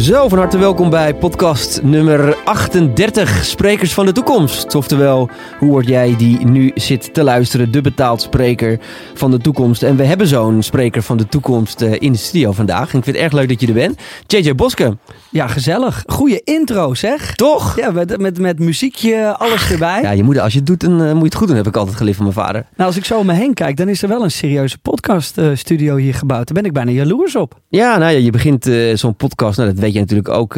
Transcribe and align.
Zo, 0.00 0.28
van 0.28 0.38
harte 0.38 0.58
welkom 0.58 0.90
bij 0.90 1.14
podcast 1.14 1.82
nummer 1.82 2.36
38, 2.44 3.44
Sprekers 3.44 3.94
van 3.94 4.06
de 4.06 4.12
Toekomst. 4.12 4.74
Oftewel, 4.74 5.30
hoe 5.58 5.70
word 5.70 5.86
jij 5.86 6.16
die 6.16 6.44
nu 6.46 6.70
zit 6.74 7.14
te 7.14 7.22
luisteren, 7.22 7.72
de 7.72 7.80
betaald 7.80 8.22
spreker 8.22 8.80
van 9.14 9.30
de 9.30 9.38
toekomst. 9.38 9.82
En 9.82 9.96
we 9.96 10.04
hebben 10.04 10.26
zo'n 10.26 10.62
spreker 10.62 11.02
van 11.02 11.16
de 11.16 11.26
toekomst 11.28 11.80
eh, 11.80 11.92
in 11.98 12.12
de 12.12 12.18
studio 12.18 12.52
vandaag. 12.52 12.92
En 12.92 12.98
ik 12.98 13.04
vind 13.04 13.16
het 13.16 13.24
erg 13.24 13.32
leuk 13.32 13.48
dat 13.48 13.60
je 13.60 13.66
er 13.66 13.72
bent. 13.72 14.00
JJ 14.26 14.54
Boske. 14.54 14.96
Ja, 15.30 15.46
gezellig. 15.46 16.02
Goeie 16.06 16.40
intro 16.44 16.94
zeg. 16.94 17.34
Toch? 17.34 17.76
Ja, 17.76 17.90
met, 17.90 18.18
met, 18.18 18.38
met 18.38 18.58
muziekje, 18.58 19.36
alles 19.38 19.70
erbij. 19.70 20.02
Ja, 20.02 20.10
je 20.10 20.22
moet, 20.22 20.38
als 20.38 20.52
je 20.52 20.58
het 20.58 20.66
doet, 20.66 20.80
dan 20.80 21.02
uh, 21.02 21.12
moet 21.12 21.18
je 21.18 21.24
het 21.24 21.34
goed 21.34 21.46
doen, 21.46 21.56
heb 21.56 21.66
ik 21.66 21.76
altijd 21.76 21.96
geleerd 21.96 22.16
van 22.16 22.24
mijn 22.24 22.36
vader. 22.36 22.66
Nou, 22.76 22.88
als 22.88 22.96
ik 22.96 23.04
zo 23.04 23.18
om 23.18 23.26
me 23.26 23.32
heen 23.32 23.54
kijk, 23.54 23.76
dan 23.76 23.88
is 23.88 24.02
er 24.02 24.08
wel 24.08 24.22
een 24.22 24.30
serieuze 24.30 24.78
podcaststudio 24.78 25.96
uh, 25.96 26.02
hier 26.02 26.14
gebouwd. 26.14 26.46
Daar 26.46 26.56
ben 26.56 26.64
ik 26.64 26.72
bijna 26.72 26.90
jaloers 26.90 27.36
op. 27.36 27.60
Ja, 27.68 27.98
nou 27.98 28.12
ja, 28.12 28.18
je 28.18 28.30
begint 28.30 28.66
uh, 28.66 28.96
zo'n 28.96 29.14
podcast, 29.14 29.56
nou, 29.58 29.70
dat 29.70 29.78
weet 29.78 29.89
je 29.92 29.98
natuurlijk 29.98 30.28
ook 30.28 30.56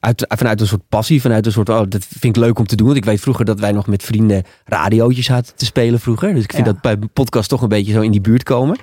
uit, 0.00 0.24
vanuit 0.28 0.60
een 0.60 0.66
soort 0.66 0.88
passie, 0.88 1.20
vanuit 1.20 1.46
een 1.46 1.52
soort, 1.52 1.68
oh, 1.68 1.82
dat 1.88 2.06
vind 2.08 2.36
ik 2.36 2.42
leuk 2.42 2.58
om 2.58 2.66
te 2.66 2.76
doen. 2.76 2.86
Want 2.86 2.98
ik 2.98 3.04
weet 3.04 3.20
vroeger 3.20 3.44
dat 3.44 3.60
wij 3.60 3.72
nog 3.72 3.86
met 3.86 4.02
vrienden 4.02 4.42
radiootjes 4.64 5.28
hadden 5.28 5.52
te 5.56 5.64
spelen 5.64 6.00
vroeger. 6.00 6.34
Dus 6.34 6.44
ik 6.44 6.52
vind 6.52 6.66
ja. 6.66 6.72
dat 6.72 6.80
bij 6.80 7.08
podcast 7.12 7.48
toch 7.48 7.62
een 7.62 7.68
beetje 7.68 7.92
zo 7.92 8.00
in 8.00 8.10
die 8.10 8.20
buurt 8.20 8.42
komen. 8.42 8.78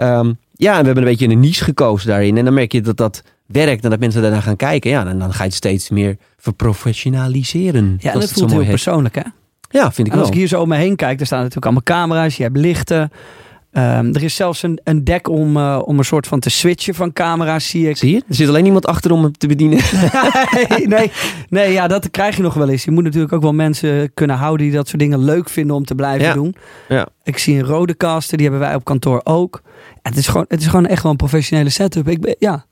Um, 0.00 0.38
ja, 0.52 0.72
en 0.72 0.80
we 0.80 0.86
hebben 0.86 1.04
een 1.04 1.10
beetje 1.10 1.28
een 1.28 1.40
niche 1.40 1.64
gekozen 1.64 2.08
daarin. 2.08 2.36
En 2.36 2.44
dan 2.44 2.54
merk 2.54 2.72
je 2.72 2.80
dat 2.80 2.96
dat 2.96 3.22
werkt 3.46 3.84
en 3.84 3.90
dat 3.90 3.98
mensen 3.98 4.22
daarna 4.22 4.40
gaan 4.40 4.56
kijken. 4.56 4.90
Ja, 4.90 5.06
en 5.06 5.18
dan 5.18 5.32
ga 5.32 5.42
je 5.42 5.48
het 5.48 5.54
steeds 5.54 5.90
meer 5.90 6.16
verprofessionaliseren. 6.36 7.96
Ja, 8.00 8.12
dat, 8.12 8.20
dat 8.20 8.32
voelt 8.32 8.50
heel 8.50 8.60
heet. 8.60 8.68
persoonlijk, 8.68 9.14
hè? 9.14 9.22
Ja, 9.70 9.92
vind 9.92 10.06
ik 10.06 10.12
en 10.12 10.18
wel. 10.18 10.20
Als 10.20 10.28
ik 10.28 10.34
hier 10.34 10.48
zo 10.48 10.60
om 10.60 10.68
me 10.68 10.76
heen 10.76 10.96
kijk, 10.96 11.20
er 11.20 11.26
staan 11.26 11.38
natuurlijk 11.38 11.66
allemaal 11.66 11.82
camera's, 11.82 12.36
je 12.36 12.42
hebt 12.42 12.56
lichten. 12.56 13.10
Um, 13.76 14.14
er 14.14 14.22
is 14.22 14.34
zelfs 14.34 14.62
een, 14.62 14.80
een 14.84 15.04
dek 15.04 15.28
om, 15.28 15.56
uh, 15.56 15.82
om 15.84 15.98
een 15.98 16.04
soort 16.04 16.26
van 16.26 16.40
te 16.40 16.50
switchen 16.50 16.94
van 16.94 17.12
camera's, 17.12 17.68
zie 17.68 17.88
ik. 17.88 17.96
Zie 17.96 18.10
je? 18.10 18.22
Er 18.28 18.34
zit 18.34 18.48
alleen 18.48 18.64
iemand 18.64 18.86
achter 18.86 19.10
om 19.10 19.22
hem 19.22 19.32
te 19.32 19.46
bedienen. 19.46 19.78
nee, 20.68 20.86
nee, 20.86 21.10
nee, 21.48 21.72
ja, 21.72 21.86
dat 21.86 22.10
krijg 22.10 22.36
je 22.36 22.42
nog 22.42 22.54
wel 22.54 22.68
eens. 22.68 22.84
Je 22.84 22.90
moet 22.90 23.04
natuurlijk 23.04 23.32
ook 23.32 23.42
wel 23.42 23.52
mensen 23.52 24.14
kunnen 24.14 24.36
houden 24.36 24.66
die 24.66 24.74
dat 24.74 24.88
soort 24.88 25.00
dingen 25.00 25.24
leuk 25.24 25.48
vinden 25.48 25.76
om 25.76 25.84
te 25.84 25.94
blijven 25.94 26.26
ja. 26.26 26.32
doen. 26.32 26.54
Ja. 26.88 27.08
Ik 27.24 27.38
zie 27.38 27.58
een 27.58 27.64
rode 27.64 27.96
caster, 27.96 28.36
die 28.36 28.46
hebben 28.48 28.66
wij 28.66 28.74
op 28.74 28.84
kantoor 28.84 29.20
ook. 29.24 29.62
Het 30.02 30.16
is 30.16 30.28
gewoon, 30.28 30.44
het 30.48 30.60
is 30.60 30.66
gewoon 30.66 30.86
echt 30.86 31.02
wel 31.02 31.10
een 31.10 31.16
professionele 31.16 31.70
setup. 31.70 32.08
Ik 32.08 32.20
ben, 32.20 32.36
ja, 32.38 32.64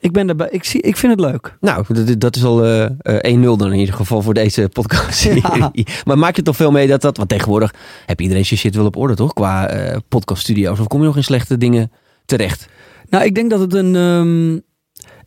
ik 0.00 0.12
ben 0.12 0.28
erbij. 0.28 0.48
Ik, 0.50 0.64
zie, 0.64 0.80
ik 0.80 0.96
vind 0.96 1.12
het 1.12 1.30
leuk. 1.30 1.56
Nou, 1.60 1.84
dat, 1.88 2.20
dat 2.20 2.36
is 2.36 2.44
al 2.44 2.66
uh, 2.66 2.86
uh, 3.02 3.38
1-0 3.38 3.40
dan 3.40 3.72
in 3.72 3.78
ieder 3.78 3.94
geval 3.94 4.22
voor 4.22 4.34
deze 4.34 4.68
podcast. 4.72 5.22
Ja. 5.22 5.72
maar 6.06 6.18
maak 6.18 6.36
je 6.36 6.42
toch 6.42 6.56
veel 6.56 6.70
mee 6.70 6.86
dat 6.86 7.00
dat... 7.00 7.16
Want 7.16 7.28
tegenwoordig 7.28 7.74
heb 8.06 8.20
iedereen 8.20 8.46
zijn 8.46 8.60
shit 8.60 8.74
wel 8.74 8.86
op 8.86 8.96
orde, 8.96 9.14
toch? 9.14 9.32
Qua 9.32 9.74
uh, 9.74 9.96
podcaststudio's. 10.08 10.80
Of 10.80 10.86
kom 10.86 11.00
je 11.00 11.06
nog 11.06 11.16
in 11.16 11.24
slechte 11.24 11.58
dingen 11.58 11.92
terecht? 12.24 12.68
Nou, 13.08 13.24
ik 13.24 13.34
denk 13.34 13.50
dat 13.50 13.60
het 13.60 13.74
een... 13.74 13.94
Um, 13.94 14.62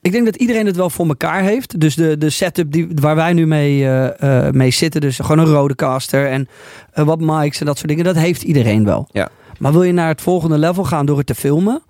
ik 0.02 0.12
denk 0.12 0.26
dat 0.26 0.36
iedereen 0.36 0.66
het 0.66 0.76
wel 0.76 0.90
voor 0.90 1.08
elkaar 1.08 1.42
heeft. 1.42 1.80
Dus 1.80 1.96
de, 1.96 2.18
de 2.18 2.30
setup 2.30 2.72
die, 2.72 2.88
waar 2.96 3.16
wij 3.16 3.34
nu 3.34 3.48
mee, 3.48 3.80
uh, 3.80 4.50
mee 4.50 4.72
zitten. 4.72 5.02
Dus 5.02 5.18
gewoon 5.20 5.40
een 5.40 5.54
rode 5.54 5.76
caster 5.76 6.30
en 6.30 6.48
wat 6.94 7.20
mics 7.20 7.60
en 7.60 7.66
dat 7.66 7.78
soort 7.78 7.90
dingen. 7.90 8.04
Dat 8.04 8.16
heeft 8.16 8.44
iedereen 8.44 8.86
wel. 8.86 9.10
Ja. 9.12 9.30
Maar 9.60 9.72
wil 9.72 9.84
je 9.84 9.92
naar 9.92 10.08
het 10.08 10.22
volgende 10.22 10.58
level 10.58 10.84
gaan 10.84 11.06
door 11.06 11.18
het 11.18 11.28
te 11.28 11.36
filmen... 11.36 11.82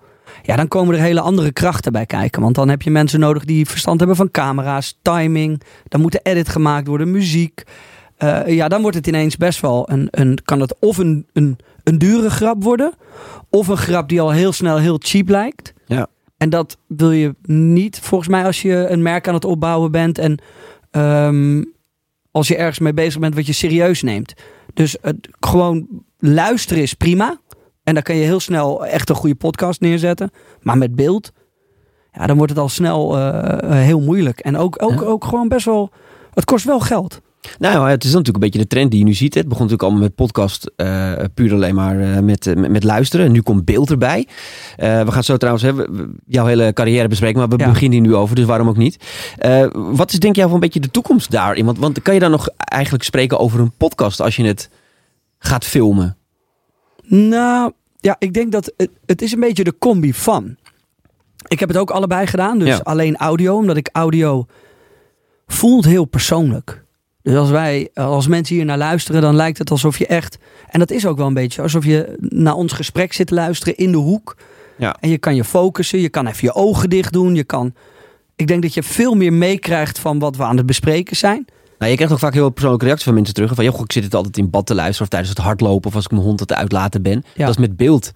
Ja, 0.42 0.56
dan 0.56 0.68
komen 0.68 0.94
er 0.94 1.00
hele 1.00 1.20
andere 1.20 1.52
krachten 1.52 1.92
bij 1.92 2.06
kijken. 2.06 2.42
Want 2.42 2.54
dan 2.54 2.68
heb 2.68 2.82
je 2.82 2.90
mensen 2.90 3.20
nodig 3.20 3.44
die 3.44 3.66
verstand 3.66 3.98
hebben 3.98 4.16
van 4.16 4.30
camera's, 4.30 4.98
timing. 5.02 5.62
Dan 5.88 6.00
moet 6.00 6.12
de 6.12 6.20
edit 6.22 6.48
gemaakt 6.48 6.86
worden, 6.86 7.10
muziek. 7.10 7.62
Uh, 8.18 8.46
ja, 8.46 8.68
dan 8.68 8.82
wordt 8.82 8.96
het 8.96 9.06
ineens 9.06 9.36
best 9.36 9.60
wel 9.60 9.90
een. 9.90 10.08
een 10.10 10.38
kan 10.44 10.60
het 10.60 10.74
of 10.78 10.98
een, 10.98 11.26
een, 11.32 11.58
een 11.82 11.98
dure 11.98 12.30
grap 12.30 12.62
worden. 12.62 12.92
Of 13.50 13.68
een 13.68 13.76
grap 13.76 14.08
die 14.08 14.20
al 14.20 14.30
heel 14.30 14.52
snel 14.52 14.78
heel 14.78 14.98
cheap 14.98 15.28
lijkt. 15.28 15.72
Ja. 15.86 16.06
En 16.36 16.50
dat 16.50 16.76
wil 16.86 17.10
je 17.10 17.34
niet, 17.42 17.98
volgens 18.00 18.30
mij, 18.30 18.44
als 18.44 18.62
je 18.62 18.86
een 18.88 19.02
merk 19.02 19.28
aan 19.28 19.34
het 19.34 19.44
opbouwen 19.44 19.90
bent. 19.90 20.18
En 20.18 20.38
um, 21.26 21.72
als 22.30 22.48
je 22.48 22.56
ergens 22.56 22.78
mee 22.78 22.94
bezig 22.94 23.20
bent 23.20 23.34
wat 23.34 23.46
je 23.46 23.52
serieus 23.52 24.02
neemt. 24.02 24.34
Dus 24.74 24.96
het, 25.00 25.28
gewoon 25.40 25.86
luisteren 26.18 26.82
is 26.82 26.94
prima. 26.94 27.40
En 27.84 27.94
dan 27.94 28.02
kan 28.02 28.16
je 28.16 28.24
heel 28.24 28.40
snel 28.40 28.86
echt 28.86 29.08
een 29.08 29.14
goede 29.14 29.34
podcast 29.34 29.80
neerzetten. 29.80 30.30
Maar 30.60 30.78
met 30.78 30.94
beeld, 30.94 31.32
ja, 32.12 32.26
dan 32.26 32.36
wordt 32.36 32.52
het 32.52 32.60
al 32.60 32.68
snel 32.68 33.18
uh, 33.18 33.58
heel 33.70 34.00
moeilijk. 34.00 34.40
En 34.40 34.56
ook, 34.56 34.82
ook, 34.82 35.00
ja. 35.00 35.06
ook 35.06 35.24
gewoon 35.24 35.48
best 35.48 35.64
wel, 35.64 35.90
het 36.34 36.44
kost 36.44 36.64
wel 36.64 36.80
geld. 36.80 37.20
Nou, 37.58 37.90
het 37.90 38.04
is 38.04 38.10
natuurlijk 38.10 38.34
een 38.34 38.50
beetje 38.50 38.58
de 38.58 38.66
trend 38.66 38.90
die 38.90 39.00
je 39.00 39.06
nu 39.06 39.14
ziet. 39.14 39.34
Het 39.34 39.48
begon 39.48 39.62
natuurlijk 39.62 39.82
allemaal 39.82 40.02
met 40.02 40.14
podcast, 40.14 40.70
uh, 40.76 41.12
puur 41.34 41.52
alleen 41.52 41.74
maar 41.74 41.96
uh, 41.96 42.18
met, 42.18 42.44
met, 42.56 42.70
met, 42.70 42.84
luisteren. 42.84 43.26
En 43.26 43.32
nu 43.32 43.42
komt 43.42 43.64
beeld 43.64 43.90
erbij. 43.90 44.28
Uh, 44.76 45.02
we 45.02 45.12
gaan 45.12 45.24
zo 45.24 45.36
trouwens 45.36 45.64
hebben, 45.64 46.16
jouw 46.26 46.46
hele 46.46 46.72
carrière 46.72 47.08
bespreken, 47.08 47.38
maar 47.38 47.48
we 47.48 47.58
ja. 47.58 47.68
beginnen 47.68 47.98
hier 47.98 48.08
nu 48.08 48.14
over, 48.14 48.36
dus 48.36 48.44
waarom 48.44 48.68
ook 48.68 48.76
niet. 48.76 49.04
wat 49.72 50.12
is 50.12 50.18
denk 50.18 50.36
jij 50.36 50.44
van 50.44 50.54
een 50.54 50.60
beetje 50.60 50.80
de 50.80 50.90
toekomst 50.90 51.30
daarin? 51.30 51.64
Want, 51.64 51.78
want 51.78 52.02
kan 52.02 52.14
je 52.14 52.20
dan 52.20 52.30
nog 52.30 52.48
eigenlijk 52.56 53.04
spreken 53.04 53.38
over 53.38 53.60
een 53.60 53.72
podcast 53.76 54.20
als 54.20 54.36
je 54.36 54.44
het 54.44 54.70
gaat 55.38 55.64
filmen? 55.64 56.16
Nou, 57.06 57.72
ja, 58.00 58.16
ik 58.18 58.32
denk 58.34 58.52
dat 58.52 58.72
het, 58.76 58.90
het 59.06 59.22
is 59.22 59.32
een 59.32 59.40
beetje 59.40 59.64
de 59.64 59.78
combi 59.78 60.12
van. 60.14 60.56
Ik 61.48 61.60
heb 61.60 61.68
het 61.68 61.78
ook 61.78 61.90
allebei 61.90 62.26
gedaan, 62.26 62.58
dus 62.58 62.68
Ja. 62.68 62.80
alleen 62.82 63.16
audio, 63.16 63.56
omdat 63.56 63.76
ik 63.76 63.88
audio 63.92 64.46
voelt 65.46 65.84
heel 65.84 66.04
persoonlijk. 66.04 66.82
Dus 67.22 67.36
als 67.36 67.50
wij, 67.50 67.88
als 67.94 68.26
mensen 68.26 68.54
hier 68.56 68.64
naar 68.64 68.78
luisteren, 68.78 69.20
dan 69.22 69.34
lijkt 69.36 69.58
het 69.58 69.70
alsof 69.70 69.98
je 69.98 70.06
echt, 70.06 70.38
en 70.68 70.78
dat 70.78 70.90
is 70.90 71.06
ook 71.06 71.16
wel 71.16 71.26
een 71.26 71.34
beetje, 71.34 71.62
alsof 71.62 71.84
je 71.84 72.16
naar 72.18 72.54
ons 72.54 72.72
gesprek 72.72 73.12
zit 73.12 73.26
te 73.26 73.34
luisteren 73.34 73.76
in 73.76 73.90
de 73.90 73.96
hoek. 73.98 74.36
Ja. 74.78 74.96
En 75.00 75.08
je 75.08 75.18
kan 75.18 75.34
je 75.34 75.44
focussen, 75.44 75.98
je 76.00 76.08
kan 76.08 76.26
even 76.26 76.44
je 76.44 76.54
ogen 76.54 76.90
dicht 76.90 77.12
doen, 77.12 77.34
je 77.34 77.44
kan. 77.44 77.74
Ik 78.36 78.46
denk 78.46 78.62
dat 78.62 78.74
je 78.74 78.82
veel 78.82 79.14
meer 79.14 79.32
meekrijgt 79.32 79.98
van 79.98 80.18
wat 80.18 80.36
we 80.36 80.42
aan 80.42 80.56
het 80.56 80.66
bespreken 80.66 81.16
zijn. 81.16 81.44
Nou, 81.78 81.90
je 81.90 81.96
krijgt 81.96 82.12
ook 82.12 82.20
vaak 82.20 82.34
heel 82.34 82.50
persoonlijke 82.50 82.84
reacties 82.84 83.06
van 83.06 83.14
mensen 83.14 83.34
terug. 83.34 83.54
Van, 83.54 83.64
joh, 83.64 83.80
ik 83.80 83.92
zit 83.92 84.04
het 84.04 84.14
altijd 84.14 84.36
in 84.36 84.50
bad 84.50 84.66
te 84.66 84.74
luisteren 84.74 85.02
of 85.02 85.08
tijdens 85.08 85.30
het 85.30 85.38
hardlopen 85.38 85.88
of 85.88 85.94
als 85.94 86.04
ik 86.04 86.10
mijn 86.10 86.22
hond 86.22 86.40
aan 86.40 86.46
het 86.46 86.56
uitlaten 86.56 87.02
ben. 87.02 87.22
Ja. 87.34 87.46
Dat 87.46 87.54
is 87.54 87.60
met 87.60 87.76
beeld 87.76 88.12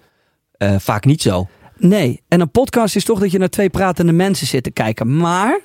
uh, 0.57 0.75
vaak 0.79 1.05
niet 1.05 1.21
zo. 1.21 1.47
Nee, 1.77 2.21
en 2.27 2.41
een 2.41 2.51
podcast 2.51 2.95
is 2.95 3.03
toch 3.03 3.19
dat 3.19 3.31
je 3.31 3.37
naar 3.37 3.49
twee 3.49 3.69
pratende 3.69 4.11
mensen 4.11 4.47
zit 4.47 4.63
te 4.63 4.71
kijken. 4.71 5.17
Maar 5.17 5.59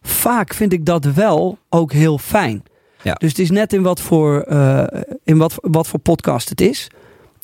vaak 0.00 0.54
vind 0.54 0.72
ik 0.72 0.84
dat 0.86 1.04
wel 1.04 1.58
ook 1.68 1.92
heel 1.92 2.18
fijn. 2.18 2.62
Ja. 3.02 3.14
Dus 3.14 3.28
het 3.28 3.38
is 3.38 3.50
net 3.50 3.72
in 3.72 3.82
wat 3.82 4.00
voor, 4.00 4.46
uh, 4.48 4.84
in 5.24 5.38
wat, 5.38 5.54
wat 5.60 5.86
voor 5.86 6.00
podcast 6.00 6.48
het 6.48 6.60
is. 6.60 6.88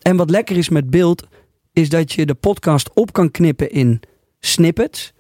En 0.03 0.17
wat 0.17 0.31
lekker 0.31 0.57
is 0.57 0.69
met 0.69 0.91
beeld, 0.91 1.27
is 1.73 1.89
dat 1.89 2.13
je 2.13 2.27
de 2.27 2.35
podcast 2.35 2.91
op 2.95 3.13
kan 3.13 3.31
knippen 3.31 3.71
in 3.71 4.01
snippets. 4.41 5.13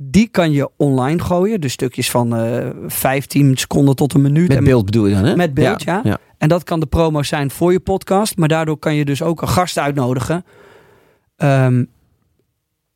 Die 0.00 0.28
kan 0.28 0.52
je 0.52 0.70
online 0.76 1.18
gooien. 1.18 1.60
Dus 1.60 1.72
stukjes 1.72 2.10
van 2.10 2.44
uh, 2.44 2.68
15 2.86 3.56
seconden 3.56 3.96
tot 3.96 4.14
een 4.14 4.22
minuut. 4.22 4.48
Met 4.48 4.56
En 4.56 4.64
beeld 4.64 4.84
bedoel 4.84 5.06
je 5.06 5.14
dan, 5.14 5.24
hè? 5.24 5.36
Met 5.36 5.54
beeld, 5.54 5.82
ja. 5.82 6.00
ja. 6.04 6.18
En 6.38 6.48
dat 6.48 6.64
kan 6.64 6.80
de 6.80 6.86
promo 6.86 7.22
zijn 7.22 7.50
voor 7.50 7.72
je 7.72 7.80
podcast. 7.80 8.36
Maar 8.36 8.48
daardoor 8.48 8.78
kan 8.78 8.94
je 8.94 9.04
dus 9.04 9.22
ook 9.22 9.42
een 9.42 9.48
gast 9.48 9.78
uitnodigen. 9.78 10.44
Um, 11.36 11.88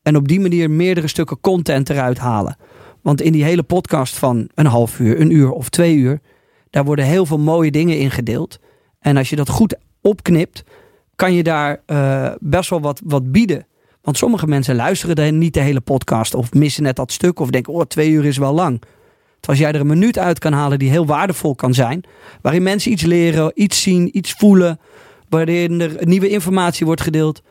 en 0.03 0.17
op 0.17 0.29
die 0.29 0.41
manier 0.41 0.71
meerdere 0.71 1.09
stukken 1.09 1.41
content 1.41 1.91
eruit 1.91 2.19
halen. 2.19 2.57
Want 3.01 3.21
in 3.21 3.33
die 3.33 3.45
hele 3.45 3.63
podcast 3.63 4.17
van 4.17 4.49
een 4.55 4.67
half 4.67 4.99
uur, 4.99 5.21
een 5.21 5.31
uur 5.31 5.51
of 5.51 5.69
twee 5.69 5.97
uur... 5.97 6.21
daar 6.71 6.85
worden 6.85 7.05
heel 7.05 7.27
veel 7.27 7.39
mooie 7.39 7.71
dingen 7.71 7.99
in 7.99 8.11
gedeeld. 8.11 8.59
En 9.01 9.17
als 9.17 9.31
je 9.31 9.37
dat 9.37 9.49
goed 9.49 9.77
opknipt... 10.01 10.65
kan 11.15 11.35
je 11.35 11.43
daar 11.43 11.83
uh, 11.87 12.33
best 12.41 12.71
wel 12.71 12.81
wat, 12.81 13.01
wat 13.05 13.33
bieden. 13.33 13.67
Want 14.03 14.17
sommige 14.17 14.47
mensen 14.47 14.75
luisteren 14.77 15.17
dan 15.17 15.39
niet 15.39 15.55
de 15.55 15.61
hele 15.61 15.81
podcast... 15.81 16.35
of 16.35 16.53
missen 16.53 16.83
net 16.83 16.97
dat 16.97 17.13
stuk 17.13 17.41
of 17.41 17.51
denken... 17.51 17.73
oh, 17.73 17.83
twee 17.83 18.11
uur 18.11 18.25
is 18.25 18.37
wel 18.37 18.53
lang. 18.55 18.81
Terwijl 18.81 18.91
als 19.47 19.59
jij 19.59 19.73
er 19.73 19.81
een 19.81 19.87
minuut 19.99 20.19
uit 20.19 20.39
kan 20.39 20.53
halen 20.53 20.79
die 20.79 20.91
heel 20.91 21.07
waardevol 21.07 21.55
kan 21.55 21.75
zijn... 21.75 22.05
waarin 22.43 22.63
mensen 22.63 22.93
iets 22.93 23.03
leren, 23.03 23.53
iets 23.55 23.83
zien, 23.83 24.17
iets 24.17 24.33
voelen... 24.33 24.81
waarin 25.29 25.81
er 25.81 25.97
nieuwe 26.01 26.29
informatie 26.29 26.87
wordt 26.87 27.01
gedeeld... 27.01 27.43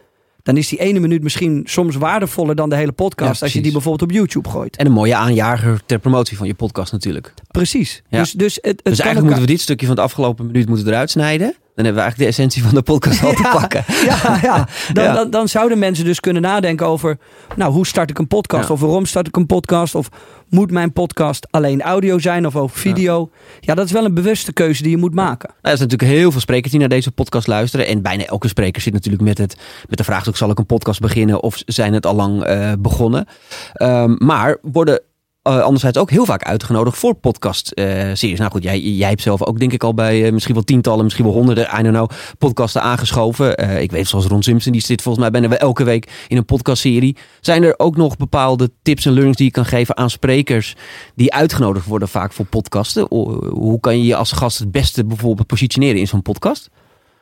dan 0.44 0.58
is 0.58 0.68
die 0.68 0.80
ene 0.80 1.00
minuut 1.00 1.24
misschien 1.24 1.62
soms 1.66 1.96
waardevoller 1.96 2.56
dan 2.56 2.70
de 2.70 2.76
hele 2.76 2.92
podcast... 2.92 3.40
Ja, 3.40 3.46
als 3.46 3.54
je 3.54 3.62
die 3.62 3.72
bijvoorbeeld 3.72 4.10
op 4.10 4.16
YouTube 4.16 4.50
gooit. 4.50 4.76
En 4.78 4.86
een 4.86 4.92
mooie 4.92 5.16
aanjager 5.16 5.82
ter 5.86 6.00
promotie 6.00 6.38
van 6.38 6.48
je 6.48 6.54
podcast 6.54 6.92
natuurlijk. 6.92 7.34
Precies. 7.48 8.02
Ja. 8.10 8.20
Dus, 8.20 8.32
dus, 8.32 8.56
het, 8.56 8.66
het 8.66 8.76
Dus 8.76 8.84
eigenlijk 8.84 9.06
elkaar- 9.16 9.24
moeten 9.24 9.46
we 9.46 9.52
dit 9.52 9.62
stukje 9.62 9.86
van 9.86 9.96
het 9.96 10.04
afgelopen 10.06 10.46
minuut 10.46 10.68
moeten 10.68 10.88
eruit 10.88 11.10
snijden. 11.10 11.56
Dan 11.76 11.86
hebben 11.86 12.04
we 12.04 12.10
eigenlijk 12.10 12.18
de 12.18 12.26
essentie 12.26 12.64
van 12.64 12.76
de 12.76 12.82
podcast 12.82 13.24
al 13.24 13.34
te 13.34 13.50
pakken. 13.54 13.84
Ja, 14.06 14.40
ja. 14.42 14.68
Dan, 14.94 15.04
Ja. 15.04 15.14
Dan, 15.14 15.30
dan 15.30 15.48
zouden 15.48 15.80
mensen 15.80 16.06
dus 16.06 16.20
kunnen 16.20 16.42
nadenken 16.42 16.88
over... 16.88 17.18
nou, 17.56 17.74
hoe 17.74 17.88
start 17.88 18.10
ik 18.10 18.20
een 18.20 18.28
podcast? 18.28 18.68
Ja. 18.68 18.74
Of 18.74 18.80
waarom 18.80 19.06
start 19.06 19.28
ik 19.28 19.36
een 19.36 19.46
podcast? 19.46 19.96
Of 19.96 20.10
moet 20.50 20.72
mijn 20.72 20.94
podcast 20.94 21.48
alleen 21.50 21.82
audio 21.82 22.20
zijn 22.20 22.46
of 22.46 22.56
ook 22.56 22.70
video? 22.70 23.32
Ja, 23.60 23.76
dat 23.76 23.86
is 23.86 23.92
wel 23.92 24.06
een 24.06 24.14
bewuste 24.14 24.54
keuze 24.54 24.82
die 24.82 24.92
je 24.92 24.98
moet 24.98 25.14
maken. 25.14 25.50
Nou, 25.50 25.60
er 25.62 25.78
zijn 25.78 25.90
natuurlijk 25.90 26.20
heel 26.20 26.32
veel 26.32 26.40
sprekers 26.42 26.72
die 26.72 26.80
naar 26.80 26.90
deze 26.90 27.12
podcast 27.12 27.48
luisteren. 27.48 27.88
En 27.88 28.02
bijna 28.02 28.26
elke 28.26 28.48
spreker 28.48 28.82
zit 28.82 28.94
natuurlijk 28.94 29.24
met, 29.24 29.38
het, 29.38 29.58
met 29.90 29.98
de 29.98 30.04
vraag... 30.04 30.38
zal 30.38 30.50
ik 30.50 30.60
een 30.60 30.66
podcast 30.66 31.00
beginnen 31.00 31.44
of 31.44 31.62
zijn 31.66 31.94
het 31.94 32.06
al 32.06 32.16
lang 32.16 32.44
eh, 32.44 32.72
begonnen? 32.80 33.28
Ehm, 33.74 34.16
maar 34.18 34.58
worden 34.62 35.02
uh, 35.44 35.62
anderzijds 35.62 35.98
ook 35.98 36.10
heel 36.10 36.26
vaak 36.26 36.44
uitgenodigd 36.44 36.98
voor 36.98 37.16
podcast-series. 37.16 38.40
nou 38.40 38.52
goed, 38.52 38.64
jij, 38.64 38.80
jij 38.80 39.10
hebt 39.10 39.22
zelf 39.22 39.46
ook 39.46 39.60
denk 39.60 39.74
ik 39.74 39.84
al 39.84 39.94
bij 39.94 40.32
misschien 40.32 40.54
wel 40.54 40.64
tientallen, 40.64 41.04
misschien 41.04 41.26
wel 41.26 41.34
honderden, 41.34 41.64
I 41.80 41.84
don't 41.84 41.96
know, 41.96 42.10
podcasten 42.38 42.82
aangeschoven. 42.82 43.82
ik 43.82 43.92
weet 43.92 44.08
zoals 44.08 44.26
Ron 44.26 44.44
Simpson, 44.44 44.72
die 44.72 44.82
zit 44.82 45.02
volgens 45.02 45.24
mij 45.24 45.42
bijna 45.42 45.58
elke 45.58 45.84
week 45.84 46.26
in 46.28 46.38
een 46.38 46.46
podcastserie. 46.46 47.18
Zijn 47.42 47.64
er 47.64 47.74
ook 47.78 47.98
nog 47.98 48.18
bepaalde 48.18 48.72
tips 48.82 49.06
en 49.06 49.12
learnings 49.12 49.38
die 49.38 49.46
je 49.46 49.52
kan 49.52 49.66
geven 49.66 49.98
aan 49.98 50.10
sprekers 50.10 50.76
die 51.16 51.34
uitgenodigd 51.34 51.86
worden 51.86 52.08
vaak 52.08 52.32
voor 52.32 52.46
podcasten? 52.46 53.06
Hoe 53.50 53.80
kan 53.80 53.98
je 53.98 54.06
je 54.06 54.16
als 54.16 54.32
gast 54.32 54.60
het 54.60 54.72
beste 54.72 55.06
bijvoorbeeld 55.06 55.48
positioneren 55.48 56.00
in 56.00 56.08
zo'n 56.08 56.22
podcast? 56.22 56.70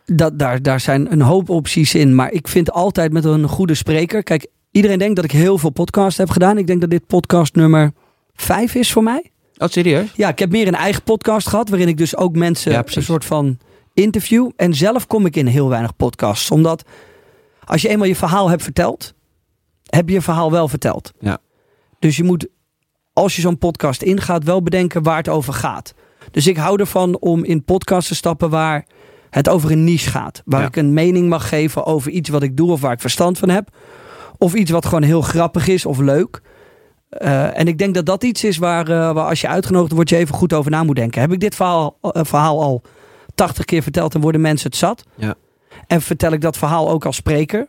Dat, 0.06 0.40
daar, 0.40 0.62
daar 0.62 0.80
zijn 0.80 1.12
een 1.12 1.22
hoop 1.22 1.50
opties 1.50 1.96
in. 1.96 2.16
Maar 2.16 2.32
ik 2.32 2.48
vind 2.48 2.72
altijd 2.72 3.12
met 3.12 3.26
een 3.26 3.48
goede 3.48 3.76
spreker. 3.76 4.24
Kijk, 4.24 4.48
iedereen 4.72 5.00
denkt 5.00 5.16
dat 5.16 5.26
ik 5.26 5.32
heel 5.32 5.58
veel 5.58 5.70
podcasts 5.70 6.18
heb 6.18 6.30
gedaan. 6.30 6.58
Ik 6.58 6.68
denk 6.68 6.82
dat 6.82 6.90
dit 6.90 7.08
podcast 7.08 7.56
nummer 7.56 7.92
vijf 8.42 8.76
is 8.76 8.92
voor 8.92 9.04
mij. 9.04 9.32
Oh, 9.58 9.68
serieus? 9.68 10.12
Ja, 10.16 10.30
ik 10.30 10.40
heb 10.40 10.52
meer 10.52 10.68
een 10.68 10.76
eigen 10.76 11.04
podcast 11.04 11.48
gehad. 11.48 11.70
Waarin 11.70 11.88
ik 11.88 11.98
dus 11.98 12.16
ook 12.16 12.36
mensen 12.36 12.72
ja, 12.72 12.84
een 12.86 13.04
soort 13.04 13.26
van 13.26 13.58
interview. 13.94 14.50
En 14.56 14.74
zelf 14.74 15.08
kom 15.08 15.26
ik 15.26 15.36
in 15.36 15.48
heel 15.48 15.70
weinig 15.70 15.96
podcasts. 15.96 16.52
Omdat 16.52 16.84
als 17.64 17.82
je 17.82 17.88
eenmaal 17.88 18.08
je 18.08 18.16
verhaal 18.16 18.50
hebt 18.50 18.64
verteld. 18.64 19.14
Heb 19.90 20.08
je 20.08 20.14
je 20.14 20.22
verhaal 20.22 20.52
wel 20.52 20.68
verteld. 20.68 21.12
Ja. 21.20 21.38
Dus 22.00 22.18
je 22.18 22.24
moet, 22.24 22.48
als 23.14 23.36
je 23.36 23.42
zo'n 23.42 23.58
podcast 23.58 24.02
ingaat, 24.02 24.44
wel 24.44 24.64
bedenken 24.64 25.04
waar 25.04 25.18
het 25.18 25.30
over 25.30 25.54
gaat. 25.54 25.94
Dus 26.32 26.48
ik 26.48 26.58
hou 26.58 26.80
ervan 26.80 27.20
om 27.20 27.44
in 27.44 27.64
podcasts 27.64 28.08
te 28.10 28.16
stappen 28.16 28.50
waar 28.50 28.86
het 29.30 29.50
over 29.50 29.72
een 29.72 29.84
niche 29.84 30.10
gaat. 30.10 30.42
Waar 30.46 30.66
ik 30.66 30.76
een 30.76 30.94
mening 30.94 31.30
mag 31.30 31.50
geven 31.50 31.86
over 31.86 32.12
iets 32.12 32.30
wat 32.30 32.44
ik 32.44 32.58
doe 32.58 32.72
of 32.72 32.82
waar 32.82 32.92
ik 32.92 33.00
verstand 33.00 33.38
van 33.38 33.50
heb. 33.50 33.70
Of 34.38 34.54
iets 34.54 34.72
wat 34.72 34.86
gewoon 34.86 35.04
heel 35.04 35.22
grappig 35.22 35.68
is 35.68 35.86
of 35.86 35.98
leuk. 35.98 36.42
Uh, 37.10 37.60
en 37.60 37.68
ik 37.68 37.78
denk 37.78 37.94
dat 37.94 38.06
dat 38.06 38.24
iets 38.24 38.44
is 38.44 38.58
waar, 38.58 38.90
uh, 38.90 39.12
waar 39.12 39.28
als 39.28 39.42
je 39.42 39.48
uitgenodigd 39.48 39.92
wordt, 39.92 40.10
je 40.10 40.16
even 40.16 40.36
goed 40.36 40.54
over 40.54 40.72
na 40.72 40.84
moet 40.84 40.96
denken. 40.96 41.22
Heb 41.22 41.32
ik 41.32 41.40
dit 41.40 41.56
verhaal, 41.56 41.98
uh, 42.02 42.12
verhaal 42.24 42.62
al 42.62 42.82
80 43.36 43.66
keer 43.66 43.84
verteld 43.84 44.16
en 44.16 44.22
worden 44.22 44.42
mensen 44.42 44.70
het 44.70 44.80
zat? 44.80 45.04
Ja. 45.16 45.36
En 45.88 46.02
vertel 46.02 46.32
ik 46.32 46.42
dat 46.42 46.58
verhaal 46.58 46.90
ook 46.90 47.06
als 47.06 47.16
spreker? 47.16 47.68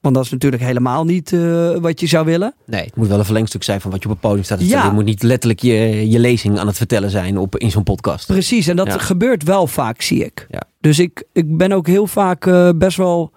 Want 0.00 0.14
dat 0.14 0.24
is 0.24 0.30
natuurlijk 0.30 0.62
helemaal 0.62 1.04
niet 1.04 1.30
wat 1.80 2.00
je 2.00 2.06
zou 2.06 2.24
willen. 2.24 2.54
Nee, 2.66 2.84
het 2.84 2.96
moet 2.96 3.08
wel 3.08 3.18
een 3.18 3.24
verlengstuk 3.24 3.62
zijn 3.62 3.80
van 3.80 3.90
wat 3.90 4.02
je 4.02 4.08
op 4.08 4.14
het 4.14 4.22
podium 4.22 4.44
staat. 4.44 4.68
Ja. 4.68 4.84
Je 4.84 4.90
moet 4.90 5.04
niet 5.04 5.22
letterlijk 5.22 5.60
je, 5.60 6.10
je 6.10 6.18
lezing 6.18 6.58
aan 6.58 6.66
het 6.66 6.76
vertellen 6.76 7.10
zijn 7.10 7.38
op, 7.38 7.56
in 7.56 7.70
zo'n 7.70 7.82
podcast. 7.82 8.26
Precies, 8.26 8.66
en 8.66 8.76
dat 8.76 9.00
gebeurt 9.00 9.42
wel 9.42 9.66
vaak, 9.66 10.00
zie 10.00 10.24
ik. 10.24 10.46
Ja. 10.50 10.62
Dus 10.80 10.98
ik, 10.98 11.24
ik 11.32 11.56
ben 11.56 11.72
ook 11.72 11.86
heel 11.86 12.06
vaak 12.06 12.50
best 12.76 12.96
wel 12.96 13.32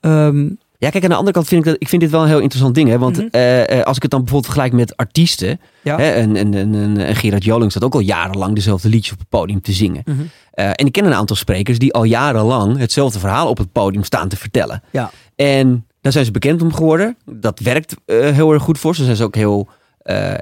um, 0.00 0.58
ja, 0.82 0.90
kijk, 0.90 1.02
aan 1.02 1.10
de 1.10 1.16
andere 1.16 1.34
kant 1.34 1.48
vind 1.48 1.60
ik 1.60 1.70
dat 1.70 1.80
ik 1.80 1.88
vind 1.88 2.02
dit 2.02 2.10
wel 2.10 2.22
een 2.22 2.28
heel 2.28 2.38
interessant 2.38 2.74
ding. 2.74 2.88
Hè? 2.88 2.98
Want 2.98 3.16
mhm. 3.16 3.26
eh, 3.30 3.78
eh, 3.78 3.84
als 3.84 3.96
ik 3.96 4.02
het 4.02 4.10
dan 4.10 4.20
bijvoorbeeld 4.20 4.52
vergelijk 4.52 4.80
met 4.80 4.96
artiesten. 4.96 5.60
Ja. 5.82 5.96
Hè, 5.96 6.10
en, 6.10 6.36
en, 6.36 6.54
en, 6.54 6.96
en, 6.96 7.16
Gerard 7.16 7.44
Joling 7.44 7.70
staat 7.70 7.84
ook 7.84 7.94
al 7.94 8.00
jarenlang 8.00 8.54
dezelfde 8.54 8.88
liedjes 8.88 9.12
op 9.12 9.18
het 9.18 9.28
podium 9.28 9.60
te 9.60 9.72
zingen. 9.72 10.02
Mhm. 10.04 10.20
Eh, 10.52 10.66
en 10.66 10.86
ik 10.86 10.92
ken 10.92 11.04
een 11.04 11.14
aantal 11.14 11.36
sprekers 11.36 11.78
die 11.78 11.92
al 11.92 12.04
jarenlang 12.04 12.78
hetzelfde 12.78 13.18
verhaal 13.18 13.48
op 13.48 13.58
het 13.58 13.72
podium 13.72 14.04
staan 14.04 14.28
te 14.28 14.36
vertellen. 14.36 14.82
Ja. 14.90 15.10
En 15.36 15.86
daar 16.00 16.12
zijn 16.12 16.24
ze 16.24 16.30
bekend 16.30 16.62
om 16.62 16.74
geworden. 16.74 17.16
Dat 17.24 17.60
werkt 17.60 17.94
heel 18.06 18.52
erg 18.52 18.62
goed 18.62 18.78
voor 18.78 18.94
ze. 18.94 19.04
Daar 19.04 19.16
zijn 19.16 19.16
ze 19.16 19.24
ook 19.24 19.34
heel 19.34 19.68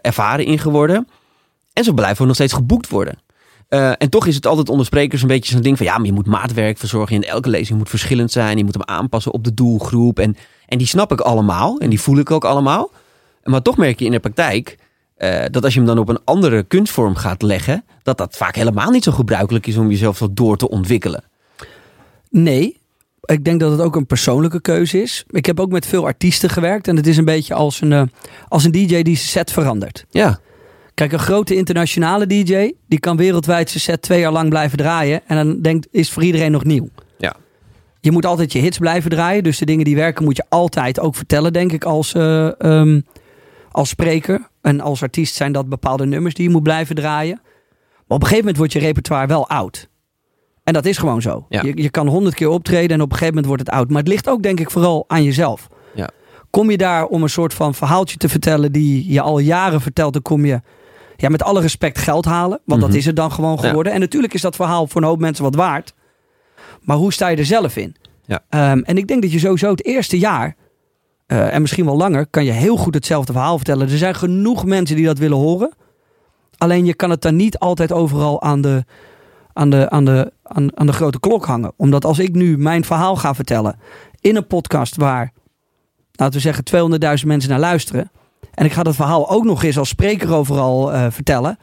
ervaren 0.01 0.45
in 0.45 0.59
geworden. 0.59 1.09
En 1.73 1.85
ze 1.85 1.95
blijven 1.95 2.27
nog 2.27 2.35
steeds 2.35 2.53
geboekt 2.53 2.89
worden. 2.89 3.19
Uh, 3.71 3.93
en 3.99 4.11
toch 4.11 4.27
is 4.27 4.35
het 4.35 4.47
altijd 4.47 4.69
onder 4.69 4.87
sprekers 4.87 5.23
een 5.23 5.29
beetje 5.29 5.53
zo'n 5.53 5.63
ding 5.63 5.77
van 5.77 5.87
ja, 5.87 5.97
maar 5.97 6.07
je 6.07 6.13
moet 6.13 6.27
maatwerk 6.27 6.79
verzorgen. 6.79 7.17
En 7.17 7.29
elke 7.29 7.49
lezing 7.49 7.79
moet 7.79 7.89
verschillend 7.89 8.33
zijn. 8.33 8.57
Je 8.59 8.65
moet 8.65 8.75
hem 8.75 8.87
aanpassen 8.87 9.33
op 9.33 9.45
de 9.45 9.55
doelgroep. 9.55 10.19
En, 10.19 10.37
en 10.67 10.79
die 10.79 10.87
snap 10.87 11.13
ik 11.13 11.21
allemaal. 11.21 11.79
En 11.79 11.91
die 11.91 12.01
voel 12.01 12.19
ik 12.19 12.31
ook 12.31 12.45
allemaal. 12.45 12.91
Maar 13.45 13.63
toch 13.63 13.77
merk 13.77 13.99
je 13.99 14.05
in 14.05 14.11
de 14.11 14.21
praktijk 14.21 14.79
uh, 15.19 15.45
dat 15.51 15.65
als 15.65 15.73
je 15.73 15.79
hem 15.79 15.89
dan 15.89 15.99
op 15.99 16.09
een 16.09 16.25
andere 16.25 16.63
kunstvorm 16.63 17.15
gaat 17.15 17.43
leggen, 17.43 17.85
dat 18.03 18.19
dat 18.19 18.37
vaak 18.37 18.55
helemaal 18.55 18.91
niet 18.91 19.05
zo 19.05 19.13
gebruikelijk 19.13 19.67
is 19.67 19.77
om 19.77 19.91
jezelf 19.91 20.17
zo 20.17 20.29
door 20.31 20.57
te 20.57 20.69
ontwikkelen. 20.69 21.25
Nee, 22.31 22.81
ik 23.21 23.45
denk 23.45 23.61
dat 23.61 23.71
het 23.71 23.81
ook 23.81 23.97
een 23.97 24.07
persoonlijke 24.07 24.61
keuze 24.61 25.03
is. 25.03 25.25
Ik 25.29 25.47
heb 25.47 25.61
ook 25.61 25.71
met 25.71 25.87
veel 25.87 26.05
artiesten 26.05 26.51
gewerkt 26.51 26.89
en 26.89 26.97
het 26.97 27.07
is 27.07 27.17
een 27.17 27.25
beetje 27.25 27.55
als 27.55 27.81
een, 27.81 27.91
uh, 27.91 28.03
als 28.49 28.65
een 28.65 28.71
DJ 28.71 29.03
die 29.03 29.17
zijn 29.17 29.29
set 29.29 29.53
verandert. 29.53 30.05
Ja. 30.11 30.41
Kijk, 30.95 31.13
een 31.13 31.19
grote 31.19 31.55
internationale 31.55 32.27
DJ, 32.27 32.73
die 32.89 33.01
kan 33.01 33.17
wereldwijd 33.17 33.71
zijn 33.71 33.83
set 33.83 34.03
twee 34.03 34.21
jaar 34.21 34.33
lang 34.33 34.49
blijven 34.49 34.79
draaien. 34.79 35.21
En 35.27 35.37
dan 35.37 35.61
denkt, 35.63 35.89
is 35.91 36.11
voor 36.11 36.23
iedereen 36.23 36.53
nog 36.53 36.65
nieuw. 36.65 36.89
Ja. 37.19 37.37
Je 38.01 38.11
moet 38.11 38.27
altijd 38.27 38.53
je 38.53 38.59
hits 38.59 38.79
blijven 38.79 39.11
draaien. 39.11 39.43
Dus 39.43 39.59
de 39.59 39.65
dingen 39.65 39.85
die 39.85 39.97
werken 39.97 40.25
moet 40.25 40.37
je 40.37 40.45
altijd 40.49 41.01
ook 41.01 41.15
vertellen, 41.15 41.53
denk 41.53 41.73
ik, 41.73 41.85
als, 41.85 42.15
uh, 42.15 42.51
um, 42.59 43.07
als 43.71 43.89
spreker. 43.89 44.49
En 44.61 44.81
als 44.81 45.03
artiest 45.03 45.35
zijn 45.35 45.53
dat 45.53 45.69
bepaalde 45.69 46.07
nummers 46.07 46.35
die 46.35 46.45
je 46.45 46.51
moet 46.51 46.63
blijven 46.63 46.95
draaien. 46.95 47.41
Maar 47.43 48.19
op 48.19 48.25
een 48.25 48.29
gegeven 48.29 48.39
moment 48.39 48.57
wordt 48.57 48.73
je 48.73 48.79
repertoire 48.79 49.27
wel 49.27 49.49
oud. 49.49 49.89
En 50.65 50.73
dat 50.73 50.85
is 50.85 50.99
gewoon 50.99 51.23
zo. 51.23 51.47
Ja. 51.49 51.63
Je, 51.63 51.83
je 51.83 51.91
kan 51.91 52.07
honderd 52.07 52.35
keer 52.35 52.49
optreden 52.49 52.97
en 52.97 53.03
op 53.03 53.11
een 53.11 53.19
gegeven 53.19 53.35
moment 53.35 53.47
wordt 53.47 53.63
het 53.63 53.71
oud. 53.71 53.89
Maar 53.89 53.99
het 53.99 54.09
ligt 54.09 54.29
ook, 54.29 54.43
denk 54.43 54.61
ik, 54.61 54.71
vooral 54.71 55.05
aan 55.07 55.23
jezelf. 55.23 55.69
Ja. 55.95 56.09
Kom 56.51 56.71
je 56.71 56.77
daar 56.77 57.07
om 57.07 57.23
een 57.23 57.29
soort 57.29 57.55
van 57.55 57.75
verhaaltje 57.75 58.17
te 58.17 58.29
vertellen 58.29 58.73
die 58.73 59.13
je 59.13 59.21
al 59.21 59.39
jaren 59.39 59.81
vertelt, 59.81 60.13
dan 60.13 60.23
kom 60.23 60.45
je 60.45 60.61
ja, 61.21 61.29
met 61.29 61.43
alle 61.43 61.61
respect 61.61 61.99
geld 61.99 62.25
halen. 62.25 62.61
Want 62.65 62.81
dat 62.81 62.91
mhm. 62.91 62.99
is 62.99 63.07
het 63.07 63.17
dan 63.17 63.33
gewoon 63.33 63.59
geworden. 63.61 63.93
En 63.93 64.01
natuurlijk 64.01 64.35
is 64.35 64.41
dat 64.41 64.57
verhaal 64.57 64.87
voor 64.87 65.01
een 65.01 65.07
hoop 65.09 65.21
mensen 65.21 65.45
wat 65.45 65.55
waard. 65.55 65.95
Maar 66.81 66.97
hoe 66.97 67.13
sta 67.13 67.29
je 67.29 67.37
er 67.37 67.45
zelf 67.45 67.77
in? 67.77 67.97
Ja. 68.25 68.41
Ehm, 68.49 68.79
en 68.79 68.97
ik 68.97 69.07
denk 69.07 69.23
dat 69.23 69.33
je 69.33 69.39
sowieso 69.39 69.71
het 69.71 69.85
eerste 69.85 70.19
jaar, 70.19 70.57
uh, 71.27 71.55
en 71.55 71.61
misschien 71.61 71.85
wel 71.85 71.97
langer, 71.97 72.27
kan 72.27 72.45
je 72.45 72.51
heel 72.51 72.77
goed 72.77 72.95
hetzelfde 72.95 73.33
verhaal 73.33 73.57
vertellen. 73.57 73.91
Er 73.91 73.99
zijn 73.99 74.15
genoeg 74.15 74.65
mensen 74.65 74.97
die 74.97 75.05
dat 75.05 75.19
willen 75.19 75.37
horen. 75.37 75.73
Alleen 76.57 76.85
je 76.85 76.95
kan 76.95 77.11
het 77.11 77.23
dan 77.23 77.37
niet 77.37 77.59
altijd 77.59 77.93
overal 77.93 78.43
aan 78.43 78.61
de, 78.61 78.85
aan 79.53 79.71
de, 79.71 79.91
aan 79.91 80.05
de, 80.05 80.33
aan, 80.43 80.79
aan 80.79 80.87
de 80.87 80.93
grote 80.93 81.21
klok 81.21 81.45
hangen. 81.45 81.73
Omdat 81.77 82.05
als 82.05 82.19
ik 82.19 82.35
nu 82.35 82.59
mijn 82.59 82.85
verhaal 82.85 83.17
ga 83.17 83.35
vertellen 83.35 83.79
in 84.21 84.37
een 84.37 84.47
podcast 84.47 84.97
waar, 84.97 85.33
laten 86.13 86.35
we 86.35 86.41
zeggen, 86.41 86.65
200.000 87.21 87.27
mensen 87.27 87.51
naar 87.51 87.61
luisteren 87.61 88.11
en 88.55 88.65
ik 88.65 88.73
ga 88.73 88.83
dat 88.83 88.95
verhaal 88.95 89.31
ook 89.31 89.45
nog 89.45 89.63
eens 89.63 89.79
als 89.79 89.89
spreker 89.89 90.35
overal 90.35 90.93
uh, 90.93 91.07
vertellen. 91.11 91.59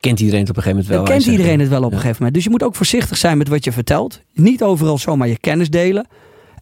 Kent 0.00 0.20
iedereen 0.20 0.40
het 0.40 0.50
op 0.50 0.56
een 0.56 0.62
gegeven 0.62 0.84
moment 0.84 1.06
wel? 1.06 1.16
Dan 1.16 1.24
kent 1.24 1.38
iedereen 1.38 1.60
het 1.60 1.68
wel 1.68 1.84
op 1.84 1.92
een 1.92 1.98
gegeven 1.98 2.16
moment. 2.16 2.34
Dus 2.34 2.44
je 2.44 2.50
moet 2.50 2.62
ook 2.62 2.74
voorzichtig 2.74 3.16
zijn 3.16 3.38
met 3.38 3.48
wat 3.48 3.64
je 3.64 3.72
vertelt. 3.72 4.20
Niet 4.32 4.62
overal 4.62 4.98
zomaar 4.98 5.28
je 5.28 5.38
kennis 5.38 5.70
delen. 5.70 6.06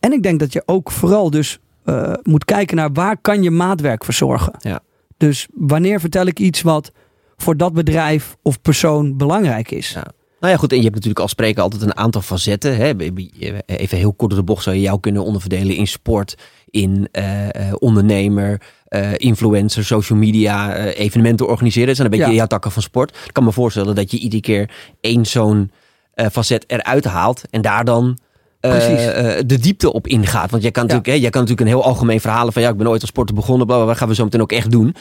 En 0.00 0.12
ik 0.12 0.22
denk 0.22 0.40
dat 0.40 0.52
je 0.52 0.62
ook 0.66 0.90
vooral 0.90 1.30
dus 1.30 1.58
uh, 1.84 2.12
moet 2.22 2.44
kijken 2.44 2.76
naar 2.76 2.92
waar 2.92 3.16
kan 3.20 3.42
je 3.42 3.50
maatwerk 3.50 4.04
verzorgen. 4.04 4.52
Ja. 4.58 4.80
Dus 5.16 5.46
wanneer 5.54 6.00
vertel 6.00 6.26
ik 6.26 6.38
iets 6.38 6.62
wat 6.62 6.92
voor 7.36 7.56
dat 7.56 7.72
bedrijf 7.72 8.36
of 8.42 8.60
persoon 8.60 9.16
belangrijk 9.16 9.70
is. 9.70 9.90
Ja. 9.90 10.06
Nou 10.40 10.52
ja, 10.52 10.58
goed. 10.58 10.70
En 10.70 10.76
je 10.76 10.82
hebt 10.82 10.94
natuurlijk 10.94 11.22
als 11.22 11.30
spreker 11.30 11.62
altijd 11.62 11.82
een 11.82 11.96
aantal 11.96 12.20
facetten. 12.20 12.76
Hè. 12.76 12.92
Even 13.66 13.98
heel 13.98 14.12
kort 14.12 14.30
door 14.30 14.40
de 14.40 14.44
bocht 14.44 14.62
zou 14.62 14.76
je 14.76 14.82
jou 14.82 15.00
kunnen 15.00 15.24
onderverdelen 15.24 15.76
in 15.76 15.86
sport, 15.86 16.34
in 16.70 17.08
uh, 17.12 17.72
ondernemer, 17.78 18.60
uh, 18.88 19.12
influencer, 19.16 19.84
social 19.84 20.18
media, 20.18 20.78
uh, 20.78 20.98
evenementen 20.98 21.48
organiseren. 21.48 21.86
Dat 21.86 21.96
zijn 21.96 22.08
een 22.08 22.18
beetje 22.18 22.32
ja. 22.32 22.36
jouw 22.36 22.46
takken 22.46 22.70
van 22.70 22.82
sport. 22.82 23.16
Ik 23.24 23.32
kan 23.32 23.44
me 23.44 23.52
voorstellen 23.52 23.94
dat 23.94 24.10
je 24.10 24.18
iedere 24.18 24.42
keer 24.42 24.70
één 25.00 25.26
zo'n 25.26 25.70
uh, 26.14 26.26
facet 26.32 26.64
eruit 26.66 27.04
haalt 27.04 27.42
en 27.50 27.62
daar 27.62 27.84
dan 27.84 28.18
de 28.60 29.58
diepte 29.60 29.92
op 29.92 30.06
ingaat. 30.06 30.50
Want 30.50 30.62
jij 30.62 30.70
kan, 30.70 30.82
natuurlijk, 30.82 31.10
hè, 31.10 31.20
jij 31.22 31.30
kan 31.30 31.40
natuurlijk 31.40 31.68
een 31.68 31.74
heel 31.76 31.84
algemeen 31.84 32.20
verhalen 32.20 32.52
van 32.52 32.62
ja, 32.62 32.68
ik 32.68 32.76
ben 32.76 32.88
ooit 32.88 33.00
als 33.00 33.10
sporter 33.10 33.34
begonnen, 33.34 33.66
bla, 33.66 33.84
bla, 33.84 33.94
gaan 33.94 34.08
we 34.08 34.14
zo 34.14 34.24
meteen 34.24 34.40
ook 34.40 34.52
echt 34.52 34.70
doen. 34.70 34.94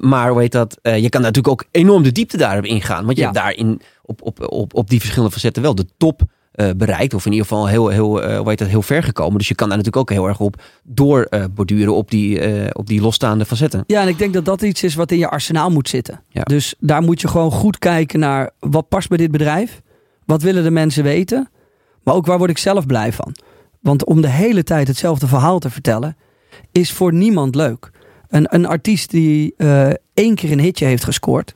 maar 0.00 0.30
hoe 0.30 0.40
heet 0.40 0.52
dat? 0.52 0.78
je 0.82 1.08
kan 1.08 1.20
natuurlijk 1.20 1.48
ook 1.48 1.64
enorm 1.70 2.02
de 2.02 2.12
diepte 2.12 2.36
daarop 2.36 2.64
ingaan. 2.64 3.04
Want 3.04 3.16
je 3.16 3.22
hebt 3.22 3.34
daarin 3.34 3.80
op, 4.02 4.22
op, 4.22 4.52
op, 4.52 4.74
op 4.74 4.90
die 4.90 4.98
verschillende 4.98 5.34
facetten 5.34 5.62
wel 5.62 5.74
de 5.74 5.86
top 5.96 6.22
uh, 6.54 6.70
bereikt. 6.76 7.14
Of 7.14 7.26
in 7.26 7.32
ieder 7.32 7.46
geval 7.46 7.68
heel, 7.68 7.88
heel, 7.88 8.30
uh, 8.30 8.56
dat, 8.56 8.68
heel 8.68 8.82
ver 8.82 9.02
gekomen. 9.02 9.38
Dus 9.38 9.48
je 9.48 9.54
kan 9.54 9.68
daar 9.68 9.76
natuurlijk 9.76 10.10
ook 10.10 10.16
heel 10.16 10.28
erg 10.28 10.40
op 10.40 10.62
doorborduren 10.82 11.92
uh, 11.92 11.96
op, 11.96 12.10
die, 12.10 12.74
op 12.74 12.86
die 12.86 13.00
losstaande 13.00 13.44
facetten. 13.44 13.84
Ja, 13.86 14.02
en 14.02 14.08
ik 14.08 14.18
denk 14.18 14.34
dat 14.34 14.44
dat 14.44 14.62
iets 14.62 14.82
is 14.82 14.94
wat 14.94 15.10
in 15.10 15.18
je 15.18 15.30
arsenaal 15.30 15.70
moet 15.70 15.88
zitten. 15.88 16.22
Ja. 16.28 16.42
Dus 16.42 16.74
daar 16.78 17.02
moet 17.02 17.20
je 17.20 17.28
gewoon 17.28 17.50
goed 17.50 17.78
kijken 17.78 18.18
naar 18.18 18.50
wat 18.58 18.88
past 18.88 19.08
bij 19.08 19.18
dit 19.18 19.30
bedrijf. 19.30 19.82
Wat 20.24 20.42
willen 20.42 20.62
de 20.62 20.70
mensen 20.70 21.02
weten? 21.02 21.50
Maar 22.02 22.14
ook 22.14 22.26
waar 22.26 22.38
word 22.38 22.50
ik 22.50 22.58
zelf 22.58 22.86
blij 22.86 23.12
van? 23.12 23.34
Want 23.80 24.04
om 24.04 24.20
de 24.20 24.28
hele 24.28 24.62
tijd 24.62 24.88
hetzelfde 24.88 25.26
verhaal 25.26 25.58
te 25.58 25.70
vertellen, 25.70 26.16
is 26.72 26.92
voor 26.92 27.12
niemand 27.12 27.54
leuk. 27.54 27.90
Een, 28.28 28.46
een 28.54 28.66
artiest 28.66 29.10
die 29.10 29.54
één 30.14 30.34
keer 30.34 30.52
een 30.52 30.60
hitje 30.60 30.84
heeft 30.84 31.04
gescoord, 31.04 31.54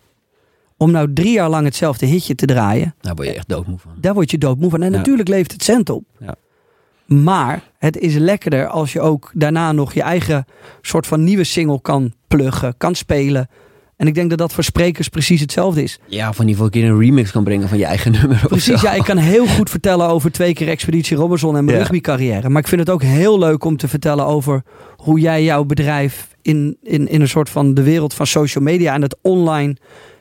om 0.79 0.91
nou 0.91 1.13
drie 1.13 1.33
jaar 1.33 1.49
lang 1.49 1.65
hetzelfde 1.65 2.07
hitje 2.07 2.35
te 2.35 2.47
draaien. 2.47 2.95
Daar 3.01 3.15
word 3.15 3.29
je 3.29 3.35
echt 3.35 3.49
doodmoe 3.49 3.79
van. 3.79 3.93
Daar 4.01 4.15
word 4.15 4.31
je 4.31 4.39
doodmoe 4.39 4.71
van. 4.71 4.83
En 4.83 4.93
natuurlijk 4.93 5.29
levert 5.29 5.53
het 5.53 5.63
cent 5.65 5.91
op. 5.91 6.05
Ja. 6.19 6.35
Maar 7.07 7.63
het 7.79 7.97
is 7.99 8.15
lekkerder 8.15 8.67
als 8.67 8.93
je 8.93 9.01
ook 9.01 9.31
daarna 9.35 9.73
nog 9.73 9.95
je 9.95 10.03
eigen 10.03 10.45
soort 10.81 11.07
van 11.07 11.25
nieuwe 11.25 11.45
single 11.45 11.81
kan 11.81 12.13
pluggen, 12.29 12.75
kan 12.77 12.95
spelen. 12.95 13.49
En 13.97 14.07
ik 14.07 14.15
denk 14.15 14.29
dat 14.31 14.39
dat 14.39 14.53
voor 14.53 14.65
sprekers 14.65 15.09
precies 15.09 15.41
hetzelfde 15.41 15.83
is. 15.83 15.99
Ja, 16.07 16.29
of 16.29 16.35
in 16.39 16.49
ieder 16.49 16.51
geval 16.51 16.65
een 16.65 16.71
keer 16.71 16.85
een 16.91 16.99
remix 17.01 17.31
kan 17.31 17.45
brengen 17.45 17.69
van 17.69 17.79
je 17.79 17.85
eigen 17.85 18.13
nummer. 18.21 18.45
Precies, 18.49 18.81
ja, 18.81 18.93
ik 18.93 19.03
kan 19.05 19.17
heel 19.17 19.47
goed 19.47 19.71
vertellen 19.71 20.09
over 20.09 20.33
twee 20.33 20.53
keer 20.55 20.69
Expeditie 20.69 21.17
Robinson 21.17 21.57
en 21.57 21.65
mijn 21.65 21.77
Ja. 21.77 21.83
rugbycarrière. 21.83 22.49
Maar 22.49 22.63
ik 22.63 22.69
vind 22.69 22.81
het 22.81 22.91
ook 22.91 23.03
heel 23.03 23.39
leuk 23.39 23.65
om 23.65 23.77
te 23.77 23.89
vertellen 23.89 24.27
over 24.27 24.63
hoe 24.97 25.21
jij 25.21 25.45
jouw 25.45 25.65
bedrijf 25.65 26.29
in, 26.43 26.77
in, 26.83 27.09
in 27.09 27.21
een 27.21 27.29
soort 27.29 27.51
van 27.51 27.75
de 27.75 27.83
wereld 27.83 28.15
van 28.15 28.27
social 28.27 28.65
media 28.65 28.95
en 28.95 29.03
het 29.03 29.17
online 29.23 29.77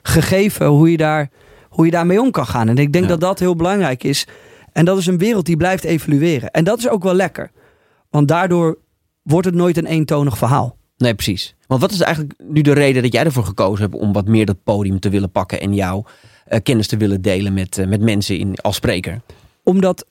gegeven, 0.08 0.66
hoe 0.66 0.92
je, 0.92 0.98
daar, 0.98 1.30
hoe 1.70 1.86
je 1.86 1.92
daarmee 1.92 2.22
om 2.22 2.32
kan 2.32 2.46
gaan. 2.48 2.68
En 2.70 2.78
ik 2.78 2.92
denk 2.94 3.04
Ja. 3.06 3.10
dat 3.12 3.20
dat 3.20 3.40
heel 3.40 3.56
belangrijk 3.56 4.04
is. 4.04 4.28
En 4.72 4.86
dat 4.86 4.98
is 4.98 5.06
een 5.08 5.18
wereld 5.18 5.46
die 5.46 5.58
blijft 5.58 5.84
evolueren. 5.84 6.52
En 6.52 6.64
dat 6.64 6.78
is 6.78 6.90
ook 6.90 7.04
wel 7.04 7.14
lekker. 7.14 7.52
Want 8.10 8.28
daardoor 8.28 8.78
wordt 9.22 9.46
het 9.46 9.56
nooit 9.56 9.78
een 9.78 9.86
eentonig 9.86 10.38
verhaal. 10.38 10.76
Nee, 10.98 11.14
precies. 11.16 11.56
Want 11.68 11.82
wat 11.82 11.92
is 11.92 12.00
eigenlijk 12.02 12.34
nu 12.44 12.62
de 12.62 12.74
reden 12.74 13.02
dat 13.04 13.14
jij 13.14 13.24
ervoor 13.24 13.44
gekozen 13.46 13.90
hebt 13.90 14.02
om 14.02 14.14
wat 14.14 14.28
meer 14.28 14.46
dat 14.46 14.64
podium 14.64 15.00
te 15.00 15.10
willen 15.10 15.32
pakken 15.32 15.60
en 15.62 15.74
jouw 15.74 16.06
eh, 16.46 16.60
kennis 16.64 16.88
te 16.88 16.98
willen 16.98 17.22
delen 17.22 17.54
met, 17.54 17.78
eh, 17.78 17.88
met 17.88 18.02
mensen 18.02 18.38
in, 18.38 18.56
als 18.62 18.76
spreker? 18.76 19.22
Omdat 19.64 20.06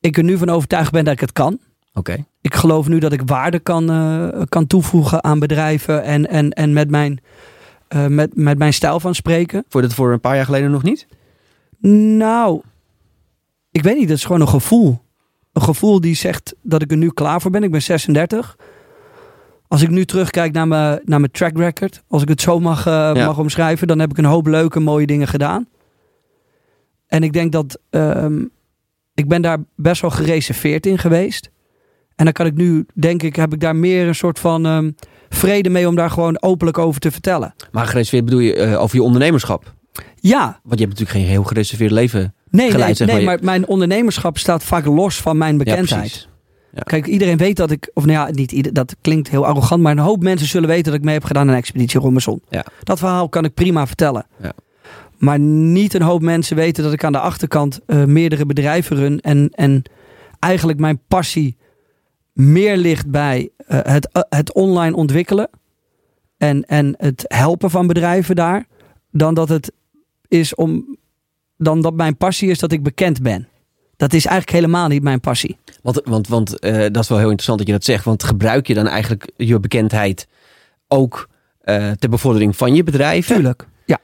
ik 0.00 0.16
er 0.16 0.24
nu 0.24 0.38
van 0.38 0.48
overtuigd 0.50 0.92
ben 0.92 1.04
dat 1.04 1.12
ik 1.14 1.20
het 1.20 1.32
kan. 1.32 1.58
Oké. 1.94 2.24
ik 2.40 2.54
geloof 2.54 2.88
nu 2.88 2.98
dat 2.98 3.12
ik 3.12 3.22
waarde 3.26 3.58
kan, 3.58 3.90
eh, 3.90 4.42
kan 4.48 4.66
toevoegen 4.66 5.24
aan 5.24 5.38
bedrijven 5.38 6.02
en, 6.02 6.28
en, 6.28 6.50
en 6.50 6.72
met, 6.72 6.90
mijn, 6.90 7.20
eh, 7.88 8.06
met, 8.06 8.36
met 8.36 8.58
mijn 8.58 8.72
stijl 8.72 9.00
van 9.00 9.14
spreken. 9.14 9.64
Vond 9.68 9.72
je 9.84 9.88
dat 9.88 9.94
voor 9.98 10.12
een 10.12 10.20
paar 10.20 10.36
jaar 10.36 10.44
geleden 10.44 10.70
nog 10.70 10.82
niet? 10.82 11.06
Nou, 12.16 12.62
ik 13.70 13.82
weet 13.82 13.96
niet, 13.96 14.08
dat 14.08 14.16
is 14.16 14.24
gewoon 14.24 14.40
een 14.40 14.48
gevoel. 14.48 15.00
Een 15.52 15.62
gevoel 15.62 16.00
die 16.00 16.14
zegt 16.14 16.54
dat 16.62 16.82
ik 16.82 16.90
er 16.90 16.96
nu 16.96 17.10
klaar 17.10 17.40
voor 17.40 17.50
ben. 17.50 17.62
Ik 17.62 17.70
ben 17.70 17.82
36. 17.82 18.56
Als 19.68 19.82
ik 19.82 19.88
nu 19.88 20.04
terugkijk 20.04 20.52
naar 20.52 20.68
mijn, 20.68 21.00
naar 21.04 21.20
mijn 21.20 21.32
track 21.32 21.56
record, 21.56 22.02
als 22.08 22.22
ik 22.22 22.28
het 22.28 22.40
zo 22.40 22.60
mag, 22.60 22.86
eh, 22.86 22.92
Ja. 22.92 23.26
mag 23.26 23.38
omschrijven, 23.38 23.86
dan 23.86 23.98
heb 23.98 24.10
ik 24.10 24.18
een 24.18 24.24
hoop 24.24 24.46
leuke, 24.46 24.80
mooie 24.80 25.06
dingen 25.06 25.28
gedaan. 25.28 25.68
En 27.06 27.22
ik 27.22 27.32
denk 27.32 27.52
dat 27.52 27.78
ehm, 27.90 28.44
ik 29.14 29.28
ben 29.28 29.42
daar 29.42 29.58
best 29.76 30.00
wel 30.00 30.10
gereserveerd 30.10 30.86
in 30.86 30.98
geweest. 30.98 31.50
En 32.16 32.24
dan 32.24 32.32
kan 32.32 32.46
ik 32.46 32.54
nu, 32.54 32.86
denk 32.94 33.22
ik, 33.22 33.36
heb 33.36 33.52
ik 33.52 33.60
daar 33.60 33.76
meer 33.76 34.06
een 34.08 34.14
soort 34.14 34.38
van 34.38 34.66
ehm, 34.66 34.90
vrede 35.28 35.68
mee 35.70 35.88
om 35.88 35.94
daar 35.94 36.10
gewoon 36.10 36.42
openlijk 36.42 36.78
over 36.78 37.00
te 37.00 37.10
vertellen. 37.10 37.54
Maar 37.72 37.86
gereserveerd 37.86 38.24
bedoel 38.24 38.40
je 38.40 38.54
eh, 38.54 38.80
over 38.80 38.96
je 38.96 39.02
ondernemerschap? 39.02 39.74
Ja, 40.20 40.44
Want 40.62 40.78
je 40.80 40.86
hebt 40.86 40.98
natuurlijk 40.98 41.10
geen 41.10 41.26
heel 41.34 41.42
gereserveerd 41.44 41.90
leven. 41.90 42.34
nee, 42.50 42.70
Geleid, 42.70 42.98
nee, 42.98 43.08
nee 43.08 43.24
maar. 43.24 43.34
maar 43.34 43.44
mijn 43.44 43.66
ondernemerschap 43.66 44.38
staat 44.38 44.64
vaak 44.64 44.84
los 44.86 45.16
van 45.20 45.38
mijn 45.38 45.52
Ja, 45.52 45.58
bekendheid. 45.64 46.00
precies. 46.00 46.28
Kijk, 46.82 47.06
iedereen 47.06 47.36
weet 47.36 47.56
dat 47.56 47.70
ik, 47.70 47.90
of 47.94 48.04
nou 48.04 48.26
ja, 48.28 48.32
niet 48.34 48.52
ieder, 48.52 48.72
dat 48.72 48.96
klinkt 49.00 49.28
heel 49.30 49.46
arrogant, 49.46 49.82
maar 49.82 49.92
een 49.92 49.98
hoop 49.98 50.22
mensen 50.22 50.46
zullen 50.48 50.68
weten 50.68 50.84
dat 50.84 50.94
ik 50.94 51.02
mee 51.04 51.14
heb 51.14 51.24
gedaan 51.24 51.48
aan 51.48 51.54
Expeditie 51.54 52.00
Robinson. 52.00 52.42
Ja. 52.48 52.64
Dat 52.82 52.98
verhaal 52.98 53.28
kan 53.28 53.44
ik 53.44 53.54
prima 53.54 53.86
vertellen. 53.86 54.26
Ja. 54.42 54.52
Maar 55.18 55.38
niet 55.38 55.94
een 55.94 56.02
hoop 56.02 56.22
mensen 56.22 56.56
weten 56.56 56.84
dat 56.84 56.92
ik 56.92 57.04
aan 57.04 57.12
de 57.12 57.18
achterkant 57.20 57.80
eh, 57.86 58.04
meerdere 58.04 58.46
bedrijven 58.46 58.96
run 58.96 59.20
en, 59.20 59.50
en 59.54 59.82
eigenlijk 60.38 60.78
mijn 60.78 61.00
passie 61.08 61.56
meer 62.38 62.76
ligt 62.76 63.10
bij 63.10 63.50
eh, 63.66 63.78
het, 63.82 64.08
eh, 64.12 64.22
het 64.28 64.52
online 64.52 64.96
ontwikkelen 64.96 65.48
en, 66.36 66.62
en 66.64 66.94
het 66.98 67.24
helpen 67.28 67.70
van 67.70 67.86
bedrijven 67.86 68.36
daar, 68.36 68.66
dan 69.10 69.34
dat 69.34 69.48
het 69.48 69.72
is 70.28 70.54
om, 70.54 70.96
dan 71.56 71.80
dat 71.80 71.94
mijn 71.94 72.16
passie 72.16 72.50
is 72.50 72.58
dat 72.58 72.72
ik 72.72 72.82
bekend 72.82 73.22
ben. 73.22 73.48
Dat 73.96 74.12
is 74.12 74.26
eigenlijk 74.26 74.56
helemaal 74.58 74.88
niet 74.88 75.02
mijn 75.02 75.20
passie. 75.20 75.56
Want, 75.82 76.00
want, 76.04 76.28
want 76.28 76.58
eh, 76.58 76.78
dat 76.78 77.02
is 77.02 77.08
wel 77.08 77.18
heel 77.18 77.26
interessant 77.26 77.58
dat 77.58 77.66
je 77.66 77.72
dat 77.72 77.84
zegt. 77.84 78.04
Want 78.04 78.22
gebruik 78.22 78.66
je 78.66 78.74
dan 78.74 78.86
eigenlijk 78.86 79.30
je 79.36 79.60
bekendheid 79.60 80.26
ook 80.88 81.28
ter 81.98 82.08
bevordering 82.10 82.56
van 82.56 82.74
je 82.74 82.82
bedrijf? 82.82 83.26
Tuurlijk. 83.26 83.68
Ja. 83.86 83.98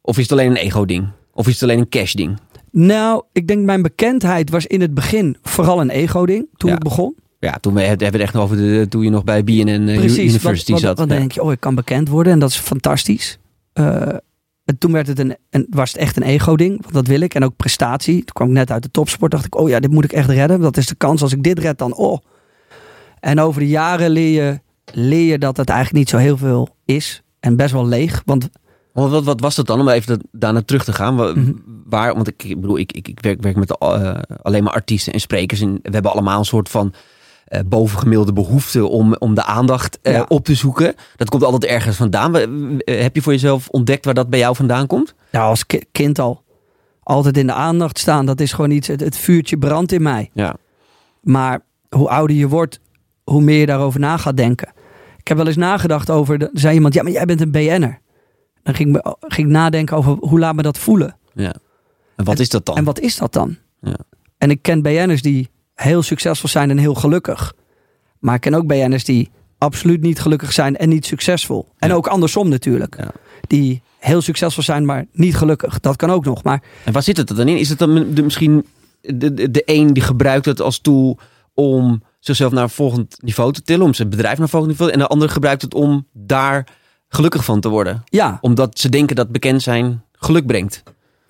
Of 0.00 0.16
is 0.16 0.22
het 0.22 0.32
alleen 0.32 0.50
een 0.50 0.56
ego-ding? 0.56 1.08
Of 1.32 1.46
is 1.46 1.52
het 1.52 1.62
alleen 1.62 1.78
een 1.78 1.88
cash-ding? 1.88 2.38
Nou, 2.70 3.24
ik 3.32 3.48
denk 3.48 3.64
mijn 3.64 3.82
bekendheid 3.82 4.50
was 4.50 4.66
in 4.66 4.80
het 4.80 4.94
begin 4.94 5.36
vooral 5.42 5.80
een 5.80 5.90
ego-ding 5.90 6.48
toen 6.56 6.70
Ja. 6.70 6.76
ik 6.76 6.82
begon. 6.82 7.14
Ja, 7.48 7.58
toen 7.60 7.74
we, 7.74 7.80
hebben 7.80 7.98
we 7.98 8.12
het 8.12 8.20
echt 8.20 8.32
nog 8.32 8.42
over 8.42 8.56
de, 8.56 8.86
toen 8.88 9.02
je 9.02 9.10
nog 9.10 9.24
bij 9.24 9.44
BNN 9.44 9.88
eh, 9.88 9.96
Precies, 9.98 10.30
University 10.30 10.72
zat. 10.76 10.82
want, 10.82 10.96
dan 10.96 11.08
Ja. 11.08 11.14
denk 11.14 11.32
je, 11.32 11.42
oh, 11.42 11.52
ik 11.52 11.60
kan 11.60 11.74
bekend 11.74 12.08
worden 12.08 12.32
en 12.32 12.38
dat 12.38 12.50
is 12.50 12.56
fantastisch. 12.56 13.38
Eh, 13.72 14.08
en 14.64 14.78
toen 14.78 14.92
werd 14.92 15.06
het 15.06 15.18
een, 15.18 15.36
een, 15.50 15.66
was 15.70 15.92
het 15.92 16.00
echt 16.00 16.16
een 16.16 16.22
ego-ding, 16.22 16.82
want 16.82 16.94
dat 16.94 17.06
wil 17.06 17.20
ik. 17.20 17.34
En 17.34 17.44
ook 17.44 17.56
prestatie. 17.56 18.14
Toen 18.16 18.24
kwam 18.34 18.48
ik 18.48 18.54
net 18.54 18.70
uit 18.70 18.82
de 18.82 18.90
topsport, 18.90 19.30
dacht 19.30 19.44
ik, 19.44 19.56
oh 19.58 19.68
ja, 19.68 19.80
dit 19.80 19.90
moet 19.90 20.04
ik 20.04 20.12
echt 20.12 20.28
redden. 20.28 20.60
Dat 20.60 20.76
is 20.76 20.86
de 20.86 20.94
kans, 20.94 21.22
als 21.22 21.32
ik 21.32 21.42
dit 21.42 21.58
red, 21.58 21.78
dan 21.78 21.94
oh. 21.94 22.18
En 23.20 23.40
over 23.40 23.60
de 23.60 23.68
jaren 23.68 24.10
leer 24.10 24.42
je, 24.44 24.60
leer 24.92 25.30
je 25.30 25.38
dat 25.38 25.56
het 25.56 25.68
eigenlijk 25.68 25.98
niet 25.98 26.08
zo 26.08 26.16
heel 26.16 26.36
veel 26.36 26.68
is. 26.84 27.22
En 27.40 27.56
best 27.56 27.72
wel 27.72 27.86
leeg, 27.86 28.22
want 28.24 28.48
wat, 28.92 29.24
wat 29.24 29.40
was 29.40 29.54
dat 29.54 29.66
dan, 29.66 29.80
om 29.80 29.88
even 29.88 30.20
daarna 30.32 30.62
terug 30.62 30.84
te 30.84 30.92
gaan? 30.92 31.14
Mhm. 31.14 31.52
Waar, 31.84 32.14
want 32.14 32.28
ik, 32.28 32.44
ik 32.44 32.60
bedoel, 32.60 32.78
ik, 32.78 32.92
ik, 32.92 33.08
ik 33.08 33.20
werk, 33.20 33.42
werk 33.42 33.56
met 33.56 33.78
eh, 33.78 34.14
alleen 34.42 34.62
maar 34.62 34.72
artiesten 34.72 35.12
en 35.12 35.20
sprekers. 35.20 35.60
En 35.60 35.72
we 35.82 35.90
hebben 35.90 36.12
allemaal 36.12 36.38
een 36.38 36.44
soort 36.44 36.68
van 36.68 36.92
eh, 37.52 37.60
bovengemiddelde 37.66 38.32
behoefte 38.32 38.86
om, 38.86 39.14
om 39.18 39.34
de 39.34 39.44
aandacht 39.44 39.98
eh, 40.02 40.12
Ja. 40.12 40.24
op 40.28 40.44
te 40.44 40.54
zoeken. 40.54 40.94
Dat 41.16 41.28
komt 41.30 41.44
altijd 41.44 41.64
ergens 41.64 41.96
vandaan. 41.96 42.36
Eh, 42.36 43.00
Heb 43.02 43.14
je 43.14 43.22
voor 43.22 43.32
jezelf 43.32 43.68
ontdekt 43.68 44.04
waar 44.04 44.14
dat 44.14 44.30
bij 44.30 44.38
jou 44.38 44.56
vandaan 44.56 44.86
komt? 44.86 45.14
nou, 45.32 45.48
als 45.48 45.66
ki- 45.66 45.84
kind 45.92 46.18
al 46.18 46.42
altijd 47.02 47.36
in 47.36 47.46
de 47.46 47.52
aandacht 47.52 47.98
staan, 47.98 48.26
dat 48.26 48.40
is 48.40 48.52
gewoon 48.52 48.70
iets, 48.70 48.88
het, 48.88 49.00
het 49.00 49.16
vuurtje 49.16 49.58
brandt 49.58 49.92
in 49.92 50.02
mij. 50.02 50.30
Ja. 50.32 50.56
Maar 51.20 51.60
hoe 51.88 52.08
ouder 52.08 52.36
je 52.36 52.48
wordt, 52.48 52.80
hoe 53.24 53.40
meer 53.42 53.58
je 53.60 53.66
daarover 53.66 54.00
na 54.00 54.16
gaat 54.16 54.36
denken. 54.36 54.68
Ik 55.18 55.28
heb 55.28 55.36
wel 55.36 55.46
eens 55.46 55.56
nagedacht 55.56 56.10
over, 56.10 56.42
er 56.42 56.50
zei 56.52 56.74
iemand, 56.74 56.94
ja, 56.94 57.02
maar 57.02 57.12
jij 57.12 57.24
bent 57.24 57.40
een 57.40 57.50
BN'er. 57.50 58.00
Dan 58.62 58.74
ging 58.74 58.96
ik, 58.96 59.04
me- 59.04 59.14
ging 59.20 59.46
ik 59.48 59.52
nadenken 59.54 59.96
over, 59.96 60.16
hoe 60.20 60.38
laat 60.38 60.54
me 60.54 60.62
dat 60.62 60.78
voelen? 60.78 61.16
ja. 61.34 61.54
En 62.16 62.24
wat 62.24 62.38
is 62.38 62.48
dat 62.48 62.66
dan? 62.66 62.76
En 62.76 62.84
wat 62.84 63.00
is 63.00 63.16
dat 63.16 63.32
dan? 63.32 63.56
Ja. 63.80 63.96
En 64.38 64.50
ik 64.50 64.62
ken 64.62 64.82
BN'ers 64.82 65.22
die 65.22 65.50
heel 65.74 66.02
succesvol 66.02 66.48
zijn 66.48 66.70
en 66.70 66.78
heel 66.78 66.94
gelukkig. 66.94 67.52
Maar 68.18 68.34
ik 68.34 68.40
ken 68.40 68.54
ook 68.54 68.66
BN'ers 68.66 69.04
die 69.04 69.30
absoluut 69.58 70.00
niet 70.00 70.20
gelukkig 70.20 70.52
zijn 70.52 70.76
en 70.76 70.88
niet 70.88 71.06
succesvol. 71.06 71.68
En 71.78 71.88
Ja. 71.88 71.94
ook 71.94 72.06
andersom 72.06 72.48
natuurlijk. 72.48 72.96
Ja. 72.98 73.10
Die 73.46 73.82
heel 73.98 74.20
succesvol 74.20 74.62
zijn, 74.62 74.84
maar 74.84 75.06
niet 75.12 75.36
gelukkig. 75.36 75.80
Dat 75.80 75.96
kan 75.96 76.10
ook 76.10 76.24
nog. 76.24 76.42
Maar 76.42 76.62
En 76.84 76.92
waar 76.92 77.02
zit 77.02 77.16
het 77.16 77.28
dan 77.28 77.48
in? 77.48 77.58
Is 77.58 77.68
het 77.68 77.78
dan 77.78 78.14
de, 78.14 78.22
misschien 78.22 78.66
de, 79.00 79.34
de, 79.34 79.50
de 79.50 79.62
een 79.66 79.92
die 79.92 80.02
gebruikt 80.02 80.44
het 80.44 80.60
als 80.60 80.78
tool 80.80 81.18
om 81.54 82.02
zichzelf 82.18 82.52
naar 82.52 82.62
een 82.62 82.70
volgend 82.70 83.16
niveau 83.22 83.52
te 83.52 83.62
tillen, 83.62 83.86
om 83.86 83.94
zijn 83.94 84.10
bedrijf 84.10 84.32
naar 84.34 84.42
een 84.42 84.48
volgend 84.48 84.70
niveau, 84.70 84.92
en 84.92 84.98
de 84.98 85.06
ander 85.06 85.28
gebruikt 85.28 85.62
het 85.62 85.74
om 85.74 86.06
daar 86.12 86.66
gelukkig 87.08 87.44
van 87.44 87.60
te 87.60 87.68
worden? 87.68 88.02
ja, 88.04 88.38
Omdat 88.40 88.78
ze 88.78 88.88
denken 88.88 89.16
dat 89.16 89.28
bekend 89.28 89.62
zijn 89.62 90.02
geluk 90.12 90.46
brengt. 90.46 90.82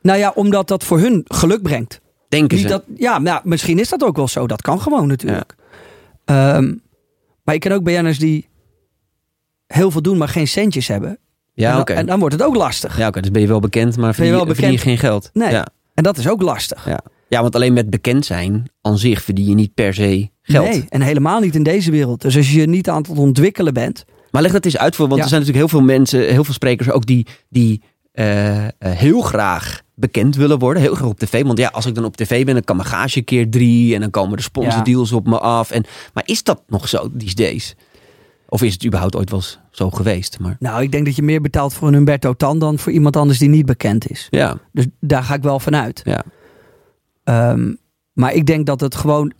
nou 0.02 0.18
ja, 0.18 0.32
omdat 0.34 0.68
dat 0.68 0.84
voor 0.84 0.98
hun 0.98 1.24
geluk 1.28 1.62
brengt. 1.62 2.00
Denken 2.32 2.56
Niet 2.56 2.66
ze. 2.66 2.72
dat, 2.72 2.84
ja, 2.96 3.18
nou, 3.18 3.40
misschien 3.44 3.78
is 3.78 3.88
dat 3.88 4.04
ook 4.04 4.16
wel 4.16 4.28
zo. 4.28 4.46
Dat 4.46 4.62
kan 4.62 4.80
gewoon 4.80 5.06
natuurlijk. 5.06 5.54
Ehm, 6.24 6.74
maar 7.44 7.54
ik 7.54 7.60
ken 7.60 7.72
ook 7.72 7.82
BN'ers 7.82 8.18
die 8.18 8.48
heel 9.66 9.90
veel 9.90 10.02
doen, 10.02 10.18
maar 10.18 10.28
geen 10.28 10.48
centjes 10.48 10.88
hebben. 10.88 11.18
ja, 11.54 11.80
oké. 11.80 11.92
en 11.92 12.06
dan 12.06 12.18
wordt 12.18 12.34
het 12.34 12.44
ook 12.44 12.56
lastig. 12.56 12.98
Ja, 12.98 13.06
oké. 13.08 13.20
Dus 13.20 13.30
ben 13.30 13.40
je 13.40 13.48
wel 13.48 13.60
bekend, 13.60 13.96
maar 13.96 14.00
Ben 14.00 14.08
je 14.08 14.14
verdien, 14.14 14.34
wel 14.46 14.54
verdien 14.54 14.72
je 14.72 14.78
geen 14.78 14.98
geld. 14.98 15.30
Nee. 15.32 15.50
Ja. 15.50 15.66
En 15.94 16.02
dat 16.02 16.18
is 16.18 16.28
ook 16.28 16.42
lastig. 16.42 16.86
Ja. 16.86 17.00
ja, 17.28 17.40
want 17.42 17.54
alleen 17.54 17.72
met 17.72 17.90
bekend 17.90 18.26
zijn 18.26 18.70
aan 18.80 18.98
zich 18.98 19.22
verdien 19.22 19.46
je 19.48 19.54
niet 19.54 19.74
per 19.74 19.94
se 19.94 20.28
geld. 20.42 20.68
Nee, 20.68 20.84
en 20.88 21.00
helemaal 21.00 21.40
niet 21.40 21.54
in 21.54 21.62
deze 21.62 21.90
wereld. 21.90 22.20
Dus 22.22 22.36
als 22.36 22.52
je 22.52 22.66
niet 22.68 22.88
aan 22.88 23.02
het 23.02 23.08
ontwikkelen 23.18 23.74
bent. 23.74 24.04
Maar 24.30 24.42
leg 24.42 24.52
dat 24.52 24.64
eens 24.64 24.78
uit 24.78 24.96
voor, 24.96 25.06
want 25.08 25.16
Ja. 25.18 25.22
er 25.22 25.28
zijn 25.30 25.40
natuurlijk 25.40 25.70
heel 25.70 25.78
veel 25.78 25.88
mensen, 25.96 26.20
heel 26.32 26.44
veel 26.44 26.54
sprekers 26.54 26.90
ook 26.90 27.06
die, 27.06 27.26
die 27.48 27.82
eh, 28.12 28.64
eh, 28.64 28.70
heel 28.78 29.20
graag 29.20 29.82
bekend 30.02 30.36
willen 30.36 30.58
worden. 30.58 30.82
Heel 30.82 30.94
graag 30.94 31.08
op 31.08 31.18
tv. 31.18 31.42
Want 31.44 31.58
ja, 31.58 31.68
als 31.68 31.86
ik 31.86 31.94
dan 31.94 32.04
op 32.04 32.16
tv 32.16 32.44
ben, 32.44 32.54
dan 32.54 32.64
kan 32.64 32.76
mijn 32.76 32.88
gage 32.88 33.22
keer 33.22 33.50
drie 33.50 33.94
en 33.94 34.00
dan 34.00 34.10
komen 34.10 34.36
de 34.36 34.42
sponsordeals 34.42 35.12
op 35.12 35.26
me 35.26 35.38
af. 35.38 35.70
En, 35.70 35.84
maar 36.14 36.22
is 36.26 36.42
dat 36.42 36.62
nog 36.66 36.88
zo 36.88 37.10
these 37.18 37.34
days? 37.34 37.74
Of 38.48 38.62
is 38.62 38.72
het 38.72 38.84
überhaupt 38.86 39.16
ooit 39.16 39.30
wel 39.30 39.38
eens 39.38 39.58
zo 39.70 39.90
geweest? 39.90 40.38
Maar 40.38 40.56
Nou, 40.58 40.82
ik 40.82 40.92
denk 40.92 41.04
dat 41.04 41.16
je 41.16 41.22
meer 41.22 41.40
betaalt 41.40 41.74
voor 41.74 41.88
een 41.88 41.94
Humberto 41.94 42.32
Tan 42.34 42.58
dan 42.58 42.78
voor 42.78 42.92
iemand 42.92 43.16
anders 43.16 43.38
die 43.38 43.48
niet 43.48 43.66
bekend 43.66 44.10
is. 44.10 44.26
ja, 44.30 44.58
Dus 44.72 44.86
daar 45.00 45.22
ga 45.22 45.34
ik 45.34 45.42
wel 45.42 45.60
van 45.60 45.76
uit. 45.76 46.00
ja. 46.04 46.24
Ehm, 47.24 47.74
maar 48.12 48.32
ik 48.34 48.46
denk 48.46 48.66
dat 48.66 48.80
het 48.80 48.94
gewoon, 48.94 49.32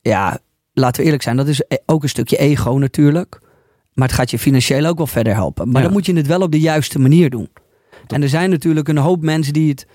ja, 0.00 0.38
laten 0.72 0.96
we 1.00 1.04
eerlijk 1.04 1.22
zijn, 1.22 1.36
dat 1.36 1.48
is 1.48 1.60
e- 1.68 1.76
ook 1.86 2.02
een 2.02 2.08
stukje 2.08 2.36
ego 2.36 2.72
natuurlijk. 2.78 3.38
Maar 3.94 4.08
het 4.08 4.16
gaat 4.16 4.30
je 4.30 4.38
financieel 4.38 4.86
ook 4.86 4.96
wel 4.96 5.06
verder 5.06 5.34
helpen. 5.34 5.66
Maar 5.70 5.76
Ja. 5.80 5.86
dan 5.86 5.92
moet 5.96 6.06
je 6.06 6.14
het 6.16 6.26
wel 6.26 6.40
op 6.40 6.52
de 6.52 6.60
juiste 6.60 6.98
manier 6.98 7.30
doen. 7.30 7.48
En 8.12 8.22
er 8.22 8.28
zijn 8.28 8.50
natuurlijk 8.50 8.88
een 8.88 8.98
hoop 8.98 9.22
mensen 9.22 9.52
die 9.52 9.70
het 9.70 9.86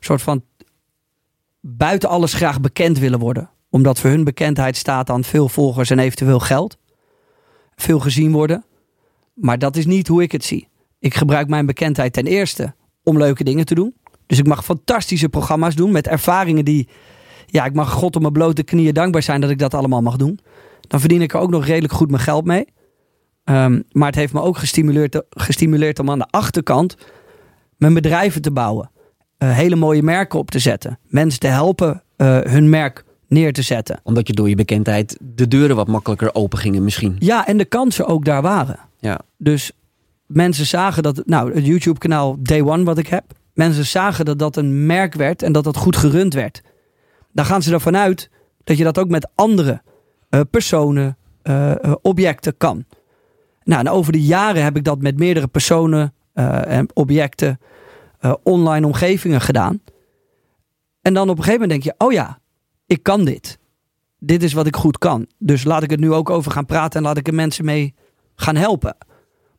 soort 0.00 0.22
van 0.22 0.44
buiten 1.60 2.08
alles 2.08 2.34
graag 2.34 2.60
bekend 2.60 2.98
willen 2.98 3.18
worden. 3.18 3.50
Omdat 3.70 4.00
voor 4.00 4.10
hun 4.10 4.24
bekendheid 4.24 4.76
staat 4.76 5.10
aan 5.10 5.24
veel 5.24 5.48
volgers 5.48 5.90
en 5.90 5.98
eventueel 5.98 6.40
geld. 6.40 6.76
Veel 7.76 8.00
gezien 8.00 8.32
worden. 8.32 8.64
Maar 9.34 9.58
dat 9.58 9.76
is 9.76 9.86
niet 9.86 10.08
hoe 10.08 10.22
ik 10.22 10.32
het 10.32 10.44
zie. 10.44 10.68
Ik 10.98 11.14
gebruik 11.14 11.48
mijn 11.48 11.66
bekendheid 11.66 12.12
ten 12.12 12.26
eerste 12.26 12.74
om 13.02 13.18
leuke 13.18 13.44
dingen 13.44 13.64
te 13.64 13.74
doen. 13.74 13.94
Dus 14.26 14.38
ik 14.38 14.46
mag 14.46 14.64
fantastische 14.64 15.28
programma's 15.28 15.74
doen 15.74 15.92
met 15.92 16.06
ervaringen 16.06 16.64
die... 16.64 16.88
Ja, 17.46 17.64
ik 17.64 17.74
mag 17.74 17.90
God 17.90 18.16
op 18.16 18.20
mijn 18.20 18.32
blote 18.32 18.62
knieën 18.62 18.94
dankbaar 18.94 19.22
zijn 19.22 19.40
dat 19.40 19.50
ik 19.50 19.58
dat 19.58 19.74
allemaal 19.74 20.02
mag 20.02 20.16
doen. 20.16 20.38
Dan 20.80 21.00
verdien 21.00 21.22
ik 21.22 21.32
er 21.32 21.40
ook 21.40 21.50
nog 21.50 21.66
redelijk 21.66 21.92
goed 21.92 22.10
mijn 22.10 22.22
geld 22.22 22.44
mee. 22.44 22.66
Ehm, 23.44 23.80
maar 23.90 24.06
het 24.06 24.14
heeft 24.14 24.32
me 24.32 24.40
ook 24.40 24.58
gestimuleerd, 24.58 25.22
gestimuleerd 25.30 25.98
om 25.98 26.10
aan 26.10 26.18
de 26.18 26.28
achterkant 26.30 26.96
mijn 27.76 27.94
bedrijven 27.94 28.42
te 28.42 28.50
bouwen. 28.50 28.90
Uh, 29.38 29.52
hele 29.56 29.76
mooie 29.76 30.02
merken 30.02 30.38
op 30.38 30.50
te 30.50 30.58
zetten. 30.58 30.98
Mensen 31.06 31.40
te 31.40 31.46
helpen 31.46 32.02
uh, 32.16 32.38
hun 32.40 32.68
merk 32.68 33.04
neer 33.28 33.52
te 33.52 33.62
zetten. 33.62 34.00
Omdat 34.02 34.26
je 34.26 34.32
door 34.32 34.48
je 34.48 34.54
bekendheid 34.54 35.18
de 35.20 35.48
deuren 35.48 35.76
wat 35.76 35.88
makkelijker 35.88 36.34
open 36.34 36.58
gingen 36.58 36.84
misschien. 36.84 37.16
Ja, 37.18 37.46
en 37.46 37.56
de 37.56 37.64
kansen 37.64 38.06
ook 38.06 38.24
daar 38.24 38.42
waren. 38.42 38.78
Ja. 38.98 39.20
Dus 39.38 39.72
mensen 40.26 40.66
zagen 40.66 41.02
dat, 41.02 41.22
nou, 41.26 41.54
het 41.54 41.66
YouTube 41.66 41.98
kanaal 41.98 42.36
Day 42.38 42.62
One 42.62 42.84
wat 42.84 42.98
ik 42.98 43.06
heb. 43.06 43.24
Mensen 43.54 43.86
zagen 43.86 44.24
dat 44.24 44.38
dat 44.38 44.56
een 44.56 44.86
merk 44.86 45.14
werd 45.14 45.42
en 45.42 45.52
dat 45.52 45.64
dat 45.64 45.76
goed 45.76 45.96
gerund 45.96 46.34
werd. 46.34 46.62
Dan 47.32 47.44
gaan 47.44 47.62
ze 47.62 47.72
ervan 47.72 47.96
uit 47.96 48.30
dat 48.64 48.76
je 48.76 48.84
dat 48.84 48.98
ook 48.98 49.08
met 49.08 49.28
andere 49.34 49.82
uh, 50.30 50.40
personen, 50.50 51.16
objecten 52.02 52.56
kan. 52.56 52.84
Nou, 53.64 53.80
en 53.80 53.88
over 53.88 54.12
de 54.12 54.22
jaren 54.22 54.64
heb 54.64 54.76
ik 54.76 54.84
dat 54.84 55.02
met 55.02 55.18
meerdere 55.18 55.46
personen 55.46 56.14
en 56.34 56.88
objecten, 56.94 57.60
online 58.42 58.86
omgevingen 58.86 59.40
gedaan. 59.40 59.80
En 61.02 61.14
dan 61.14 61.28
op 61.28 61.36
een 61.36 61.44
gegeven 61.44 61.60
moment 61.60 61.82
denk 61.82 61.96
je, 61.96 62.04
oh 62.06 62.12
ja, 62.12 62.38
ik 62.86 63.02
kan 63.02 63.24
dit. 63.24 63.58
Dit 64.18 64.42
is 64.42 64.52
wat 64.52 64.66
ik 64.66 64.76
goed 64.76 64.98
kan. 64.98 65.26
Dus 65.38 65.64
laat 65.64 65.82
ik 65.82 65.90
het 65.90 66.00
nu 66.00 66.12
ook 66.12 66.30
over 66.30 66.52
gaan 66.52 66.66
praten 66.66 66.98
en 66.98 67.06
laat 67.06 67.16
ik 67.16 67.26
er 67.26 67.34
mensen 67.34 67.64
mee 67.64 67.94
gaan 68.34 68.56
helpen. 68.56 68.96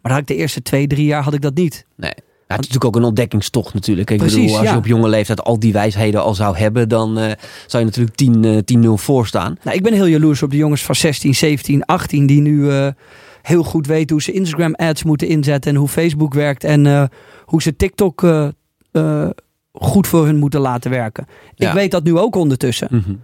Maar 0.01 0.11
had 0.11 0.21
ik 0.21 0.27
de 0.27 0.35
eerste 0.35 0.61
twee, 0.61 0.87
drie 0.87 1.05
jaar 1.05 1.23
had 1.23 1.33
ik 1.33 1.41
dat 1.41 1.55
niet. 1.55 1.85
Nee. 1.95 2.13
Ja, 2.47 2.55
het 2.55 2.65
is 2.65 2.71
natuurlijk 2.71 2.95
ook 2.95 3.01
een 3.01 3.07
ontdekkingstocht 3.07 3.73
natuurlijk. 3.73 4.09
Ik 4.09 4.17
Precies, 4.17 4.41
bedoel, 4.41 4.57
als 4.57 4.69
je 4.69 4.75
op 4.75 4.85
jonge 4.85 5.09
leeftijd 5.09 5.43
al 5.43 5.59
die 5.59 5.73
wijsheden 5.73 6.23
al 6.23 6.35
zou 6.35 6.57
hebben, 6.57 6.89
dan 6.89 7.19
uh, 7.19 7.31
zou 7.67 7.85
je 7.85 7.89
natuurlijk 7.89 8.21
10-0 8.69 8.79
uh, 8.79 8.91
eh, 8.91 8.97
voor 8.97 9.27
staan. 9.27 9.57
Nou, 9.63 9.77
ik 9.77 9.83
ben 9.83 9.93
heel 9.93 10.05
jaloers 10.05 10.43
op 10.43 10.51
de 10.51 10.57
jongens 10.57 10.83
van 10.83 10.95
16, 10.95 11.35
17, 11.35 11.85
18 11.85 12.25
die 12.25 12.41
nu 12.41 12.57
uh, 12.57 12.87
heel 13.45 13.63
goed 13.63 13.87
weten 13.87 14.11
hoe 14.11 14.21
ze 14.21 14.31
Instagram 14.31 14.75
ads 14.75 15.03
moeten 15.03 15.27
inzetten 15.27 15.71
en 15.71 15.77
hoe 15.77 15.87
Facebook 15.87 16.33
werkt 16.33 16.63
en 16.63 17.09
hoe 17.45 17.61
ze 17.61 17.75
TikTok 17.75 18.23
goed 19.71 20.07
voor 20.07 20.25
hun 20.25 20.37
moeten 20.37 20.59
laten 20.59 20.91
werken. 20.91 21.25
Ik 21.55 21.71
weet 21.71 21.91
dat 21.91 22.03
nu 22.03 22.17
ook 22.17 22.35
ondertussen. 22.35 22.87
Mm 22.91 23.01
-hmm. 23.05 23.21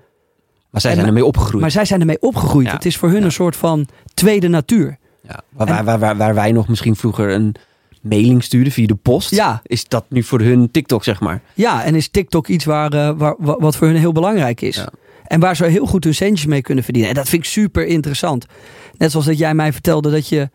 Maar 0.70 0.82
zij 0.82 0.94
zijn 0.94 1.08
ermee 1.08 1.26
opgegroeid. 1.26 1.62
Maar 1.62 1.72
zij 1.72 1.86
zijn 1.86 2.00
ermee 2.00 2.22
opgegroeid. 2.22 2.68
Ja. 2.68 2.74
Het 2.74 2.86
is 2.86 2.98
voor 2.98 3.10
hun 3.10 3.24
een 3.24 3.32
soort 3.32 3.56
van 3.56 3.88
tweede 4.14 4.48
natuur. 4.48 4.98
Ja. 5.22 5.42
Waar, 5.50 5.84
waar, 5.84 6.00
waar, 6.00 6.18
waar, 6.18 6.34
wij 6.34 6.52
nog 6.52 6.68
misschien 6.68 6.96
vroeger 6.96 7.32
een 7.32 7.56
mailing 8.02 8.44
stuurden 8.44 8.74
via 8.74 8.88
de 8.88 8.96
post, 8.96 9.30
ja. 9.30 9.62
is 9.64 9.88
dat 9.88 10.06
nu 10.10 10.24
voor 10.24 10.40
hun 10.40 10.72
TikTok, 10.72 11.04
zeg 11.04 11.20
maar. 11.20 11.42
Ja, 11.54 11.84
en 11.84 11.96
is 11.96 12.10
TikTok 12.10 12.48
iets 12.48 12.66
waar, 12.66 13.18
waar, 13.18 13.36
wat 13.38 13.76
voor 13.76 13.88
hun 13.88 13.96
heel 13.96 14.12
belangrijk 14.12 14.62
is. 14.62 14.86
En 15.32 15.40
waar 15.40 15.56
ze 15.56 15.66
heel 15.66 15.86
goed 15.86 16.04
hun 16.04 16.16
centjes 16.16 16.46
mee 16.46 16.62
kunnen 16.62 16.84
verdienen. 16.84 17.12
En 17.12 17.18
dat 17.18 17.30
vind 17.30 17.44
ik 17.44 17.50
super 17.50 17.86
interessant. 17.86 18.46
Net 18.98 19.12
zoals 19.12 19.26
dat 19.26 19.38
jij 19.38 19.54
mij 19.54 19.74
vertelde 19.74 20.12
dat 20.12 20.28
je 20.28 20.50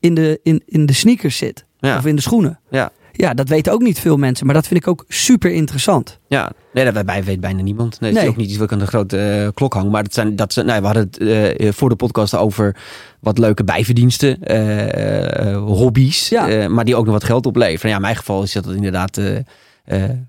in 0.00 0.14
de, 0.14 0.40
in, 0.42 0.62
in 0.66 0.86
de 0.86 0.92
sneakers 0.92 1.36
zit. 1.36 1.64
Of 1.80 2.06
in 2.06 2.16
de 2.16 2.22
schoenen. 2.22 2.60
Ja. 2.70 2.90
Ja, 3.12 3.34
dat 3.34 3.48
weten 3.48 3.72
ook 3.72 3.82
niet 3.82 4.00
veel 4.00 4.16
mensen, 4.16 4.46
maar 4.46 4.54
dat 4.54 4.66
vind 4.66 4.80
ik 4.80 4.88
ook 4.88 5.04
super 5.08 5.50
interessant. 5.50 6.18
Ja, 6.26 6.52
nee, 6.72 6.92
dat 6.92 7.24
weet 7.24 7.40
bijna 7.40 7.62
niemand. 7.62 8.00
Nee, 8.00 8.12
is 8.12 8.26
ook 8.26 8.36
niet 8.36 8.48
iets 8.48 8.56
wat 8.56 8.66
ik 8.66 8.72
aan 8.72 8.78
de 8.78 8.86
grote 8.86 9.42
uh, 9.42 9.48
klok 9.54 9.74
hang. 9.74 9.90
Maar 9.90 10.02
dat 10.02 10.14
zijn, 10.14 10.36
dat 10.36 10.52
zijn, 10.52 10.66
nou, 10.66 10.80
we 10.80 10.86
hadden 10.86 11.08
het 11.10 11.20
uh, 11.60 11.72
voor 11.72 11.88
de 11.88 11.96
podcast 11.96 12.34
over 12.34 12.76
wat 13.20 13.38
leuke 13.38 13.64
bijverdiensten, 13.64 14.38
uh, 14.52 15.56
hobby's, 15.56 16.28
ja. 16.28 16.68
maar 16.68 16.84
die 16.84 16.96
ook 16.96 17.04
nog 17.04 17.14
wat 17.14 17.24
geld 17.24 17.46
opleveren. 17.46 17.90
Ja, 17.90 17.96
in 17.96 18.02
mijn 18.02 18.16
geval 18.16 18.42
is 18.42 18.52
dat 18.52 18.66
inderdaad, 18.66 19.20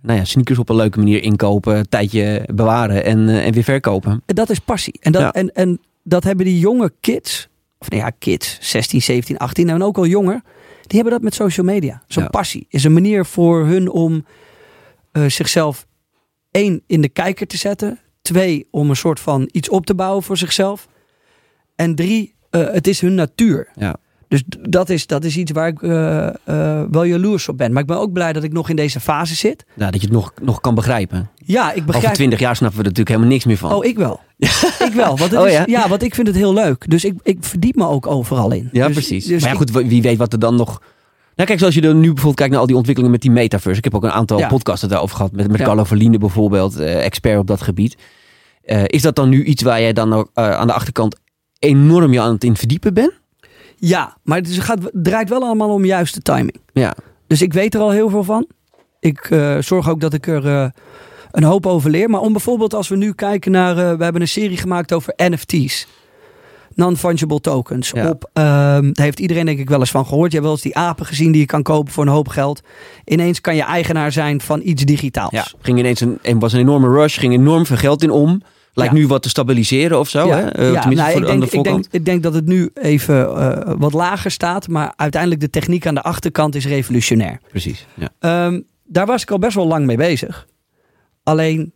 nou 0.02 0.20
ja, 0.20 0.24
sneakers 0.24 0.60
op 0.60 0.70
een 0.70 0.76
leuke 0.76 0.98
manier 0.98 1.24
inkopen, 1.24 1.78
een 1.78 1.90
tijdje 1.90 2.48
bewaren 2.54 3.04
en, 3.04 3.30
en 3.30 3.54
weer 3.54 3.64
verkopen. 3.64 4.24
Dat 4.26 4.50
is 4.50 4.60
passie. 4.60 4.98
En 5.00 5.12
dat, 5.12 5.22
ja. 5.22 5.32
en, 5.34 5.54
en 5.54 5.80
dat 6.04 6.24
hebben 6.24 6.46
die 6.46 6.60
jonge 6.60 6.92
kids, 7.00 7.50
of 7.78 7.90
nou 7.90 8.02
ja, 8.02 8.10
kids, 8.20 8.58
16, 8.62 9.02
17, 9.02 9.38
18 9.38 9.70
en 9.70 9.84
ook 9.84 9.98
al 9.98 10.06
jonger 10.06 10.42
die 10.88 11.02
hebben 11.02 11.12
dat 11.12 11.22
met 11.22 11.34
social 11.34 11.66
media. 11.66 12.04
Zo'n 12.08 12.30
passie 12.30 12.66
is 12.70 12.84
een 12.84 12.94
manier 12.94 13.26
voor 13.26 13.66
hun 13.66 13.90
om 13.90 14.26
uh, 15.12 15.26
zichzelf 15.30 15.88
één 16.52 16.84
in 16.88 17.02
de 17.02 17.10
kijker 17.10 17.48
te 17.48 17.58
zetten. 17.58 18.00
Twee, 18.22 18.68
om 18.72 18.90
een 18.90 18.96
soort 18.96 19.20
van 19.20 19.50
iets 19.52 19.70
op 19.70 19.86
te 19.86 19.96
bouwen 19.96 20.24
voor 20.24 20.38
zichzelf. 20.38 20.88
En 21.76 21.96
drie, 21.96 22.36
het 22.50 22.88
is 22.88 23.02
hun 23.02 23.16
natuur. 23.16 23.70
Ja. 23.76 23.96
Dus 24.34 24.44
dat 24.70 24.90
is, 24.90 25.08
dat 25.08 25.24
is 25.24 25.38
iets 25.38 25.52
waar 25.52 25.68
ik 25.68 25.82
uh, 25.82 26.28
uh, 26.50 26.84
wel 26.92 27.04
jaloers 27.04 27.50
op 27.50 27.58
ben. 27.58 27.72
Maar 27.72 27.82
ik 27.82 27.88
ben 27.88 28.00
ook 28.00 28.14
blij 28.14 28.34
dat 28.34 28.44
ik 28.44 28.54
nog 28.54 28.70
in 28.70 28.76
deze 28.76 29.00
fase 29.00 29.36
zit. 29.36 29.66
Ja, 29.74 29.92
dat 29.92 30.02
je 30.02 30.08
het 30.08 30.16
nog, 30.16 30.34
nog 30.42 30.62
kan 30.62 30.76
begrijpen. 30.76 31.30
Ja, 31.36 31.72
ik 31.72 31.86
begrijp. 31.86 32.04
Over 32.04 32.16
twintig 32.16 32.40
jaar 32.40 32.56
snappen 32.56 32.78
we 32.80 32.84
er 32.84 32.90
natuurlijk 32.90 33.16
helemaal 33.16 33.30
niks 33.30 33.46
meer 33.46 33.58
van. 33.58 33.74
Oh, 33.74 33.86
ik 33.86 33.98
wel. 33.98 34.20
ik 34.88 34.92
wel. 34.94 35.18
Want 35.18 35.32
het 35.32 35.40
oh, 35.40 35.48
is, 35.48 35.54
ja? 35.54 35.64
ja? 35.68 35.88
want 35.88 36.04
ik 36.04 36.16
vind 36.16 36.28
het 36.28 36.36
heel 36.36 36.54
leuk. 36.54 36.90
Dus 36.90 37.06
ik, 37.06 37.14
ik 37.24 37.38
verdiep 37.40 37.76
me 37.76 37.88
ook 37.88 38.08
overal 38.08 38.52
in. 38.52 38.70
Ja, 38.72 38.86
dus, 38.86 38.96
precies. 38.96 39.26
Dus 39.26 39.42
maar 39.42 39.52
ja, 39.52 39.58
goed, 39.58 39.72
wie 39.72 40.02
weet 40.02 40.18
wat 40.18 40.34
er 40.34 40.40
dan 40.40 40.56
nog... 40.56 40.82
Nou 41.36 41.48
kijk, 41.48 41.60
zoals 41.60 41.76
je 41.76 41.82
er 41.82 41.96
nu 41.96 42.08
bijvoorbeeld 42.08 42.36
kijkt 42.36 42.52
naar 42.52 42.62
al 42.62 42.68
die 42.68 42.76
ontwikkelingen 42.76 43.16
met 43.16 43.24
die 43.24 43.32
metaverse. 43.32 43.78
Ik 43.78 43.84
heb 43.84 43.96
ook 43.96 44.04
een 44.04 44.12
aantal 44.12 44.40
ja. 44.40 44.48
podcasts 44.48 44.88
daarover 44.88 45.16
gehad. 45.16 45.32
Met, 45.32 45.48
met 45.48 45.60
ja. 45.60 45.66
Carlo 45.66 45.84
Verliende 45.84 46.18
bijvoorbeeld, 46.18 46.80
uh, 46.80 47.06
expert 47.06 47.40
op 47.40 47.48
dat 47.48 47.62
gebied. 47.62 47.98
Is 48.86 49.02
dat 49.02 49.16
dan 49.16 49.30
nu 49.30 49.44
iets 49.44 49.64
waar 49.64 49.82
jij 49.82 49.94
dan 49.94 50.14
ook, 50.14 50.30
aan 50.34 50.68
de 50.68 50.74
achterkant 50.74 51.16
enorm 51.60 52.14
je 52.14 52.22
aan 52.22 52.34
het 52.34 52.44
in 52.44 52.56
verdiepen 52.56 52.94
bent? 52.94 53.22
Ja, 53.86 54.18
maar 54.24 54.38
het 54.38 54.50
gaat, 54.50 54.80
draait 54.92 55.30
wel 55.30 55.42
allemaal 55.42 55.70
om 55.70 55.86
juiste 55.86 56.22
timing. 56.22 56.56
Ja. 56.74 56.96
Dus 57.28 57.42
ik 57.42 57.54
weet 57.54 57.74
er 57.74 57.82
al 57.82 57.92
heel 57.92 58.10
veel 58.10 58.24
van. 58.24 58.48
Ik 59.00 59.30
uh, 59.30 59.58
zorg 59.60 59.90
ook 59.90 60.00
dat 60.00 60.14
ik 60.14 60.28
er 60.28 60.46
uh, 60.46 60.66
een 61.32 61.44
hoop 61.44 61.66
over 61.66 61.90
leer. 61.90 62.10
Maar 62.10 62.22
om 62.22 62.32
bijvoorbeeld 62.32 62.74
als 62.74 62.88
we 62.88 62.96
nu 62.96 63.14
kijken 63.14 63.52
naar... 63.52 63.78
Uh, 63.78 63.98
we 63.98 64.04
hebben 64.04 64.22
een 64.22 64.28
serie 64.28 64.58
gemaakt 64.58 64.94
over 64.94 65.14
NFT's. 65.18 65.88
Non-fungible 66.76 67.40
tokens. 67.40 67.90
Ja. 67.90 68.10
Op, 68.10 68.30
daar 68.34 68.92
heeft 68.94 69.20
iedereen 69.20 69.46
denk 69.46 69.60
ik 69.60 69.70
wel 69.70 69.80
eens 69.80 69.92
van 69.92 70.06
gehoord. 70.06 70.32
Je 70.32 70.38
hebt 70.38 70.44
wel 70.44 70.54
eens 70.54 70.64
die 70.64 70.76
apen 70.76 71.06
gezien 71.06 71.32
die 71.32 71.42
je 71.42 71.48
kan 71.48 71.64
kopen 71.64 71.94
voor 71.94 72.04
een 72.04 72.12
hoop 72.12 72.28
geld. 72.28 72.62
Ineens 73.06 73.42
kan 73.42 73.56
je 73.56 73.64
eigenaar 73.64 74.12
zijn 74.12 74.42
van 74.42 74.62
iets 74.64 74.84
digitaals. 74.84 75.32
Ja, 75.32 75.46
ging 75.62 75.80
ineens 75.80 76.02
een, 76.02 76.40
was 76.40 76.54
een 76.54 76.60
enorme 76.60 76.88
rush. 76.88 77.20
Ging 77.20 77.34
enorm 77.34 77.66
veel 77.66 77.78
geld 77.78 78.04
in 78.04 78.12
om. 78.12 78.42
Lijkt 78.74 78.94
ja. 78.94 79.00
nu 79.00 79.08
wat 79.08 79.22
te 79.22 79.30
stabiliseren 79.30 80.00
of 80.00 80.10
zo. 80.10 80.28
Ja, 80.28 80.38
hè? 80.38 80.60
Uh, 80.60 80.74
ja 80.74 80.90
nou, 80.90 81.12
ik, 81.12 81.26
denk, 81.26 81.50
de 81.50 81.58
ik, 81.58 81.64
denk, 81.64 81.86
ik 81.92 82.06
denk 82.06 82.24
dat 82.24 82.34
het 82.34 82.46
nu 82.46 82.70
even 82.74 83.16
uh, 83.16 83.74
wat 83.78 83.94
lager 83.94 84.32
staat. 84.32 84.68
Maar 84.68 84.94
uiteindelijk 84.96 85.42
de 85.42 85.50
techniek 85.50 85.88
aan 85.88 85.96
de 85.96 86.02
achterkant 86.02 86.56
is 86.56 86.66
revolutionair. 86.66 87.40
Precies. 87.50 87.88
Ja. 87.94 88.46
Um, 88.46 88.66
daar 88.84 89.06
was 89.06 89.22
ik 89.22 89.32
al 89.32 89.40
best 89.40 89.56
wel 89.56 89.68
lang 89.68 89.86
mee 89.86 89.98
bezig. 89.98 90.48
Alleen 91.24 91.74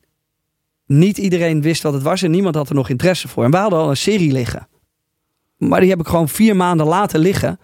niet 0.86 1.18
iedereen 1.18 1.62
wist 1.62 1.84
wat 1.84 1.94
het 1.94 2.04
was 2.04 2.22
en 2.22 2.32
niemand 2.32 2.56
had 2.56 2.70
er 2.70 2.76
nog 2.76 2.90
interesse 2.90 3.28
voor. 3.28 3.44
En 3.44 3.52
we 3.52 3.58
hadden 3.58 3.80
al 3.80 3.90
een 3.90 3.98
serie 3.98 4.32
liggen. 4.32 4.68
Maar 5.58 5.80
die 5.80 5.90
heb 5.90 6.00
ik 6.00 6.08
gewoon 6.08 6.30
vier 6.30 6.56
maanden 6.56 6.88
laten 6.88 7.20
liggen. 7.20 7.60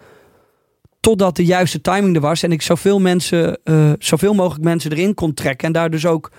Totdat 1.00 1.36
de 1.36 1.44
juiste 1.44 1.80
timing 1.80 2.14
er 2.14 2.20
was. 2.20 2.42
En 2.42 2.52
ik 2.52 2.62
zoveel, 2.62 3.00
mensen, 3.00 3.58
uh, 3.64 3.92
zoveel 3.98 4.34
mogelijk 4.34 4.64
mensen 4.64 4.92
erin 4.92 5.14
kon 5.14 5.34
trekken. 5.34 5.66
En 5.66 5.72
daar 5.72 5.90
dus 5.90 6.06
ook 6.06 6.30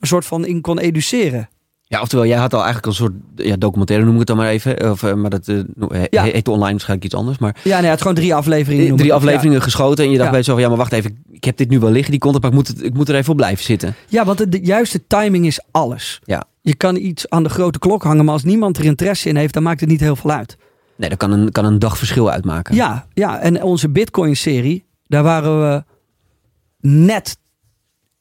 een 0.00 0.06
soort 0.06 0.24
van 0.24 0.46
in 0.46 0.60
kon 0.60 0.78
educeren. 0.78 1.48
Ja, 1.88 2.00
oftewel, 2.00 2.26
jij 2.26 2.38
had 2.38 2.54
al 2.54 2.62
eigenlijk 2.62 2.86
een 2.86 2.94
soort 2.94 3.12
ja, 3.34 3.56
documentaire, 3.56 4.04
noem 4.04 4.14
ik 4.14 4.18
het 4.18 4.28
dan 4.28 4.36
maar 4.36 4.48
even. 4.48 4.90
Of, 4.90 5.02
uh, 5.02 5.14
maar 5.14 5.30
dat 5.30 5.48
uh, 5.48 5.60
ja. 6.10 6.22
heet 6.22 6.48
online 6.48 6.70
waarschijnlijk 6.70 7.04
iets 7.04 7.14
anders. 7.14 7.38
Maar, 7.38 7.56
ja, 7.64 7.80
nee, 7.80 7.90
het 7.90 8.00
gewoon 8.00 8.16
drie 8.16 8.34
afleveringen. 8.34 8.96
Drie 8.96 9.14
afleveringen 9.14 9.58
ja. 9.58 9.62
geschoten. 9.62 10.04
En 10.04 10.10
je 10.10 10.18
dacht 10.18 10.30
bij 10.30 10.42
zo 10.42 10.52
van, 10.52 10.62
ja, 10.62 10.68
maar 10.68 10.76
wacht 10.76 10.92
even. 10.92 11.24
Ik 11.30 11.44
heb 11.44 11.56
dit 11.56 11.68
nu 11.68 11.78
wel 11.78 11.90
liggen, 11.90 12.10
die 12.10 12.20
content, 12.20 12.42
maar 12.42 12.52
ik 12.52 12.58
moet, 12.58 12.68
het, 12.68 12.82
ik 12.82 12.94
moet 12.94 13.08
er 13.08 13.14
even 13.14 13.30
op 13.30 13.36
blijven 13.36 13.64
zitten. 13.64 13.94
Ja, 14.08 14.24
want 14.24 14.38
de, 14.38 14.48
de 14.48 14.60
juiste 14.60 15.06
timing 15.06 15.46
is 15.46 15.60
alles. 15.70 16.20
Ja. 16.24 16.44
Je 16.60 16.74
kan 16.74 16.96
iets 16.96 17.28
aan 17.28 17.42
de 17.42 17.48
grote 17.48 17.78
klok 17.78 18.02
hangen, 18.02 18.24
maar 18.24 18.34
als 18.34 18.44
niemand 18.44 18.78
er 18.78 18.84
interesse 18.84 19.28
in 19.28 19.36
heeft, 19.36 19.54
dan 19.54 19.62
maakt 19.62 19.80
het 19.80 19.88
niet 19.88 20.00
heel 20.00 20.16
veel 20.16 20.30
uit. 20.30 20.56
Nee, 20.96 21.08
dat 21.08 21.18
kan 21.18 21.32
een, 21.32 21.52
kan 21.52 21.64
een 21.64 21.78
dag 21.78 21.98
verschil 21.98 22.30
uitmaken. 22.30 22.74
Ja, 22.74 23.06
ja, 23.14 23.38
en 23.38 23.62
onze 23.62 23.88
Bitcoin-serie, 23.88 24.84
daar 25.06 25.22
waren 25.22 25.60
we 25.60 25.84
net 26.88 27.38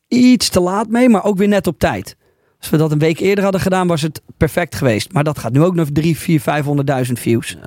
iets 0.08 0.50
te 0.50 0.60
laat 0.60 0.88
mee, 0.88 1.10
maar 1.10 1.24
ook 1.24 1.38
weer 1.38 1.48
net 1.48 1.68
op 1.68 1.80
tijd. 1.80 2.16
Als 2.66 2.74
we 2.74 2.80
dat 2.80 2.92
een 2.92 3.00
week 3.00 3.20
eerder 3.20 3.44
hadden 3.44 3.62
gedaan, 3.62 3.88
was 3.88 4.02
het 4.02 4.22
perfect 4.38 4.76
geweest. 4.76 5.14
Maar 5.14 5.24
dat 5.24 5.40
gaat 5.40 5.52
nu 5.52 5.62
ook 5.62 5.76
nog 5.76 5.88
3, 5.94 6.18
4, 6.18 6.42
500.000 7.08 7.12
views. 7.12 7.58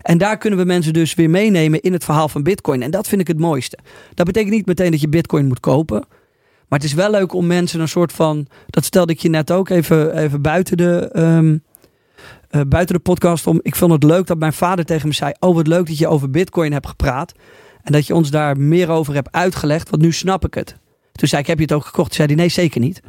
En 0.00 0.18
daar 0.18 0.38
kunnen 0.38 0.58
we 0.58 0.64
mensen 0.64 0.92
dus 0.92 1.14
weer 1.14 1.30
meenemen 1.30 1.80
in 1.80 1.92
het 1.92 2.04
verhaal 2.04 2.28
van 2.28 2.42
Bitcoin. 2.42 2.82
En 2.82 2.90
dat 2.90 3.08
vind 3.08 3.20
ik 3.20 3.26
het 3.26 3.38
mooiste. 3.38 3.78
Dat 4.14 4.26
betekent 4.26 4.52
niet 4.52 4.66
meteen 4.66 4.90
dat 4.90 5.00
je 5.00 5.08
Bitcoin 5.08 5.46
moet 5.46 5.60
kopen. 5.60 6.04
Maar 6.68 6.78
het 6.78 6.84
is 6.84 6.94
wel 6.94 7.10
leuk 7.10 7.32
om 7.32 7.46
mensen 7.46 7.80
een 7.80 7.88
soort 7.88 8.12
van. 8.12 8.46
Dat 8.66 8.84
stelde 8.84 9.12
ik 9.12 9.18
je 9.18 9.28
net 9.28 9.50
ook 9.50 9.68
even, 9.68 10.16
even 10.16 10.42
buiten, 10.42 10.76
de, 10.76 11.10
um, 11.16 11.62
uh, 12.50 12.60
buiten 12.66 12.94
de 12.94 13.02
podcast 13.02 13.46
om. 13.46 13.60
Ik 13.62 13.76
vond 13.76 13.92
het 13.92 14.02
leuk 14.02 14.26
dat 14.26 14.38
mijn 14.38 14.52
vader 14.52 14.84
tegen 14.84 15.08
me 15.08 15.14
zei: 15.14 15.32
Oh, 15.38 15.54
wat 15.54 15.66
leuk 15.66 15.86
dat 15.86 15.98
je 15.98 16.08
over 16.08 16.30
Bitcoin 16.30 16.72
hebt 16.72 16.88
gepraat. 16.88 17.32
En 17.82 17.92
dat 17.92 18.06
je 18.06 18.14
ons 18.14 18.30
daar 18.30 18.56
meer 18.58 18.88
over 18.88 19.14
hebt 19.14 19.32
uitgelegd. 19.32 19.90
Want 19.90 20.02
nu 20.02 20.12
snap 20.12 20.44
ik 20.44 20.54
het. 20.54 20.76
Toen 21.12 21.28
zei 21.28 21.40
ik: 21.40 21.46
Heb 21.46 21.56
je 21.56 21.64
het 21.64 21.72
ook 21.72 21.84
gekocht? 21.84 22.08
Toen 22.08 22.16
zei 22.16 22.28
hij: 22.28 22.36
Nee, 22.36 22.48
zeker 22.48 22.80
niet. 22.80 23.00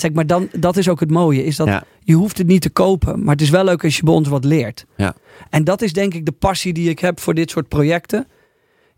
Zeg 0.00 0.12
maar 0.12 0.26
dan, 0.26 0.48
dat 0.52 0.76
is 0.76 0.88
ook 0.88 1.00
het 1.00 1.10
mooie. 1.10 1.44
Is 1.44 1.56
dat 1.56 1.66
ja. 1.66 1.84
je 2.00 2.14
hoeft 2.14 2.38
het 2.38 2.46
niet 2.46 2.62
te 2.62 2.70
kopen. 2.70 3.24
Maar 3.24 3.34
het 3.34 3.42
is 3.42 3.50
wel 3.50 3.64
leuk 3.64 3.84
als 3.84 3.96
je 3.96 4.02
bij 4.02 4.14
ons 4.14 4.28
wat 4.28 4.44
leert. 4.44 4.86
Ja. 4.96 5.14
En 5.50 5.64
dat 5.64 5.82
is 5.82 5.92
denk 5.92 6.14
ik 6.14 6.26
de 6.26 6.32
passie 6.32 6.72
die 6.72 6.90
ik 6.90 6.98
heb 6.98 7.20
voor 7.20 7.34
dit 7.34 7.50
soort 7.50 7.68
projecten. 7.68 8.26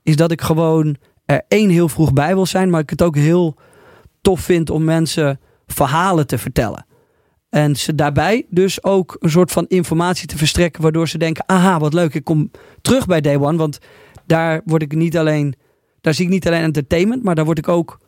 Is 0.02 0.16
dat 0.16 0.30
ik 0.30 0.40
gewoon 0.40 0.96
er 1.24 1.42
één 1.48 1.70
heel 1.70 1.88
vroeg 1.88 2.12
bij 2.12 2.34
wil 2.34 2.46
zijn. 2.46 2.70
Maar 2.70 2.80
ik 2.80 2.90
het 2.90 3.02
ook 3.02 3.16
heel 3.16 3.56
tof 4.20 4.40
vind 4.40 4.70
om 4.70 4.84
mensen 4.84 5.40
verhalen 5.66 6.26
te 6.26 6.38
vertellen. 6.38 6.86
En 7.50 7.76
ze 7.76 7.94
daarbij 7.94 8.46
dus 8.48 8.84
ook 8.84 9.16
een 9.20 9.30
soort 9.30 9.52
van 9.52 9.66
informatie 9.68 10.26
te 10.26 10.36
verstrekken, 10.36 10.82
waardoor 10.82 11.08
ze 11.08 11.18
denken: 11.18 11.44
aha, 11.46 11.78
wat 11.78 11.94
leuk, 11.94 12.14
ik 12.14 12.24
kom 12.24 12.50
terug 12.80 13.06
bij 13.06 13.20
Day 13.20 13.36
One. 13.36 13.56
Want 13.56 13.78
daar 14.26 14.60
word 14.64 14.82
ik 14.82 14.94
niet 14.94 15.18
alleen, 15.18 15.54
daar 16.00 16.14
zie 16.14 16.24
ik 16.24 16.30
niet 16.30 16.46
alleen 16.46 16.62
entertainment, 16.62 17.22
maar 17.22 17.34
daar 17.34 17.44
word 17.44 17.58
ik 17.58 17.68
ook, 17.68 17.98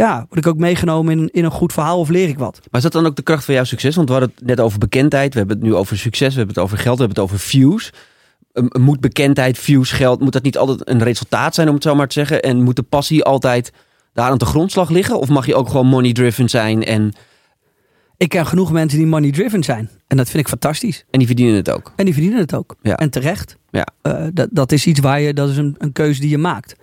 ja, 0.00 0.26
word 0.28 0.44
ik 0.44 0.46
ook 0.46 0.58
meegenomen 0.58 1.18
in, 1.18 1.28
in 1.32 1.44
een 1.44 1.50
goed 1.50 1.72
verhaal 1.72 1.98
of 1.98 2.08
leer 2.08 2.28
ik 2.28 2.38
wat. 2.38 2.58
Maar 2.60 2.80
is 2.80 2.82
dat 2.82 2.92
dan 2.92 3.06
ook 3.06 3.16
de 3.16 3.22
kracht 3.22 3.44
van 3.44 3.54
jouw 3.54 3.64
succes? 3.64 3.96
Want 3.96 4.08
we 4.08 4.14
hadden 4.14 4.32
het 4.34 4.46
net 4.46 4.60
over 4.60 4.78
bekendheid, 4.78 5.32
we 5.32 5.38
hebben 5.38 5.56
het 5.56 5.66
nu 5.66 5.74
over 5.74 5.98
succes, 5.98 6.28
we 6.28 6.38
hebben 6.38 6.54
het 6.54 6.64
over 6.64 6.78
geld, 6.78 6.98
we 6.98 7.04
hebben 7.04 7.22
het 7.22 7.32
over 7.32 7.46
views. 7.46 7.92
Moet 8.78 9.00
bekendheid, 9.00 9.58
views, 9.58 9.90
geld, 9.92 10.20
moet 10.20 10.32
dat 10.32 10.42
niet 10.42 10.58
altijd 10.58 10.88
een 10.88 11.02
resultaat 11.02 11.54
zijn, 11.54 11.68
om 11.68 11.74
het 11.74 11.82
zo 11.82 11.94
maar 11.94 12.06
te 12.06 12.12
zeggen? 12.12 12.42
En 12.42 12.62
moet 12.62 12.76
de 12.76 12.82
passie 12.82 13.24
altijd 13.24 13.72
daar 14.12 14.30
aan 14.30 14.38
de 14.38 14.44
grondslag 14.44 14.88
liggen? 14.88 15.18
Of 15.18 15.28
mag 15.28 15.46
je 15.46 15.54
ook 15.54 15.68
gewoon 15.68 15.86
money-driven 15.86 16.48
zijn 16.48 16.84
en, 16.84 17.12
Ik 18.16 18.28
ken 18.28 18.46
genoeg 18.46 18.72
mensen 18.72 18.98
die 18.98 19.06
money 19.06 19.30
driven 19.30 19.62
zijn. 19.62 19.90
En 20.06 20.16
dat 20.16 20.30
vind 20.30 20.42
ik 20.42 20.48
fantastisch. 20.48 21.04
en 21.10 21.18
die 21.18 21.26
verdienen 21.26 21.54
het 21.54 21.70
ook? 21.70 21.92
En 21.96 22.04
die 22.04 22.14
verdienen 22.14 22.40
het 22.40 22.54
ook. 22.54 22.76
Ja. 22.82 22.96
En 22.96 23.10
terecht. 23.10 23.56
Ja. 23.70 23.86
Eh, 24.02 24.26
dat, 24.32 24.48
dat 24.52 24.72
is 24.72 24.86
iets 24.86 25.00
waar 25.00 25.20
je, 25.20 25.34
dat 25.34 25.48
is 25.48 25.56
een, 25.56 25.74
een 25.78 25.92
keuze 25.92 26.20
die 26.20 26.30
je 26.30 26.38
maakt. 26.38 26.74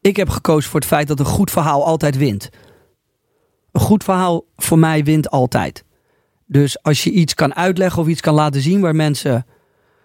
Ik 0.00 0.16
heb 0.16 0.28
gekozen 0.28 0.70
voor 0.70 0.80
het 0.80 0.88
feit 0.88 1.08
dat 1.08 1.18
een 1.18 1.24
goed 1.24 1.50
verhaal 1.50 1.84
altijd 1.84 2.16
wint. 2.16 2.50
Een 3.72 3.80
goed 3.80 4.04
verhaal 4.04 4.44
voor 4.56 4.78
mij 4.78 5.04
wint 5.04 5.30
altijd. 5.30 5.84
Dus 6.46 6.82
als 6.82 7.04
je 7.04 7.10
iets 7.10 7.34
kan 7.34 7.54
uitleggen 7.54 8.02
of 8.02 8.08
iets 8.08 8.20
kan 8.20 8.34
laten 8.34 8.60
zien 8.60 8.80
waar 8.80 8.96
mensen 8.96 9.46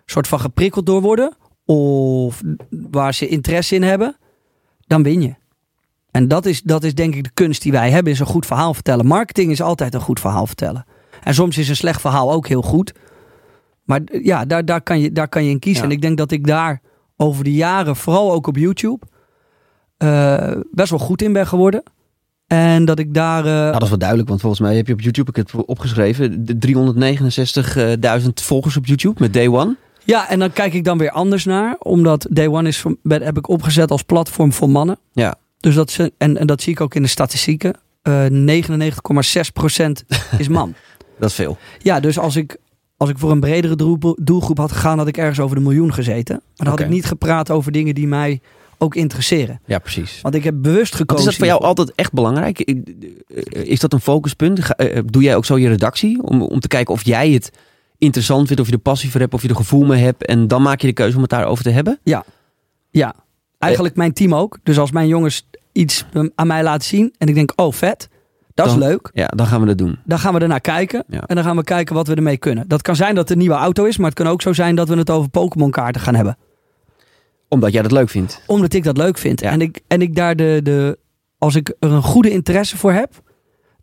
soort 0.06 0.28
van 0.28 0.40
geprikkeld 0.40 0.86
door 0.86 1.02
worden, 1.02 1.38
of 1.66 2.42
waar 2.70 3.14
ze 3.14 3.28
interesse 3.28 3.76
in 3.76 3.84
hebben, 3.84 4.18
dan 4.88 5.04
win 5.04 5.22
je. 5.22 5.36
En 6.12 6.28
dat 6.28 6.46
is, 6.46 6.62
dat 6.62 6.84
is 6.84 6.96
denk 6.96 7.16
ik 7.16 7.24
de 7.24 7.34
kunst 7.34 7.62
die 7.62 7.72
wij 7.72 7.90
hebben, 7.90 8.14
is 8.14 8.20
een 8.20 8.26
goed 8.26 8.46
verhaal 8.46 8.74
vertellen. 8.74 9.06
Marketing 9.06 9.52
is 9.52 9.62
altijd 9.62 9.94
een 9.94 10.02
goed 10.02 10.20
verhaal 10.20 10.48
vertellen. 10.48 10.86
En 11.24 11.34
soms 11.34 11.58
is 11.58 11.70
een 11.70 11.76
slecht 11.76 12.02
verhaal 12.02 12.32
ook 12.32 12.48
heel 12.48 12.62
goed. 12.62 12.94
Maar 13.84 14.02
ja, 14.12 14.46
daar, 14.46 14.66
daar, 14.66 14.82
kan, 14.82 15.00
je, 15.00 15.12
daar 15.12 15.28
kan 15.28 15.44
je 15.44 15.50
in 15.50 15.60
kiezen. 15.60 15.84
Ja. 15.84 15.90
En 15.90 15.96
ik 15.96 16.02
denk 16.02 16.18
dat 16.18 16.32
ik 16.32 16.48
daar 16.48 16.82
over 17.18 17.44
de 17.44 17.54
jaren, 17.54 17.96
vooral 17.96 18.32
ook 18.32 18.48
op 18.48 18.58
YouTube, 18.58 19.06
best 20.72 20.90
wel 20.90 21.00
goed 21.00 21.22
in 21.22 21.34
ben 21.34 21.48
geworden. 21.48 21.84
En 22.48 22.86
dat 22.86 23.00
ik 23.00 23.14
daar. 23.14 23.46
eh, 23.46 23.52
Nou, 23.52 23.72
dat 23.72 23.82
is 23.82 23.90
wel 23.90 23.98
duidelijk, 23.98 24.30
want 24.30 24.42
volgens 24.42 24.62
mij 24.62 24.76
heb 24.76 24.88
je 24.88 24.94
op 24.94 25.02
YouTube, 25.02 25.30
ik 25.30 25.36
heb 25.36 25.52
het 25.52 25.66
opgeschreven, 25.66 26.46
de 26.46 26.58
369.000 26.58 28.28
volgers 28.34 28.78
op 28.78 28.86
YouTube 28.86 29.22
met 29.22 29.34
Day 29.34 29.48
One. 29.48 29.76
Ja, 30.04 30.30
en 30.30 30.40
dan 30.40 30.52
kijk 30.54 30.74
ik 30.74 30.84
dan 30.84 30.98
weer 30.98 31.12
anders 31.12 31.46
naar. 31.46 31.76
Omdat 31.80 32.28
Day 32.30 32.48
One 32.48 32.68
is, 32.68 32.84
heb 33.04 33.38
ik 33.38 33.50
opgezet 33.50 33.92
als 33.92 34.02
platform 34.02 34.54
voor 34.54 34.70
mannen. 34.70 34.98
Ja. 35.12 35.36
Dus 35.60 35.76
dat 35.76 35.92
ze, 35.92 36.14
en, 36.18 36.38
en 36.38 36.48
dat 36.48 36.62
zie 36.62 36.74
ik 36.74 36.82
ook 36.82 36.96
in 36.96 37.02
de 37.02 37.08
statistieken. 37.08 37.74
Eh 38.02 38.26
99,6% 38.26 38.32
is 40.38 40.48
man. 40.48 40.74
Dat 41.20 41.30
is 41.30 41.36
veel. 41.36 41.58
Ja, 41.82 42.00
dus 42.00 42.20
als 42.20 42.36
ik, 42.36 42.58
als 42.98 43.10
ik 43.10 43.18
voor 43.18 43.32
een 43.32 43.40
bredere 43.40 43.76
doelgroep, 44.24 44.58
had 44.58 44.72
gegaan, 44.72 44.98
had 44.98 45.08
ik 45.08 45.18
ergens 45.18 45.40
over 45.40 45.56
de 45.56 45.62
miljoen 45.62 45.94
gezeten. 45.94 46.36
Maar 46.36 46.54
dan 46.56 46.68
had 46.68 46.80
ik 46.80 46.90
niet 46.90 47.06
gepraat 47.06 47.52
over 47.52 47.72
dingen 47.72 47.96
die 47.96 48.08
mij 48.08 48.42
ook 48.78 48.96
interesseren. 48.96 49.62
Ja, 49.66 49.80
precies. 49.80 50.20
Want 50.22 50.36
ik 50.36 50.44
heb 50.44 50.56
bewust 50.58 50.92
Wat 50.92 51.00
gekozen. 51.02 51.24
is 51.24 51.30
dat 51.30 51.36
voor 51.36 51.48
jou 51.48 51.64
altijd 51.64 51.92
echt 51.96 52.14
belangrijk? 52.14 52.60
Is 53.50 53.80
dat 53.80 53.94
een 53.94 54.02
focuspunt? 54.02 54.76
Eh, 54.76 55.00
Doe 55.06 55.24
jij 55.24 55.36
ook 55.36 55.46
zo 55.46 55.58
je 55.58 55.68
redactie? 55.68 56.24
Om, 56.24 56.42
om 56.42 56.60
te 56.60 56.68
kijken 56.68 56.94
of 56.94 57.06
jij 57.06 57.32
het 57.32 57.52
interessant 57.98 58.48
vindt, 58.48 58.62
of 58.62 58.68
je 58.68 58.74
er 58.74 58.80
passie 58.80 59.12
voor 59.12 59.20
hebt, 59.22 59.34
of 59.34 59.42
je 59.42 59.48
er 59.50 59.56
gevoel 59.56 59.86
mee 59.86 60.04
hebt. 60.04 60.26
En 60.26 60.48
dan 60.48 60.62
maak 60.62 60.82
je 60.82 60.88
de 60.88 60.94
keuze 60.94 61.16
om 61.16 61.22
het 61.22 61.32
daarover 61.32 61.64
te 61.64 61.70
hebben? 61.70 62.00
Ja, 62.04 63.16
eigenlijk 63.58 63.96
mijn 63.96 64.14
team 64.14 64.36
ook. 64.36 64.58
Dus 64.64 64.80
als 64.80 64.92
mijn 64.92 65.08
jongens 65.08 65.48
iets 65.72 66.06
eh, 66.14 66.24
aan 66.36 66.48
mij 66.48 66.64
laten 66.64 66.88
zien 66.88 67.14
en 67.18 67.28
ik 67.28 67.36
denk, 67.36 67.54
oh 67.56 67.74
vet, 67.74 68.10
dat 68.54 68.68
is 68.68 68.76
leuk. 68.76 69.10
Ja, 69.14 69.28
dan 69.28 69.46
gaan 69.48 69.60
we 69.62 69.66
dat 69.68 69.78
doen. 69.78 70.00
Dan 70.06 70.20
gaan 70.20 70.34
we 70.34 70.40
ernaar 70.40 70.62
kijken. 70.62 71.04
Ja. 71.08 71.22
En 71.22 71.36
dan 71.36 71.44
gaan 71.44 71.56
we 71.56 71.64
kijken 71.64 71.96
wat 71.96 72.08
we 72.08 72.16
ermee 72.16 72.38
kunnen. 72.38 72.68
Dat 72.68 72.82
kan 72.82 72.96
zijn 72.96 73.16
dat 73.16 73.24
het 73.24 73.32
een 73.32 73.38
nieuwe 73.38 73.56
auto 73.56 73.84
is, 73.84 73.98
maar 73.98 74.10
het 74.10 74.18
kan 74.18 74.28
ook 74.28 74.42
zo 74.42 74.54
zijn 74.54 74.76
dat 74.76 74.88
we 74.88 74.96
het 74.98 75.10
over 75.10 75.30
Pokémon 75.30 75.72
kaarten 75.72 76.02
gaan 76.02 76.16
hebben. 76.16 76.38
Omdat 77.48 77.72
jij 77.74 77.82
dat 77.82 77.92
leuk 77.92 78.10
vindt. 78.10 78.42
Omdat 78.46 78.74
ik 78.74 78.84
dat 78.84 78.98
leuk 78.98 79.18
vind. 79.18 79.40
Ja. 79.42 79.52
En, 79.52 79.62
ik, 79.62 79.80
en 79.88 80.02
ik 80.02 80.16
daar 80.16 80.36
de, 80.36 80.60
de. 80.64 80.98
Als 81.38 81.56
ik 81.56 81.74
er 81.80 81.92
een 81.92 82.02
goede 82.04 82.30
interesse 82.32 82.78
voor 82.78 82.92
heb. 82.92 83.24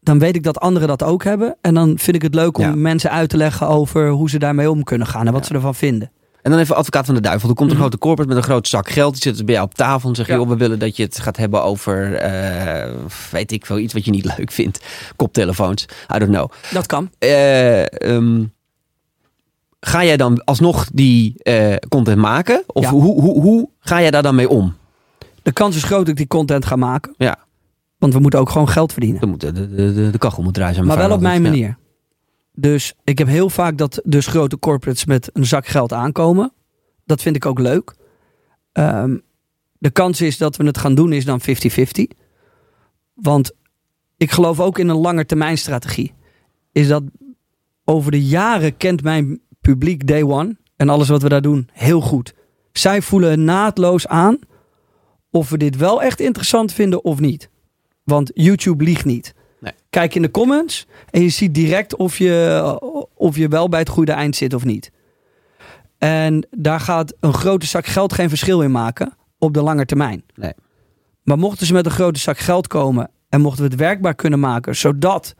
Dan 0.00 0.18
weet 0.18 0.36
ik 0.36 0.42
dat 0.42 0.60
anderen 0.60 0.88
dat 0.88 1.02
ook 1.02 1.24
hebben. 1.24 1.56
En 1.60 1.74
dan 1.74 1.98
vind 1.98 2.16
ik 2.16 2.22
het 2.22 2.34
leuk 2.34 2.58
om 2.58 2.64
Ja. 2.64 2.74
mensen 2.74 3.10
uit 3.10 3.28
te 3.28 3.36
leggen 3.36 3.68
over 3.68 4.08
hoe 4.10 4.30
ze 4.30 4.38
daarmee 4.38 4.70
om 4.70 4.82
kunnen 4.84 5.06
gaan. 5.06 5.26
En 5.26 5.32
wat 5.32 5.40
Ja. 5.42 5.46
ze 5.48 5.54
ervan 5.54 5.74
vinden. 5.74 6.10
En 6.42 6.50
dan 6.50 6.60
even 6.60 6.76
advocaat 6.76 7.06
van 7.06 7.14
de 7.14 7.20
duivel. 7.20 7.48
Er 7.48 7.54
komt 7.54 7.68
een 7.70 7.74
Mhm. 7.76 7.84
grote 7.84 7.98
corporate 7.98 8.28
met 8.34 8.42
een 8.42 8.48
groot 8.50 8.68
zak 8.68 8.88
geld. 8.90 9.22
Die 9.22 9.34
zit 9.34 9.44
bij 9.46 9.54
jou 9.54 9.66
op 9.66 9.74
tafel 9.74 10.08
en 10.08 10.14
zegt: 10.14 10.28
Ja. 10.28 10.34
joh, 10.34 10.48
we 10.48 10.56
willen 10.56 10.78
dat 10.78 10.96
je 10.96 11.02
het 11.02 11.18
gaat 11.18 11.36
hebben 11.36 11.62
over, 11.62 12.14
eh, 12.14 12.92
weet 13.30 13.52
ik 13.52 13.66
veel, 13.66 13.78
iets 13.78 13.92
wat 13.92 14.04
je 14.04 14.10
niet 14.10 14.34
leuk 14.36 14.50
vindt. 14.52 14.80
Koptelefoons. 15.16 15.84
I 16.14 16.18
don't 16.18 16.30
know. 16.30 16.50
Dat 16.72 16.86
kan. 16.86 17.10
Ehm, 17.18 18.44
ga 19.84 20.04
jij 20.04 20.16
dan 20.16 20.44
alsnog 20.44 20.88
die 20.92 21.42
eh, 21.42 21.74
content 21.88 22.18
maken? 22.18 22.62
Of 22.66 22.82
Ja. 22.84 22.90
hoe, 22.90 23.20
hoe, 23.20 23.40
hoe 23.40 23.68
ga 23.78 24.00
jij 24.00 24.10
daar 24.10 24.22
dan 24.22 24.34
mee 24.34 24.48
om? 24.48 24.74
De 25.42 25.52
kans 25.52 25.76
is 25.76 25.82
groot 25.82 25.98
dat 26.00 26.08
ik 26.08 26.16
die 26.16 26.26
content 26.26 26.64
ga 26.64 26.76
maken. 26.76 27.14
Ja. 27.16 27.38
Want 27.98 28.12
we 28.14 28.20
moeten 28.20 28.40
ook 28.40 28.50
gewoon 28.50 28.68
geld 28.68 28.92
verdienen. 28.92 29.38
De, 29.38 29.52
de, 29.52 29.68
de, 29.74 30.10
de 30.10 30.18
kachel 30.18 30.42
moet 30.42 30.54
draaien. 30.54 30.86
Maar 30.86 30.96
wel 30.96 31.10
op 31.10 31.20
mijn 31.20 31.42
manier. 31.42 31.76
Dus 32.54 32.94
ik 33.04 33.18
heb 33.18 33.28
heel 33.28 33.50
vaak 33.50 33.78
dat 33.78 34.00
dus 34.04 34.26
grote 34.26 34.58
corporates 34.58 35.04
met 35.04 35.30
een 35.32 35.46
zak 35.46 35.66
geld 35.66 35.92
aankomen. 35.92 36.52
Dat 37.04 37.22
vind 37.22 37.36
ik 37.36 37.46
ook 37.46 37.58
leuk. 37.58 37.94
Ehm, 38.72 39.16
de 39.78 39.90
kans 39.90 40.20
is 40.20 40.38
dat 40.38 40.56
we 40.56 40.64
het 40.64 40.78
gaan 40.78 40.94
doen 40.94 41.12
is 41.12 41.24
dan 41.24 41.40
50-50. 41.40 41.44
Want 43.14 43.52
ik 44.16 44.30
geloof 44.30 44.60
ook 44.60 44.78
in 44.78 44.88
een 44.88 44.96
langetermijnstrategie. 44.96 46.12
Is 46.72 46.88
dat 46.88 47.02
over 47.84 48.10
de 48.10 48.24
jaren 48.24 48.76
kent 48.76 49.02
mijn 49.02 49.40
publiek 49.62 50.06
day 50.06 50.22
one 50.22 50.56
en 50.76 50.88
alles 50.88 51.08
wat 51.08 51.22
we 51.22 51.28
daar 51.28 51.42
doen 51.42 51.68
heel 51.72 52.00
goed. 52.00 52.34
Zij 52.72 53.02
voelen 53.02 53.44
naadloos 53.44 54.06
aan 54.06 54.38
of 55.30 55.50
we 55.50 55.58
dit 55.58 55.76
wel 55.76 56.02
echt 56.02 56.20
interessant 56.20 56.72
vinden 56.72 57.04
of 57.04 57.20
niet. 57.20 57.50
Want 58.04 58.30
YouTube 58.34 58.84
liegt 58.84 59.04
niet. 59.04 59.34
Nee. 59.60 59.72
Kijk 59.90 60.14
in 60.14 60.22
de 60.22 60.30
comments 60.30 60.86
en 61.10 61.22
je 61.22 61.28
ziet 61.28 61.54
direct 61.54 61.96
of 61.96 62.18
je, 62.18 63.08
of 63.14 63.36
je 63.36 63.48
wel 63.48 63.68
bij 63.68 63.80
het 63.80 63.88
goede 63.88 64.12
eind 64.12 64.36
zit 64.36 64.54
of 64.54 64.64
niet. 64.64 64.90
En 65.98 66.46
daar 66.50 66.80
gaat 66.80 67.14
een 67.20 67.34
grote 67.34 67.66
zak 67.66 67.86
geld 67.86 68.12
geen 68.12 68.28
verschil 68.28 68.62
in 68.62 68.70
maken 68.70 69.16
op 69.38 69.54
de 69.54 69.62
lange 69.62 69.84
termijn. 69.84 70.24
Nee. 70.34 70.52
Maar 71.22 71.38
mochten 71.38 71.66
ze 71.66 71.72
met 71.72 71.86
een 71.86 71.92
grote 71.92 72.20
zak 72.20 72.38
geld 72.38 72.66
komen 72.66 73.10
en 73.28 73.40
mochten 73.40 73.64
we 73.64 73.70
het 73.70 73.78
werkbaar 73.78 74.14
kunnen 74.14 74.40
maken, 74.40 74.76
zodat 74.76 75.34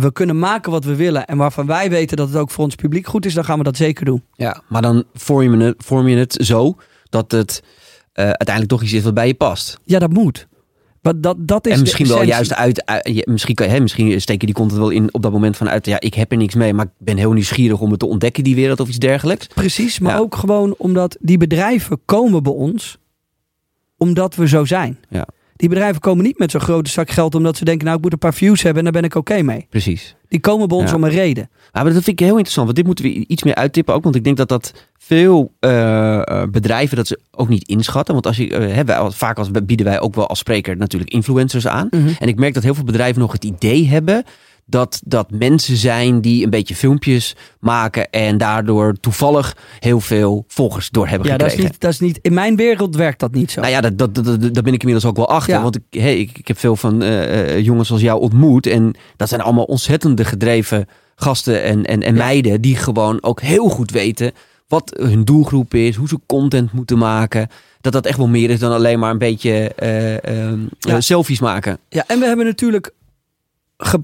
we 0.00 0.12
kunnen 0.12 0.38
maken 0.38 0.70
wat 0.70 0.84
we 0.84 0.96
willen 0.96 1.26
en 1.26 1.36
waarvan 1.36 1.66
wij 1.66 1.90
weten 1.90 2.16
dat 2.16 2.28
het 2.28 2.36
ook 2.36 2.50
voor 2.50 2.64
ons 2.64 2.74
publiek 2.74 3.06
goed 3.06 3.26
is, 3.26 3.34
dan 3.34 3.44
gaan 3.44 3.58
we 3.58 3.64
dat 3.64 3.76
zeker 3.76 4.04
doen. 4.04 4.22
Ja, 4.34 4.62
maar 4.68 4.82
dan 4.82 5.04
vorm 5.14 5.42
je 5.60 5.64
het, 5.64 5.74
vorm 5.84 6.08
je 6.08 6.16
het 6.16 6.36
zo 6.40 6.76
dat 7.08 7.30
het 7.30 7.62
eh, 8.12 8.24
uiteindelijk 8.24 8.68
toch 8.68 8.82
iets 8.82 8.92
is 8.92 9.02
wat 9.02 9.14
bij 9.14 9.26
je 9.26 9.34
past. 9.34 9.78
Ja, 9.84 9.98
dat 9.98 10.12
moet. 10.12 10.48
Want 11.02 11.22
dat, 11.22 11.36
dat 11.38 11.66
is 11.66 11.72
en 11.72 11.80
misschien 11.80 12.06
wel 12.08 12.22
juist 12.22 12.54
uit, 12.54 12.82
misschien, 13.24 13.54
kan 13.54 13.68
hè, 13.68 13.80
misschien 13.80 14.20
steek 14.20 14.40
je 14.40 14.46
die 14.46 14.54
content 14.54 14.78
wel 14.80 14.90
in 14.90 15.14
op 15.14 15.22
dat 15.22 15.32
moment 15.32 15.56
vanuit, 15.56 15.86
ja, 15.86 16.00
ik 16.00 16.14
heb 16.14 16.30
er 16.32 16.38
niks 16.38 16.54
mee, 16.54 16.74
maar 16.74 16.84
ik 16.84 16.90
ben 16.98 17.16
heel 17.16 17.32
nieuwsgierig 17.32 17.80
om 17.80 17.90
het 17.90 17.98
te 17.98 18.06
ontdekken, 18.06 18.44
die 18.44 18.54
wereld 18.54 18.80
of 18.80 18.88
iets 18.88 18.98
dergelijks. 18.98 19.46
Precies, 19.46 19.98
maar 19.98 20.12
Ja. 20.12 20.18
ook 20.18 20.34
gewoon 20.34 20.74
omdat 20.78 21.16
die 21.20 21.38
bedrijven 21.38 22.00
komen 22.04 22.42
bij 22.42 22.52
ons 22.52 22.98
omdat 23.96 24.34
we 24.34 24.48
zo 24.48 24.64
zijn. 24.64 24.98
Ja. 25.08 25.26
Die 25.58 25.68
bedrijven 25.68 26.00
komen 26.00 26.24
niet 26.24 26.38
met 26.38 26.50
zo'n 26.50 26.60
grote 26.60 26.90
zak 26.90 27.10
geld 27.10 27.34
omdat 27.34 27.56
ze 27.56 27.64
denken, 27.64 27.84
nou 27.84 27.96
ik 27.96 28.02
moet 28.02 28.12
een 28.12 28.18
paar 28.18 28.34
views 28.34 28.62
hebben 28.62 28.84
en 28.86 28.92
daar 28.92 29.00
ben 29.02 29.10
ik 29.10 29.16
oké 29.16 29.42
mee. 29.42 29.66
Precies. 29.70 30.16
Die 30.28 30.40
komen 30.40 30.68
bij 30.68 30.76
ons 30.78 30.90
Ja. 30.90 30.96
om 30.96 31.04
een 31.04 31.10
reden. 31.10 31.48
Ja, 31.72 31.82
maar 31.82 31.92
dat 31.92 32.02
vind 32.04 32.06
ik 32.20 32.26
heel 32.26 32.28
interessant, 32.34 32.64
want 32.66 32.76
dit 32.76 32.86
moeten 32.86 33.04
we 33.04 33.26
iets 33.26 33.42
meer 33.42 33.54
uittippen 33.54 33.94
ook. 33.94 34.02
Want 34.02 34.14
ik 34.16 34.24
denk 34.24 34.36
dat 34.36 34.48
dat 34.48 34.72
veel 34.98 35.52
eh, 35.60 36.16
eh, 36.28 36.48
bedrijven 36.50 36.96
dat 36.96 37.06
ze 37.06 37.20
ook 37.30 37.48
niet 37.48 37.68
inschatten. 37.68 38.14
Want 38.14 38.26
als 38.26 38.36
je, 38.36 38.84
als- 38.98 39.16
vaak 39.16 39.38
als, 39.38 39.50
bieden 39.50 39.86
wij 39.86 40.00
ook 40.00 40.14
wel 40.14 40.26
als 40.28 40.38
spreker 40.38 40.76
natuurlijk 40.76 41.10
influencers 41.12 41.66
aan. 41.66 41.88
En 42.18 42.28
ik 42.28 42.38
merk 42.38 42.54
dat 42.54 42.62
heel 42.62 42.74
veel 42.74 42.84
bedrijven 42.84 43.20
nog 43.20 43.32
het 43.32 43.44
idee 43.44 43.86
hebben 43.88 44.24
dat 44.70 45.00
dat 45.04 45.30
mensen 45.30 45.76
zijn 45.76 46.20
die 46.20 46.44
een 46.44 46.50
beetje 46.50 46.74
filmpjes 46.76 47.36
maken 47.60 48.10
en 48.10 48.38
daardoor 48.38 48.94
toevallig 49.00 49.56
heel 49.78 50.00
veel 50.00 50.44
volgers 50.48 50.90
door 50.90 51.08
hebben 51.08 51.28
Ja, 51.28 51.36
dat 51.36 51.46
is, 51.46 51.52
gekregen. 51.52 51.72
niet, 51.72 51.80
dat 51.80 51.92
is 51.92 52.00
niet. 52.00 52.18
In 52.22 52.34
mijn 52.34 52.56
wereld 52.56 52.96
werkt 52.96 53.20
dat 53.20 53.32
niet 53.34 53.50
zo. 53.50 53.60
Nou 53.60 53.72
ja, 53.72 53.80
dat, 53.80 53.98
dat, 53.98 54.14
dat, 54.14 54.24
dat- 54.24 54.54
daar 54.54 54.62
ben 54.62 54.72
ik 54.72 54.80
inmiddels 54.80 55.04
ook 55.10 55.16
wel 55.16 55.28
achter. 55.28 55.54
Ja. 55.54 55.62
Want 55.62 55.76
ik, 55.76 56.00
hey, 56.00 56.18
ik, 56.18 56.38
ik 56.38 56.48
heb 56.48 56.58
veel 56.58 56.76
van 56.76 57.02
eh, 57.02 57.40
eh, 57.56 57.64
jongens 57.64 57.90
als 57.90 58.00
jou 58.00 58.20
ontmoet. 58.20 58.66
En 58.66 58.94
dat 59.16 59.28
zijn 59.28 59.40
allemaal 59.40 59.64
ontzettende 59.64 60.24
gedreven 60.24 60.86
gasten 61.16 61.62
en, 61.62 61.84
en, 61.84 62.02
en 62.02 62.14
Ja. 62.14 62.24
meiden. 62.24 62.60
Die 62.60 62.76
gewoon 62.76 63.22
ook 63.22 63.40
heel 63.40 63.68
goed 63.68 63.90
weten 63.90 64.32
wat 64.68 64.96
hun 65.00 65.24
doelgroep 65.24 65.74
is. 65.74 65.96
Hoe 65.96 66.08
ze 66.08 66.18
content 66.26 66.72
moeten 66.72 66.98
maken. 66.98 67.48
Dat 67.80 67.92
dat 67.92 68.06
echt 68.06 68.18
wel 68.18 68.28
meer 68.28 68.50
is 68.50 68.58
dan 68.58 68.72
alleen 68.72 68.98
maar 68.98 69.10
een 69.10 69.18
beetje 69.18 69.74
eh, 69.74 70.24
ehm, 70.24 70.60
Ja. 70.78 70.94
eh, 70.94 71.00
selfies 71.00 71.40
maken. 71.40 71.78
Ja, 71.88 72.04
en 72.06 72.18
we 72.18 72.26
hebben 72.26 72.46
natuurlijk. 72.46 72.90
ge- 73.78 74.02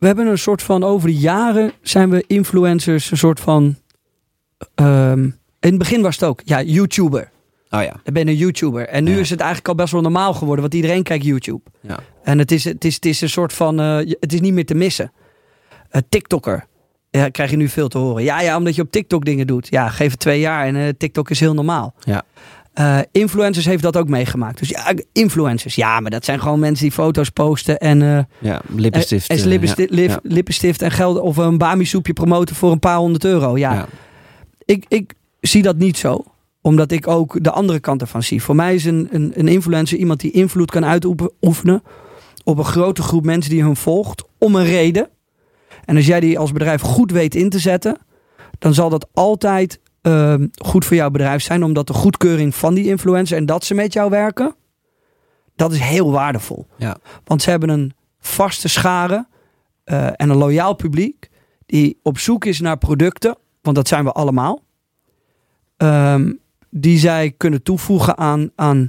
we 0.00 0.06
hebben 0.06 0.26
een 0.26 0.38
soort 0.38 0.62
van. 0.62 0.84
Over 0.84 1.08
de 1.08 1.14
jaren 1.16 1.72
zijn 1.82 2.10
we 2.10 2.24
influencers. 2.26 3.10
Een 3.10 3.16
soort 3.16 3.40
van. 3.40 3.76
ehm, 4.74 5.22
in 5.60 5.68
het 5.70 5.78
begin 5.78 6.02
was 6.02 6.14
het 6.14 6.24
ook. 6.24 6.40
Ja, 6.44 6.62
YouTuber. 6.62 7.30
Oh 7.70 7.82
ja. 7.82 7.94
Ik 8.04 8.12
ben 8.12 8.28
een 8.28 8.36
YouTuber. 8.36 8.88
En 8.88 9.04
nu 9.04 9.12
Ja. 9.14 9.18
is 9.18 9.30
het 9.30 9.38
eigenlijk 9.40 9.68
al 9.68 9.74
best 9.74 9.92
wel 9.92 10.00
normaal 10.02 10.32
geworden. 10.34 10.60
Want 10.60 10.74
iedereen 10.74 11.02
kijkt 11.02 11.24
YouTube. 11.24 11.60
Ja. 11.80 11.98
En 12.22 12.38
het 12.38 12.52
is, 12.52 12.64
het 12.64 12.84
is, 12.84 12.94
het 12.94 13.04
is 13.06 13.20
een 13.20 13.28
soort 13.28 13.52
van. 13.52 13.80
eh, 13.80 13.96
het 14.20 14.32
is 14.32 14.40
niet 14.40 14.52
meer 14.52 14.66
te 14.66 14.74
missen. 14.74 15.12
Eh, 15.90 16.02
TikToker. 16.08 16.66
Ja, 17.10 17.28
krijg 17.28 17.50
je 17.50 17.56
nu 17.56 17.68
veel 17.68 17.88
te 17.88 17.98
horen. 17.98 18.22
Ja, 18.22 18.40
ja, 18.40 18.56
omdat 18.56 18.74
je 18.74 18.82
op 18.82 18.90
TikTok 18.90 19.24
dingen 19.24 19.46
doet. 19.46 19.66
Ja, 19.70 19.88
geef 19.88 20.10
het 20.10 20.20
twee 20.20 20.40
jaar 20.40 20.66
en 20.66 20.76
eh, 20.76 20.88
TikTok 20.98 21.30
is 21.30 21.40
heel 21.40 21.54
normaal. 21.54 21.94
Ja. 22.04 22.22
Eh, 22.72 22.98
influencers 23.12 23.64
heeft 23.66 23.82
dat 23.82 23.96
ook 23.96 24.08
meegemaakt. 24.08 24.58
Dus 24.58 24.68
ja, 24.68 24.92
influencers. 25.12 25.74
Ja, 25.74 26.00
maar 26.00 26.10
dat 26.10 26.24
zijn 26.24 26.40
gewoon 26.40 26.58
mensen 26.58 26.84
die 26.84 26.94
foto's 26.94 27.28
posten 27.30 27.78
en... 27.78 28.02
eh, 28.02 28.18
Ja, 28.38 28.60
lippenstift. 28.68 29.28
en 29.28 29.36
eh, 29.38 29.44
lippenstift, 29.44 29.90
ja. 29.90 29.96
lip- 29.96 30.08
Ja. 30.10 30.18
lippenstift 30.22 30.82
en 30.82 30.90
geld 30.90 31.18
of 31.20 31.36
een 31.36 31.58
bami 31.58 31.84
soepje 31.84 32.12
promoten 32.12 32.56
voor 32.56 32.72
een 32.72 32.78
paar 32.78 32.96
honderd 32.96 33.24
euro. 33.24 33.56
Ja, 33.58 33.72
Ja. 33.74 33.86
Ik, 34.64 34.84
ik 34.88 35.14
zie 35.40 35.62
dat 35.62 35.76
niet 35.76 35.96
zo. 35.98 36.24
Omdat 36.62 36.90
ik 36.90 37.08
ook 37.08 37.44
de 37.44 37.50
andere 37.50 37.80
kant 37.80 38.00
ervan 38.00 38.22
zie. 38.22 38.42
Voor 38.42 38.54
mij 38.54 38.74
is 38.74 38.84
een, 38.84 39.08
een, 39.10 39.32
een 39.34 39.48
influencer 39.48 39.98
iemand 39.98 40.20
die 40.20 40.30
invloed 40.30 40.70
kan 40.70 40.84
uitoefenen 40.84 41.82
op 42.44 42.58
een 42.58 42.64
grote 42.64 43.02
groep 43.02 43.24
mensen 43.24 43.50
die 43.50 43.62
hun 43.62 43.76
volgt 43.76 44.24
om 44.38 44.54
een 44.54 44.64
reden. 44.64 45.08
En 45.84 45.96
als 45.96 46.06
jij 46.06 46.20
die 46.20 46.38
als 46.38 46.52
bedrijf 46.52 46.80
goed 46.80 47.10
weet 47.10 47.34
in 47.34 47.50
te 47.50 47.58
zetten, 47.58 47.98
dan 48.58 48.74
zal 48.74 48.90
dat 48.90 49.06
altijd 49.14 49.80
ehm, 50.02 50.46
goed 50.64 50.84
voor 50.84 50.96
jouw 50.96 51.10
bedrijf 51.10 51.42
zijn. 51.42 51.64
Omdat 51.64 51.86
de 51.86 51.92
goedkeuring 51.92 52.54
van 52.54 52.74
die 52.74 52.84
influencer 52.84 53.36
en 53.36 53.46
dat 53.46 53.64
ze 53.64 53.74
met 53.74 53.92
jou 53.92 54.10
werken, 54.10 54.54
dat 55.56 55.72
is 55.72 55.78
heel 55.78 56.10
waardevol. 56.10 56.66
Ja. 56.76 56.96
Want 57.24 57.42
ze 57.42 57.50
hebben 57.50 57.68
een 57.68 57.92
vaste 58.18 58.68
schare 58.68 59.26
eh, 59.84 60.06
en 60.06 60.30
een 60.30 60.36
loyaal 60.36 60.74
publiek 60.74 61.30
die 61.66 61.98
op 62.02 62.18
zoek 62.18 62.44
is 62.44 62.60
naar 62.60 62.78
producten, 62.78 63.36
want 63.62 63.76
dat 63.76 63.88
zijn 63.88 64.04
we 64.04 64.12
allemaal, 64.12 64.62
ehm, 65.76 66.32
die 66.70 66.98
zij 66.98 67.34
kunnen 67.36 67.62
toevoegen 67.62 68.18
aan, 68.18 68.50
aan, 68.54 68.88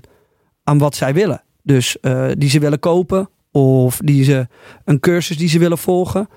aan 0.63 0.77
wat 0.77 0.95
zij 0.95 1.13
willen. 1.13 1.43
Dus 1.63 1.99
eh, 1.99 2.27
die 2.37 2.49
ze 2.49 2.59
willen 2.59 2.79
kopen, 2.79 3.29
of 3.51 3.99
die 4.03 4.23
ze 4.23 4.47
een 4.85 4.99
cursus 4.99 5.37
die 5.37 5.49
ze 5.49 5.59
willen 5.59 5.77
volgen, 5.77 6.29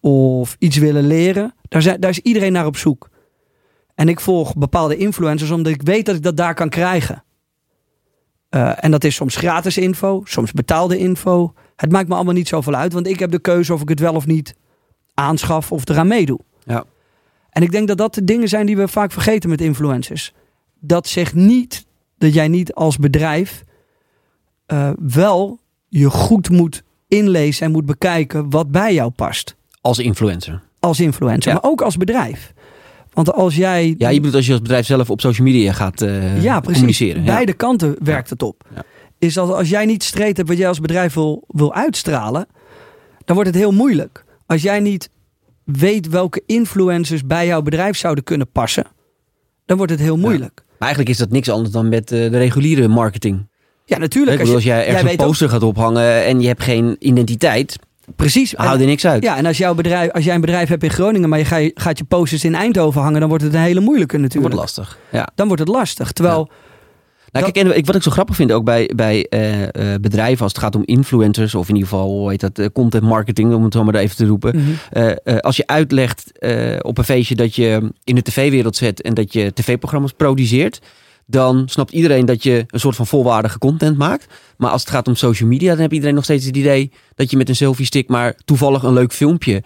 of 0.00 0.56
iets 0.58 0.76
willen 0.76 1.06
leren. 1.06 1.54
Daar, 1.68 1.82
zijn, 1.82 2.00
daar 2.00 2.10
is 2.10 2.18
iedereen 2.18 2.52
naar 2.52 2.66
op 2.66 2.76
zoek. 2.76 3.10
En 3.98 4.08
ik 4.08 4.20
volg 4.20 4.56
bepaalde 4.56 4.96
influencers 4.96 5.50
omdat 5.50 5.72
ik 5.72 5.82
weet 5.82 6.06
dat 6.06 6.14
ik 6.16 6.22
dat 6.22 6.36
daar 6.36 6.54
kan 6.54 6.68
krijgen. 6.68 7.24
Eh, 8.48 8.84
en 8.84 8.90
dat 8.90 9.04
is 9.04 9.14
soms 9.14 9.36
gratis 9.36 9.78
info, 9.78 10.20
soms 10.24 10.52
betaalde 10.52 10.98
info. 10.98 11.52
Het 11.76 11.92
maakt 11.92 12.08
me 12.08 12.14
allemaal 12.14 12.34
niet 12.34 12.48
zoveel 12.48 12.74
uit, 12.74 12.92
want 12.92 13.06
ik 13.06 13.18
heb 13.18 13.30
de 13.30 13.38
keuze 13.38 13.72
of 13.74 13.80
ik 13.82 13.88
het 13.88 14.00
wel 14.00 14.14
of 14.14 14.26
niet 14.26 14.54
aanschaf 15.14 15.72
of 15.72 15.88
eraan 15.88 16.06
meedoe. 16.06 16.40
Ja. 16.64 16.84
En 17.50 17.62
ik 17.62 17.70
denk 17.70 17.88
dat 17.88 17.98
dat 17.98 18.14
de 18.14 18.24
dingen 18.24 18.48
zijn 18.48 18.66
die 18.66 18.76
we 18.76 18.88
vaak 18.88 19.12
vergeten 19.12 19.50
met 19.50 19.60
influencers. 19.60 20.32
Dat 20.80 21.06
zegt 21.08 21.34
niet 21.34 21.86
dat 22.18 22.34
jij 22.34 22.48
niet 22.48 22.74
als 22.74 22.96
bedrijf 22.96 23.64
eh, 24.66 24.90
wel 24.98 25.58
je 25.88 26.10
goed 26.10 26.50
moet 26.50 26.82
inlezen 27.08 27.66
en 27.66 27.72
moet 27.72 27.86
bekijken 27.86 28.50
wat 28.50 28.70
bij 28.70 28.94
jou 28.94 29.10
past. 29.10 29.56
Als 29.80 29.98
influencer. 29.98 30.62
Als 30.80 31.00
influencer, 31.00 31.52
Ja. 31.52 31.58
maar 31.62 31.70
ook 31.70 31.82
als 31.82 31.96
bedrijf. 31.96 32.52
Want 33.18 33.32
als 33.32 33.56
jij 33.56 33.94
Ja, 33.98 34.08
je 34.08 34.16
bedoelt 34.16 34.34
als 34.34 34.46
je 34.46 34.52
als 34.52 34.60
bedrijf 34.60 34.86
zelf 34.86 35.10
op 35.10 35.20
social 35.20 35.46
media 35.46 35.72
gaat 35.72 36.02
eh, 36.02 36.42
ja, 36.42 36.54
precies. 36.60 36.72
communiceren. 36.72 37.24
Ja. 37.24 37.32
Beide 37.34 37.52
kanten 37.52 37.96
werkt 38.02 38.30
het 38.30 38.42
op. 38.42 38.64
Ja. 38.74 38.82
Is 39.18 39.34
dat 39.34 39.52
als 39.52 39.68
jij 39.68 39.84
niet 39.86 40.02
streed 40.02 40.36
hebt 40.36 40.48
wat 40.48 40.58
jij 40.58 40.68
als 40.68 40.80
bedrijf 40.80 41.14
wil, 41.14 41.44
wil 41.48 41.74
uitstralen, 41.74 42.46
dan 43.24 43.34
wordt 43.34 43.50
het 43.50 43.58
heel 43.58 43.72
moeilijk. 43.72 44.24
Als 44.46 44.62
jij 44.62 44.80
niet 44.80 45.10
weet 45.64 46.08
welke 46.08 46.42
influencers 46.46 47.26
bij 47.26 47.46
jouw 47.46 47.62
bedrijf 47.62 47.96
zouden 47.96 48.24
kunnen 48.24 48.50
passen, 48.52 48.86
dan 49.66 49.76
wordt 49.76 49.92
het 49.92 50.00
heel 50.00 50.16
moeilijk. 50.18 50.64
Maar 50.66 50.88
eigenlijk 50.88 51.10
is 51.10 51.18
dat 51.18 51.30
niks 51.30 51.48
anders 51.48 51.70
dan 51.70 51.88
met 51.88 52.12
eh, 52.12 52.30
de 52.30 52.38
reguliere 52.38 52.88
marketing. 52.88 53.46
Ja, 53.84 53.98
natuurlijk. 53.98 54.32
Ik 54.32 54.38
bedoel, 54.38 54.54
als 54.54 54.64
jij 54.64 54.86
ergens 54.86 55.12
een 55.12 55.20
ook- 55.20 55.26
poster 55.26 55.48
gaat 55.48 55.62
ophangen 55.62 56.24
en 56.24 56.40
je 56.40 56.46
hebt 56.46 56.62
geen 56.62 56.96
identiteit, 56.98 57.78
precies. 58.16 58.54
Houdt 58.56 58.80
er 58.80 58.86
niks 58.86 59.06
uit. 59.06 59.22
ja, 59.22 59.36
en 59.36 59.46
als, 59.46 59.58
jouw 59.58 59.74
bedrijf, 59.74 60.10
als 60.12 60.24
jij 60.24 60.34
een 60.34 60.40
bedrijf 60.40 60.68
hebt 60.68 60.82
in 60.82 60.90
Groningen, 60.90 61.28
maar 61.28 61.38
je 61.38 61.44
ga- 61.44 61.70
gaat 61.74 61.98
je 61.98 62.04
posters 62.04 62.44
in 62.44 62.54
Eindhoven 62.54 63.02
hangen, 63.02 63.20
dan 63.20 63.28
wordt 63.28 63.44
het 63.44 63.54
een 63.54 63.60
hele 63.60 63.80
moeilijke 63.80 64.20
Dat 64.20 64.20
wordt 64.32 64.34
natuurlijk. 64.34 64.60
lastig. 64.60 64.98
Ja. 65.12 65.28
Dan 65.34 65.46
wordt 65.46 65.62
het 65.62 65.70
lastig. 65.70 66.12
Terwijl, 66.12 66.50
Nou, 67.32 67.44
kijk, 67.52 67.66
en 67.66 67.76
ik, 67.76 67.86
wat 67.86 67.94
ik 67.94 68.02
zo 68.02 68.10
grappig 68.10 68.36
vind 68.36 68.52
ook 68.52 68.64
bij, 68.64 68.90
bij 68.96 69.26
eh, 69.28 69.62
eh, 69.62 70.00
bedrijven 70.00 70.42
als 70.42 70.52
het 70.52 70.60
gaat 70.62 70.74
om 70.76 70.82
influencers, 70.84 71.54
of 71.54 71.68
in 71.68 71.74
ieder 71.74 71.88
geval, 71.88 72.08
hoe 72.08 72.30
heet 72.30 72.40
dat, 72.40 72.58
eh, 72.58 72.66
content 72.72 73.02
marketing, 73.02 73.54
om 73.54 73.64
het 73.64 73.72
zo 73.72 73.84
maar 73.84 73.94
even 73.94 74.16
te 74.16 74.26
roepen. 74.26 74.56
Mhm. 74.56 75.36
Als 75.40 75.56
je 75.56 75.66
uitlegt 75.66 76.32
op 76.82 76.98
een 76.98 77.04
feestje 77.04 77.34
dat 77.34 77.54
je 77.54 77.90
in 78.04 78.14
de 78.14 78.22
tv-wereld 78.22 78.76
zet 78.76 79.02
en 79.02 79.14
dat 79.14 79.32
je 79.32 79.52
tv-programma's 79.52 80.12
produceert, 80.12 80.80
dan 81.30 81.62
snapt 81.68 81.92
iedereen 81.92 82.26
dat 82.26 82.42
je 82.42 82.64
een 82.66 82.80
soort 82.80 82.96
van 82.96 83.06
volwaardige 83.06 83.58
content 83.58 83.98
maakt. 83.98 84.26
Maar 84.56 84.70
als 84.70 84.80
het 84.80 84.90
gaat 84.90 85.08
om 85.08 85.14
social 85.14 85.48
media, 85.48 85.70
dan 85.70 85.80
heb 85.80 85.92
iedereen 85.92 86.14
nog 86.14 86.24
steeds 86.24 86.44
het 86.46 86.56
idee 86.56 86.92
dat 87.14 87.30
je 87.30 87.36
met 87.36 87.48
een 87.48 87.56
selfie-stick 87.56 88.08
maar 88.08 88.34
toevallig 88.44 88.82
een 88.82 88.92
leuk 88.92 89.12
filmpje 89.12 89.62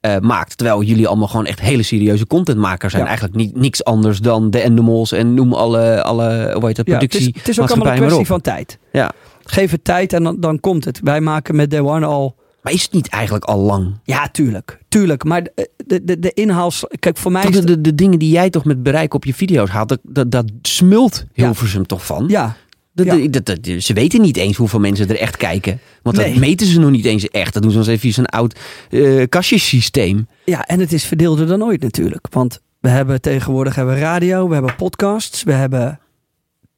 eh, 0.00 0.18
maakt. 0.18 0.56
Terwijl 0.56 0.82
jullie 0.82 1.06
allemaal 1.06 1.28
gewoon 1.28 1.46
echt 1.46 1.60
hele 1.60 1.82
serieuze 1.82 2.26
contentmakers 2.26 2.92
zijn. 2.92 3.04
Ja. 3.04 3.08
Eigenlijk 3.08 3.38
niet, 3.38 3.56
niks 3.56 3.84
anders 3.84 4.18
dan 4.18 4.50
de 4.50 4.64
Animals 4.64 5.12
en 5.12 5.34
noem 5.34 5.52
alle, 5.52 6.02
alle 6.02 6.54
hoe 6.54 6.66
heet 6.66 6.76
dat, 6.76 6.86
ja, 6.86 6.98
het, 6.98 7.08
productie. 7.08 7.20
is, 7.20 7.38
het 7.38 7.48
is 7.48 7.60
ook 7.60 7.70
allemaal 7.70 7.92
een 7.92 7.98
kwestie 7.98 8.26
van 8.26 8.40
tijd. 8.40 8.78
Ja. 8.92 9.12
Geef 9.42 9.70
het 9.70 9.84
tijd 9.84 10.12
en 10.12 10.22
dan, 10.22 10.40
dan 10.40 10.60
komt 10.60 10.84
het. 10.84 11.00
Wij 11.02 11.20
maken 11.20 11.56
met 11.56 11.70
Day 11.70 11.80
One 11.80 12.06
al 12.06 12.36
Maar 12.68 12.76
is 12.76 12.82
het 12.82 12.92
niet 12.92 13.08
eigenlijk 13.08 13.44
al 13.44 13.58
lang? 13.58 13.94
Ja, 14.04 14.28
tuurlijk. 14.28 14.78
Tuurlijk. 14.88 15.24
Maar 15.24 15.42
de, 15.42 15.70
de, 15.86 16.04
de, 16.04 16.18
de 16.18 16.32
inhaals... 16.34 16.84
Kijk, 16.98 17.16
voor 17.16 17.32
mij 17.32 17.50
de, 17.50 17.64
de, 17.64 17.80
de 17.80 17.94
dingen 17.94 18.18
die 18.18 18.30
jij 18.30 18.50
toch 18.50 18.64
met 18.64 18.82
bereik 18.82 19.14
op 19.14 19.24
je 19.24 19.34
video's 19.34 19.68
haalt, 19.70 19.88
dat, 19.88 19.98
dat, 20.02 20.30
dat 20.30 20.44
smult 20.62 21.24
Hilversum 21.32 21.86
toch 21.86 22.06
van? 22.06 22.24
Ja, 22.28 22.56
Dat- 22.92 23.06
Ja. 23.06 23.40
dat- 23.42 23.58
ze 23.78 23.92
weten 23.92 24.20
niet 24.20 24.36
eens 24.36 24.56
hoeveel 24.56 24.80
mensen 24.80 25.08
er 25.08 25.18
echt 25.18 25.36
kijken. 25.36 25.80
Want 26.02 26.16
dat 26.16 26.34
meten 26.34 26.66
ze 26.66 26.80
nog 26.80 26.90
niet 26.90 27.04
eens 27.04 27.28
echt. 27.28 27.54
Dat 27.54 27.62
doen 27.62 27.70
ze 27.82 27.90
eens 27.90 28.00
via 28.00 28.12
zo'n 28.12 28.26
oud 28.26 28.58
eh 28.90 29.22
kastjesysteem. 29.28 30.26
ja, 30.44 30.66
en 30.66 30.80
het 30.80 30.92
is 30.92 31.04
verdeelder 31.04 31.46
dan 31.46 31.62
ooit 31.62 31.82
natuurlijk. 31.82 32.26
Want 32.30 32.60
we 32.80 32.88
hebben 32.88 33.20
tegenwoordig 33.20 33.74
hebben 33.74 33.98
radio, 33.98 34.48
we 34.48 34.54
hebben 34.54 34.74
podcasts, 34.76 35.42
we 35.42 35.52
hebben 35.52 36.00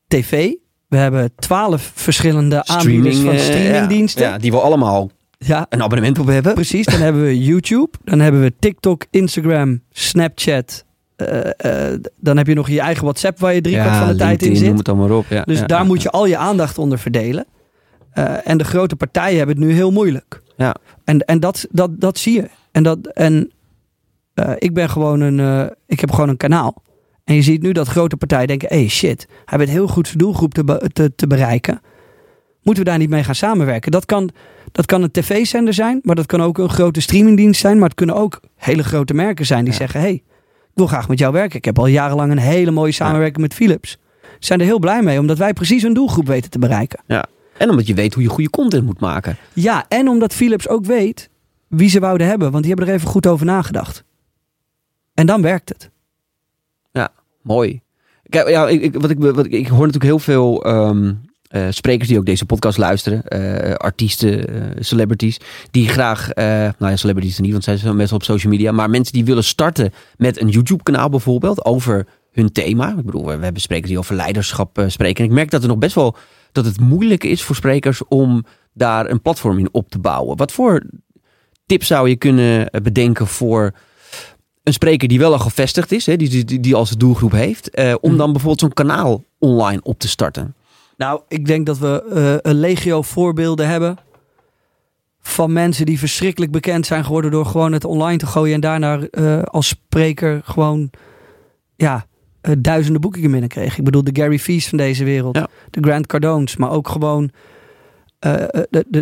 tv. 0.09 0.53
We 0.89 0.97
hebben 0.97 1.33
twaalf 1.37 1.93
verschillende 1.95 2.67
aanbieders 2.67 3.17
van 3.19 3.33
eh, 3.33 3.39
streamingdiensten. 3.39 4.23
Ja, 4.23 4.29
ja, 4.31 4.39
die 4.39 4.51
we 4.51 4.61
allemaal 4.61 5.11
ja, 5.47 5.67
een 5.69 5.83
abonnement 5.83 6.19
op 6.19 6.27
hebben. 6.27 6.55
precies. 6.55 6.87
Dan 6.87 7.01
hebben 7.01 7.23
we 7.23 7.39
YouTube. 7.45 7.91
Dan 8.05 8.21
hebben 8.21 8.41
we 8.41 8.53
TikTok, 8.59 9.05
Instagram, 9.11 9.81
Snapchat. 9.91 10.85
eh, 11.17 11.93
eh, 11.93 12.01
dan 12.17 12.37
heb 12.37 12.47
je 12.47 12.55
nog 12.55 12.69
je 12.69 12.81
eigen 12.81 13.03
WhatsApp 13.05 13.39
waar 13.39 13.55
je 13.55 13.61
driekwart 13.61 13.91
ja, 13.91 13.99
van 13.99 14.09
de 14.09 14.17
tijd 14.17 14.43
in 14.43 14.47
LinkedIn, 14.49 14.69
noem 14.69 14.77
zit. 14.79 14.87
het 14.87 14.97
allemaal 14.99 15.19
op. 15.19 15.27
Ja, 15.29 15.43
Dus 15.43 15.59
ja, 15.59 15.67
daar 15.67 15.87
moet 15.87 16.03
je 16.03 16.11
al 16.11 16.27
je 16.27 16.37
aandacht 16.37 16.79
onder 16.79 16.99
verdelen. 16.99 17.47
Eh, 18.13 18.49
en 18.49 18.59
de 18.59 18.65
grote 18.65 18.97
partijen 18.97 19.39
hebben 19.39 19.57
het 19.57 19.65
nu 19.65 19.73
heel 19.73 19.91
moeilijk. 19.91 20.43
Ja. 20.57 20.75
En, 21.05 21.21
en 21.25 21.41
dat, 21.41 21.67
dat, 21.71 22.01
dat 22.01 22.19
zie 22.19 22.35
je. 22.35 22.49
En, 22.73 22.83
dat, 22.83 23.07
en 23.07 23.51
ik 24.59 24.75
ben 24.75 24.91
gewoon 24.91 25.21
een. 25.21 25.71
ik 25.87 26.01
heb 26.01 26.11
gewoon 26.11 26.29
een 26.29 26.37
kanaal. 26.37 26.83
En 27.25 27.35
je 27.35 27.43
ziet 27.43 27.63
nu 27.63 27.73
dat 27.73 27.89
grote 27.89 28.17
partijen 28.17 28.47
denken: 28.47 28.69
hey 28.69 28.89
shit, 28.89 29.27
hij 29.45 29.59
weet 29.59 29.69
heel 29.69 29.89
goed 29.89 30.07
zijn 30.07 30.19
doelgroep 30.19 30.55
te, 30.55 31.13
te 31.17 31.27
bereiken. 31.27 31.81
Moeten 32.63 32.85
we 32.85 32.91
daar 32.91 32.99
niet 32.99 33.11
mee 33.11 33.25
gaan 33.25 33.35
samenwerken? 33.35 33.91
Dat 33.91 34.05
kan, 34.05 34.31
dat 34.73 34.87
kan 34.87 35.03
een 35.03 35.11
tv-zender 35.11 35.75
zijn, 35.75 36.01
maar 36.03 36.15
dat 36.15 36.27
kan 36.27 36.43
ook 36.43 36.59
een 36.59 36.69
grote 36.69 37.01
streamingdienst 37.01 37.61
zijn. 37.61 37.79
Maar 37.79 37.89
het 37.89 37.95
kunnen 37.97 38.17
ook 38.17 38.41
hele 38.57 38.83
grote 38.83 39.15
merken 39.15 39.47
zijn 39.47 39.65
die 39.65 39.73
Ja. 39.73 39.79
zeggen: 39.79 40.01
hey, 40.01 40.13
ik 40.13 40.23
wil 40.75 40.87
graag 40.87 41.09
met 41.09 41.19
jou 41.19 41.33
werken. 41.33 41.59
Ik 41.59 41.65
heb 41.65 41.79
al 41.79 41.87
jarenlang 41.87 42.31
een 42.33 42.39
hele 42.39 42.71
mooie 42.71 42.93
samenwerking 42.93 43.41
met 43.41 43.55
Philips. 43.55 43.91
Ze 44.23 44.47
zijn 44.47 44.61
er 44.61 44.67
heel 44.67 44.79
blij 44.79 45.03
mee, 45.03 45.19
omdat 45.19 45.39
wij 45.39 45.53
precies 45.53 45.83
hun 45.83 45.95
doelgroep 45.95 46.27
weten 46.27 46.51
te 46.51 46.59
bereiken. 46.59 47.01
En 47.59 47.71
omdat 47.71 47.87
je 47.87 47.95
weet 47.95 48.15
hoe 48.15 48.23
je 48.23 48.29
goede 48.29 48.51
content 48.51 48.85
moet 48.85 49.01
maken. 49.01 49.37
Ja, 49.53 49.85
en 49.89 50.09
omdat 50.09 50.35
Philips 50.35 50.69
ook 50.69 50.85
weet 50.85 51.29
wie 51.69 51.89
ze 51.89 52.01
wouden 52.01 52.27
hebben, 52.27 52.51
want 52.51 52.65
die 52.65 52.73
hebben 52.75 52.89
er 52.93 52.95
even 52.99 53.09
goed 53.09 53.27
over 53.27 53.47
nagedacht. 53.47 54.05
En 55.15 55.27
dan 55.27 55.43
werkt 55.43 55.69
het. 55.69 55.91
Mooi. 57.43 57.81
Kijk, 58.29 58.49
ja, 58.49 58.69
ik, 58.69 58.83
ik, 58.83 58.95
wat 59.01 59.11
ik, 59.11 59.19
wat 59.19 59.45
ik, 59.47 59.53
ik 59.53 59.67
hoor 59.67 59.79
natuurlijk 59.79 60.05
heel 60.05 60.19
veel 60.19 60.65
ehm, 60.65 61.13
eh, 61.51 61.67
sprekers 61.71 62.09
die 62.09 62.19
ook 62.19 62.25
deze 62.27 62.45
podcast 62.47 62.79
luisteren. 62.79 63.25
eh, 63.29 63.75
artiesten, 63.75 64.49
eh, 64.49 64.83
celebrities. 64.83 65.37
Die 65.71 65.89
graag, 65.89 66.35
nou 66.35 66.73
ja, 66.79 66.97
celebrities 66.97 67.39
niet, 67.39 67.53
want 67.53 67.65
zij 67.65 67.77
zijn 67.77 67.97
best 67.97 68.11
wel 68.11 68.19
op 68.19 68.25
social 68.25 68.53
media. 68.53 68.73
Maar 68.73 68.91
mensen 68.91 69.13
die 69.13 69.25
willen 69.25 69.45
starten 69.45 69.93
met 70.17 70.41
een 70.41 70.49
YouTube 70.49 70.83
kanaal 70.83 71.09
bijvoorbeeld. 71.09 71.65
Over 71.65 72.07
hun 72.33 72.53
thema. 72.53 72.89
Ik 72.99 73.05
bedoel, 73.05 73.27
we 73.27 73.37
we 73.37 73.45
hebben 73.45 73.63
sprekers 73.63 73.89
die 73.89 73.99
over 73.99 74.15
leiderschap 74.15 74.85
spreken. 74.87 75.25
En 75.25 75.31
ik 75.31 75.37
merk 75.37 75.51
dat 75.51 75.63
er 75.63 75.69
nog 75.69 75.79
best 75.79 75.95
wel, 75.95 76.17
dat 76.53 76.65
het 76.65 76.81
moeilijk 76.81 77.25
is 77.25 77.43
voor 77.43 77.57
sprekers 77.57 78.05
om 78.09 78.45
daar 78.75 79.11
een 79.11 79.23
platform 79.23 79.59
in 79.59 79.69
op 79.73 79.91
te 79.91 79.99
bouwen. 79.99 80.37
Wat 80.37 80.53
voor 80.53 80.83
tips 81.67 81.87
zou 81.87 82.09
je 82.09 82.17
kunnen 82.17 82.71
bedenken 82.83 83.27
voor 83.27 83.73
een 84.63 84.73
spreker 84.73 85.09
die 85.09 85.19
wel 85.19 85.33
al 85.33 85.39
gevestigd 85.39 85.93
is, 85.93 86.07
hè, 86.07 86.17
die, 86.17 86.45
die, 86.45 86.61
die 86.61 86.75
als 86.75 86.91
doelgroep 86.91 87.33
heeft, 87.33 87.77
om 88.01 88.11
Mhm. 88.11 88.17
dan 88.19 88.31
bijvoorbeeld 88.33 88.61
zo'n 88.61 88.73
kanaal 88.87 89.25
online 89.39 89.81
op 89.83 89.99
te 89.99 90.09
starten? 90.09 90.55
Nou, 91.01 91.21
ik 91.29 91.47
denk 91.47 91.67
dat 91.67 91.79
we 91.79 92.03
eh, 92.43 92.51
een 92.53 92.59
legio 92.61 93.03
voorbeelden 93.03 93.69
hebben 93.69 93.97
van 95.21 95.53
mensen 95.53 95.87
die 95.87 95.99
verschrikkelijk 95.99 96.53
bekend 96.53 96.87
zijn 96.87 97.05
geworden 97.05 97.31
door 97.31 97.47
gewoon 97.47 97.73
het 97.73 97.85
online 97.85 98.19
te 98.19 98.27
gooien 98.27 98.55
en 98.55 98.61
daarna 98.61 99.01
eh, 99.11 99.43
als 99.43 99.69
spreker 99.69 100.41
gewoon 100.45 100.91
ja, 101.77 102.07
eh, 102.41 102.53
duizenden 102.59 103.01
boekingen 103.01 103.31
binnenkregen. 103.31 103.79
Ik 103.79 103.85
bedoel 103.85 104.05
de 104.05 104.21
Gary 104.21 104.39
Vee's 104.39 104.69
van 104.69 104.79
deze 104.79 105.05
wereld, 105.05 105.37
Ja. 105.37 105.49
de 105.71 105.81
Grant 105.81 106.07
Cardones, 106.07 106.57
maar 106.57 106.71
ook 106.71 106.89
gewoon 106.89 107.31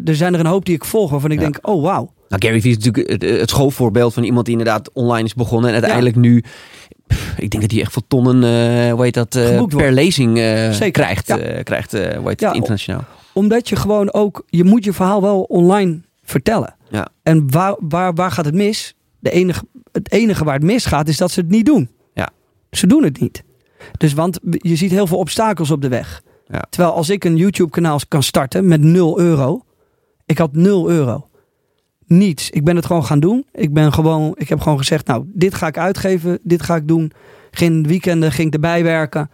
er 0.04 0.16
zijn 0.16 0.34
er 0.34 0.40
een 0.40 0.46
hoop 0.46 0.64
die 0.64 0.74
ik 0.74 0.84
volg 0.84 1.11
waarvan 1.11 1.30
ik 1.30 1.38
Ja. 1.38 1.44
denk, 1.44 1.58
oh 1.68 1.82
wauw. 1.82 2.12
Nou, 2.28 2.42
Gary 2.46 2.61
Vee 2.61 2.70
is 2.70 2.84
natuurlijk 2.84 3.22
het, 3.22 3.50
schoolvoorbeeld 3.50 4.14
van 4.14 4.22
iemand 4.22 4.46
die 4.46 4.58
inderdaad 4.58 4.92
online 4.92 5.24
is 5.24 5.34
begonnen. 5.34 5.68
En 5.68 5.74
uiteindelijk 5.74 6.16
nu, 6.16 6.44
ik 7.37 7.51
denk 7.51 7.62
dat 7.62 7.71
hij 7.71 7.81
echt 7.81 7.92
veel 7.92 8.05
tonnen, 8.09 8.37
hoe 8.90 9.03
heet 9.03 9.14
dat, 9.14 9.35
eh, 9.35 9.64
per 9.64 9.92
lezing 9.92 10.38
eh, 10.38 10.90
krijgt. 10.90 11.27
ja. 11.27 11.62
krijgt 11.62 11.92
hoe 11.92 12.29
heet 12.29 12.40
Ja, 12.40 12.47
het, 12.47 12.57
internationaal. 12.57 13.05
Omdat 13.33 13.68
je 13.68 13.77
gewoon 13.77 14.12
ook, 14.12 14.42
je 14.47 14.64
moet 14.64 14.85
je 14.85 14.92
verhaal 14.92 15.23
wel 15.23 15.42
online 15.42 16.01
vertellen. 16.23 16.75
Ja. 16.90 17.09
En 17.23 17.51
waar, 17.51 17.77
waar, 17.79 18.14
waar 18.14 18.31
gaat 18.31 18.44
het 18.44 18.55
mis? 18.55 18.94
De 19.18 19.31
enige, 19.31 19.64
het 19.92 20.12
enige 20.12 20.44
waar 20.44 20.55
het 20.55 20.62
misgaat 20.62 21.09
is 21.09 21.16
dat 21.16 21.31
ze 21.31 21.40
het 21.40 21.51
niet 21.51 21.66
doen. 21.66 21.90
Ja. 22.14 22.31
Ze 22.71 22.87
doen 22.87 23.05
het 23.05 23.21
niet. 23.21 23.42
Dus 23.97 24.12
want 24.12 24.38
je 24.42 24.77
ziet 24.77 24.90
heel 24.90 25.07
veel 25.07 25.18
obstakels 25.18 25.71
op 25.71 25.83
de 25.83 25.88
weg. 25.88 26.23
Ja. 26.47 26.64
Terwijl 26.71 26.94
als 26.94 27.11
ik 27.11 27.25
een 27.25 27.37
YouTube 27.37 27.71
kanaal 27.71 28.01
kan 28.09 28.23
starten 28.23 28.68
met 28.68 28.81
0 28.81 29.21
euro. 29.21 29.64
Ik 30.27 30.38
had 30.38 30.53
0 30.53 30.90
euro. 30.90 31.27
Niets. 32.09 32.51
Ik 32.51 32.64
ben 32.64 32.77
het 32.77 32.87
gewoon 32.87 33.05
gaan 33.05 33.21
doen. 33.21 33.47
Ik 33.53 33.73
ben 33.73 33.92
gewoon, 33.92 34.33
ik 34.37 34.49
heb 34.49 34.61
gewoon 34.61 34.79
gezegd, 34.79 35.07
nou, 35.07 35.25
dit 35.27 35.55
ga 35.55 35.66
ik 35.66 35.79
uitgeven, 35.79 36.38
dit 36.42 36.62
ga 36.62 36.77
ik 36.77 36.88
doen. 36.88 37.12
Geen 37.51 37.87
weekenden 37.87 38.33
ging 38.33 38.47
ik 38.49 38.55
erbij 38.55 38.83
werken. 38.83 39.31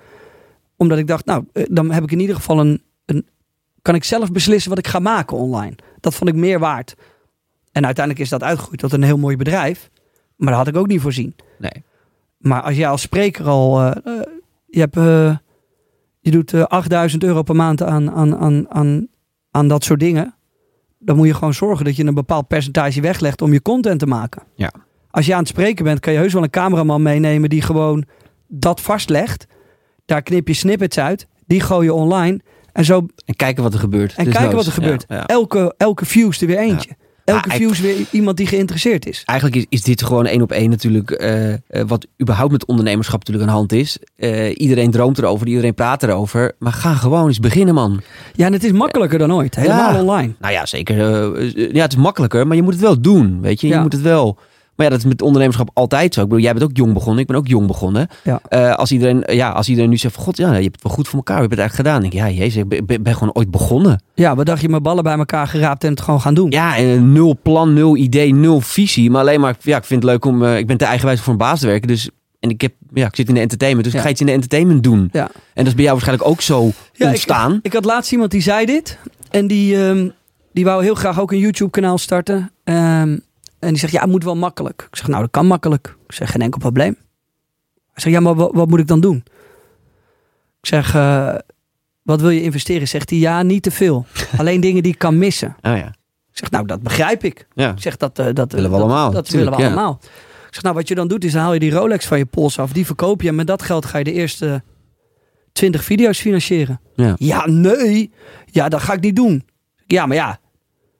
Omdat 0.76 0.98
ik 0.98 1.06
dacht, 1.06 1.24
nou, 1.24 1.44
eh, 1.52 1.64
dan 1.70 1.90
heb 1.90 2.02
ik 2.02 2.10
in 2.10 2.20
ieder 2.20 2.36
geval 2.36 2.60
een, 2.60 2.82
een 3.04 3.26
kan 3.82 3.94
ik 3.94 4.04
zelf 4.04 4.32
beslissen 4.32 4.70
wat 4.70 4.78
ik 4.78 4.86
ga 4.86 4.98
maken 4.98 5.36
online. 5.36 5.76
Dat 6.00 6.14
vond 6.14 6.30
ik 6.30 6.36
meer 6.36 6.58
waard. 6.58 6.94
En 7.72 7.84
uiteindelijk 7.84 8.24
is 8.24 8.30
dat 8.30 8.42
uitgegroeid 8.42 8.80
tot 8.80 8.92
een 8.92 9.02
heel 9.02 9.18
mooi 9.18 9.36
bedrijf. 9.36 9.90
Maar 10.36 10.48
dat 10.48 10.58
had 10.58 10.68
ik 10.68 10.76
ook 10.76 10.86
niet 10.86 11.00
voorzien. 11.00 11.34
Nee. 11.58 11.84
Maar 12.38 12.62
als 12.62 12.76
jij 12.76 12.88
als 12.88 13.02
spreker 13.02 13.46
al... 13.46 13.80
eh, 13.80 13.96
eh, 14.04 14.26
je, 14.66 14.80
hebt, 14.80 14.94
je 16.20 16.30
doet 16.30 16.52
eh, 16.52 16.62
8000 16.62 17.24
euro 17.24 17.42
per 17.42 17.56
maand 17.56 17.82
aan, 17.82 18.10
aan, 18.10 18.36
aan, 18.36 18.70
aan, 18.70 19.08
aan 19.50 19.68
dat 19.68 19.84
soort 19.84 20.00
dingen. 20.00 20.33
Dan 21.04 21.16
moet 21.16 21.26
je 21.26 21.34
gewoon 21.34 21.54
zorgen 21.54 21.84
dat 21.84 21.96
je 21.96 22.04
een 22.04 22.14
bepaald 22.14 22.48
percentage 22.48 23.00
weglegt 23.00 23.42
om 23.42 23.52
je 23.52 23.62
content 23.62 23.98
te 23.98 24.06
maken. 24.06 24.42
Ja. 24.54 24.72
Als 25.10 25.26
je 25.26 25.32
aan 25.32 25.38
het 25.38 25.48
spreken 25.48 25.84
bent, 25.84 26.00
kan 26.00 26.12
je 26.12 26.18
heus 26.18 26.32
wel 26.32 26.42
een 26.42 26.50
cameraman 26.50 27.02
meenemen 27.02 27.48
die 27.48 27.62
gewoon 27.62 28.04
dat 28.48 28.80
vastlegt. 28.80 29.46
Daar 30.04 30.22
knip 30.22 30.48
je 30.48 30.54
snippets 30.54 30.98
uit. 30.98 31.26
Die 31.46 31.60
gooi 31.60 31.86
je 31.86 31.94
online. 31.94 32.40
En 32.72 32.84
zo 32.84 33.06
En 33.26 33.36
kijken 33.36 33.62
wat 33.62 33.74
er 33.74 33.78
gebeurt. 33.80 34.14
en 34.14 34.24
Dus 34.24 34.34
kijken 34.34 34.56
wat 34.56 34.66
er 34.66 34.72
gebeurt. 34.72 35.04
Ja, 35.08 35.16
ja. 35.16 35.26
Elke, 35.26 35.74
elke 35.76 36.04
view 36.04 36.28
is 36.28 36.40
er 36.40 36.46
weer 36.46 36.58
eentje. 36.58 36.96
Elke 37.24 37.50
view 37.50 37.70
is 37.70 37.80
weer 37.80 37.96
iemand 38.10 38.36
die 38.36 38.46
geïnteresseerd 38.46 39.06
is. 39.06 39.22
Eigenlijk 39.24 39.58
is, 39.60 39.66
is 39.68 39.82
dit 39.82 40.02
gewoon 40.02 40.26
één 40.26 40.42
op 40.42 40.52
één 40.52 40.70
natuurlijk 40.70 41.10
eh, 41.10 41.52
eh, 41.52 41.58
wat 41.86 42.06
überhaupt 42.20 42.52
met 42.52 42.64
ondernemerschap 42.66 43.18
natuurlijk 43.18 43.46
aan 43.48 43.52
de 43.52 43.58
hand 43.58 43.72
is. 43.72 43.98
Eh, 44.16 44.50
iedereen 44.58 44.90
droomt 44.90 45.18
erover, 45.18 45.46
iedereen 45.46 45.74
praat 45.74 46.02
erover. 46.02 46.52
Maar 46.58 46.72
ga 46.72 46.94
gewoon 46.94 47.26
eens 47.26 47.40
beginnen, 47.40 47.74
man. 47.74 48.00
Ja, 48.34 48.46
en 48.46 48.52
het 48.52 48.64
is 48.64 48.72
makkelijker 48.72 49.18
dan 49.18 49.32
ooit. 49.32 49.54
Helemaal 49.54 49.92
Ja. 49.92 50.00
online. 50.00 50.32
Nou 50.38 50.52
ja, 50.52 50.66
zeker. 50.66 50.96
ja, 51.74 51.82
het 51.82 51.92
is 51.92 51.98
makkelijker, 51.98 52.46
maar 52.46 52.56
je 52.56 52.62
moet 52.62 52.72
het 52.72 52.82
wel 52.82 53.00
doen. 53.00 53.40
Weet 53.40 53.60
je, 53.60 53.66
je 53.66 53.72
Ja. 53.72 53.82
moet 53.82 53.92
het 53.92 54.02
wel. 54.02 54.38
Maar 54.76 54.86
ja, 54.86 54.92
dat 54.92 55.00
is 55.00 55.04
met 55.04 55.22
ondernemerschap 55.22 55.70
altijd 55.72 56.14
zo. 56.14 56.20
Ik 56.20 56.28
bedoel, 56.28 56.42
jij 56.44 56.52
bent 56.52 56.64
ook 56.64 56.76
jong 56.76 56.92
begonnen. 56.92 57.20
Ik 57.20 57.26
ben 57.26 57.36
ook 57.36 57.46
jong 57.46 57.66
begonnen. 57.66 58.08
Ja. 58.24 58.40
Eh, 58.48 58.74
als, 58.74 58.92
iedereen, 58.92 59.22
ja, 59.26 59.50
als 59.50 59.68
iedereen 59.68 59.90
nu 59.90 59.96
zegt 59.96 60.14
van, 60.14 60.24
god, 60.24 60.36
ja, 60.36 60.48
je 60.54 60.62
hebt 60.62 60.74
het 60.74 60.82
wel 60.82 60.92
goed 60.92 61.08
voor 61.08 61.18
elkaar. 61.18 61.34
We 61.34 61.40
hebben 61.40 61.58
het 61.58 61.68
eigenlijk 61.68 61.88
gedaan. 61.88 62.10
Denk 62.10 62.12
ik, 62.12 62.36
ja, 62.36 62.42
jezus, 62.44 62.62
ik 62.86 63.02
ben, 63.02 63.14
gewoon 63.14 63.34
ooit 63.34 63.50
begonnen. 63.50 64.02
Ja, 64.14 64.34
wat 64.34 64.46
dacht 64.46 64.60
je, 64.60 64.68
mijn 64.68 64.82
ballen 64.82 65.02
bij 65.04 65.16
elkaar 65.18 65.46
geraapt 65.48 65.84
en 65.84 65.90
het 65.90 66.00
gewoon 66.00 66.20
gaan 66.20 66.34
doen. 66.34 66.50
Ja, 66.50 66.76
en 66.76 67.12
nul 67.12 67.38
plan, 67.42 67.72
nul 67.72 67.96
idee, 67.96 68.34
nul 68.34 68.60
visie. 68.60 69.10
Maar 69.10 69.20
alleen 69.20 69.40
maar, 69.40 69.56
ja, 69.60 69.76
ik 69.76 69.84
vind 69.84 70.02
het 70.02 70.10
leuk 70.10 70.24
om, 70.24 70.44
eh, 70.44 70.58
ik 70.58 70.66
ben 70.66 70.76
te 70.76 70.84
eigenwijs 70.84 71.20
voor 71.20 71.32
een 71.32 71.38
baas 71.38 71.60
te 71.60 71.66
werken. 71.66 71.88
Dus, 71.88 72.10
en 72.40 72.50
ik, 72.50 72.60
heb, 72.60 72.72
ja, 72.92 73.06
ik 73.06 73.16
zit 73.16 73.28
in 73.28 73.34
de 73.34 73.40
entertainment, 73.40 73.84
dus 73.84 73.92
Ja. 73.92 73.98
ik 73.98 74.04
ga 74.04 74.10
iets 74.10 74.20
in 74.20 74.26
de 74.26 74.32
entertainment 74.32 74.82
doen. 74.82 75.08
Ja. 75.12 75.22
En 75.24 75.30
dat 75.54 75.66
is 75.66 75.74
bij 75.74 75.84
jou 75.84 75.96
waarschijnlijk 75.96 76.28
ook 76.28 76.40
zo 76.40 76.70
Ja, 76.92 77.08
ontstaan. 77.08 77.58
Ik 77.62 77.72
had 77.72 77.84
laatst 77.84 78.12
iemand 78.12 78.30
die 78.30 78.42
zei 78.42 78.66
dit. 78.66 78.98
En 79.30 79.46
die, 79.46 79.86
ehm, 79.86 80.08
die 80.52 80.64
wou 80.64 80.82
heel 80.82 80.94
graag 80.94 81.20
ook 81.20 81.32
een 81.32 81.38
YouTube 81.38 81.70
kanaal 81.70 81.98
starten. 81.98 82.50
Ehm, 82.64 83.16
en 83.64 83.70
die 83.70 83.78
zegt, 83.78 83.92
ja, 83.92 84.00
het 84.00 84.10
moet 84.10 84.24
wel 84.24 84.36
makkelijk. 84.36 84.86
Ik 84.90 84.96
zeg, 84.96 85.08
nou, 85.08 85.20
dat 85.22 85.30
kan 85.30 85.46
makkelijk. 85.46 85.96
Ik 86.06 86.14
zeg, 86.14 86.30
geen 86.30 86.42
enkel 86.42 86.58
probleem. 86.60 86.96
Hij 87.92 88.02
zegt, 88.02 88.14
ja, 88.14 88.20
maar 88.20 88.34
wat, 88.34 88.50
wat 88.54 88.68
moet 88.68 88.78
ik 88.78 88.86
dan 88.86 89.00
doen? 89.00 89.16
Ik 90.60 90.66
zeg, 90.70 90.94
eh, 90.94 91.34
wat 92.02 92.20
wil 92.20 92.30
je 92.30 92.42
investeren? 92.42 92.88
Zegt 92.88 93.10
hij, 93.10 93.18
ja, 93.18 93.42
niet 93.42 93.62
te 93.62 93.70
veel. 93.70 94.06
Alleen 94.38 94.60
dingen 94.60 94.82
die 94.82 94.92
ik 94.92 94.98
kan 94.98 95.18
missen. 95.18 95.48
Oh 95.62 95.76
ja. 95.76 95.86
Ik 96.30 96.40
zeg, 96.40 96.50
nou, 96.50 96.66
dat 96.66 96.82
begrijp 96.82 97.24
ik. 97.24 97.46
ja. 97.54 97.70
Ik 97.70 97.80
zeg, 97.80 97.96
dat, 97.96 98.18
eh, 98.18 98.26
dat 98.32 98.52
Willen 98.52 98.70
we 98.70 98.76
dat- 98.76 98.86
allemaal, 98.86 99.10
Dat 99.10 99.24
tuurlijk, 99.28 99.50
willen 99.56 99.68
we 99.72 99.74
ja. 99.76 99.80
allemaal. 99.82 99.98
Ik 100.46 100.54
zeg, 100.54 100.62
nou, 100.62 100.74
wat 100.74 100.88
je 100.88 100.94
dan 100.94 101.08
doet, 101.08 101.24
is 101.24 101.32
dan 101.32 101.42
haal 101.42 101.52
je 101.52 101.60
die 101.60 101.70
Rolex 101.72 102.06
van 102.06 102.18
je 102.18 102.24
pols 102.26 102.58
af. 102.58 102.72
Die 102.72 102.86
verkoop 102.86 103.22
je. 103.22 103.28
En 103.28 103.34
met 103.34 103.46
dat 103.46 103.62
geld 103.62 103.84
ga 103.86 103.98
je 103.98 104.04
de 104.04 104.12
eerste 104.12 104.62
20 105.52 105.84
video's 105.84 106.20
financieren. 106.20 106.80
Ja. 106.94 107.14
Ja, 107.18 107.46
nee. 107.46 108.12
Ja, 108.46 108.68
dat 108.68 108.80
ga 108.80 108.92
ik 108.92 109.00
niet 109.00 109.16
doen. 109.16 109.46
Ja, 109.86 110.06
maar 110.06 110.16
ja. 110.16 110.38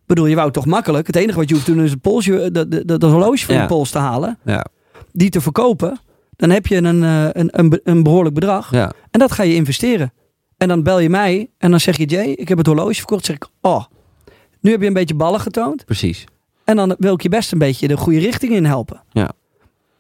Ik 0.04 0.10
bedoel, 0.10 0.26
je 0.26 0.34
wou 0.34 0.46
het 0.46 0.54
toch 0.54 0.66
makkelijk. 0.66 1.06
Het 1.06 1.16
enige 1.16 1.38
wat 1.38 1.48
je 1.48 1.54
hoeft 1.54 1.66
te 1.66 1.74
doen 1.74 1.84
is 1.84 1.90
het 1.90 2.00
polsje, 2.00 2.50
dat, 2.52 2.70
dat, 2.70 2.86
dat 3.00 3.02
horloge 3.02 3.44
van 3.44 3.54
Ja. 3.54 3.60
je 3.60 3.66
pols 3.66 3.90
te 3.90 3.98
halen. 3.98 4.38
Ja. 4.44 4.66
Die 5.12 5.30
te 5.30 5.40
verkopen. 5.40 5.98
Dan 6.36 6.50
heb 6.50 6.66
je 6.66 6.76
een, 6.76 7.02
eh, 7.02 7.28
een, 7.32 7.48
een, 7.58 7.80
een 7.84 8.02
behoorlijk 8.02 8.34
bedrag. 8.34 8.70
ja. 8.70 8.92
En 9.10 9.18
dat 9.20 9.32
ga 9.32 9.42
je 9.42 9.54
investeren. 9.54 10.12
En 10.56 10.68
dan 10.68 10.82
bel 10.82 10.98
je 10.98 11.08
mij 11.10 11.50
en 11.58 11.70
dan 11.70 11.80
zeg 11.80 11.96
je, 11.96 12.04
Jay, 12.04 12.26
ik 12.26 12.48
heb 12.48 12.58
het 12.58 12.66
horloge 12.66 12.94
verkocht. 12.94 13.24
zeg 13.24 13.36
ik, 13.36 13.46
oh, 13.60 13.84
nu 14.60 14.70
heb 14.70 14.80
je 14.80 14.86
een 14.86 14.92
beetje 14.92 15.14
ballen 15.14 15.40
getoond. 15.40 15.84
Precies. 15.84 16.24
En 16.64 16.76
dan 16.76 16.94
wil 16.98 17.14
ik 17.14 17.20
je 17.22 17.28
best 17.28 17.52
een 17.52 17.58
beetje 17.58 17.88
de 17.88 17.96
goede 17.96 18.18
richting 18.18 18.52
in 18.52 18.64
helpen. 18.64 19.02
Ja. 19.12 19.30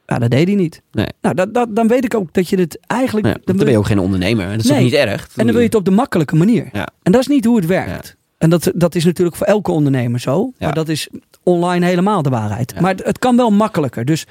Ja, 0.06 0.18
dat 0.18 0.30
deed 0.30 0.46
hij 0.46 0.56
niet. 0.56 0.82
Nee. 0.92 1.06
Nou, 1.20 1.34
dat, 1.34 1.54
dat, 1.54 1.76
dan 1.76 1.88
weet 1.88 2.04
ik 2.04 2.14
ook 2.14 2.32
dat 2.32 2.48
je 2.48 2.56
het 2.58 2.78
eigenlijk... 2.86 3.26
Nou 3.26 3.36
ja, 3.38 3.44
dan 3.46 3.56
ben 3.56 3.66
je 3.66 3.72
je, 3.72 3.78
ook 3.78 3.86
geen 3.86 3.98
ondernemer. 3.98 4.46
Dat 4.50 4.58
is 4.64 4.64
Nee. 4.70 4.78
ook 4.78 4.84
niet 4.84 4.92
erg. 4.94 5.22
en 5.36 5.44
dan 5.44 5.46
wil 5.46 5.58
je 5.58 5.66
het 5.66 5.74
op 5.74 5.84
de 5.84 5.90
makkelijke 5.90 6.36
manier. 6.36 6.68
Ja. 6.72 6.88
En 7.02 7.12
dat 7.12 7.20
is 7.20 7.26
niet 7.26 7.44
hoe 7.44 7.56
het 7.56 7.66
werkt. 7.66 8.16
En 8.44 8.50
dat, 8.50 8.72
dat 8.74 8.94
is 8.94 9.04
natuurlijk 9.04 9.36
voor 9.36 9.46
elke 9.46 9.70
ondernemer 9.70 10.20
zo. 10.20 10.52
Ja. 10.58 10.66
Maar 10.66 10.74
dat 10.74 10.88
is 10.88 11.08
online 11.42 11.86
helemaal 11.86 12.22
de 12.22 12.30
waarheid. 12.30 12.72
Ja. 12.74 12.80
Maar 12.80 12.90
het, 12.90 13.04
het 13.04 13.18
kan 13.18 13.36
wel 13.36 13.50
makkelijker. 13.50 14.04
Dus 14.04 14.26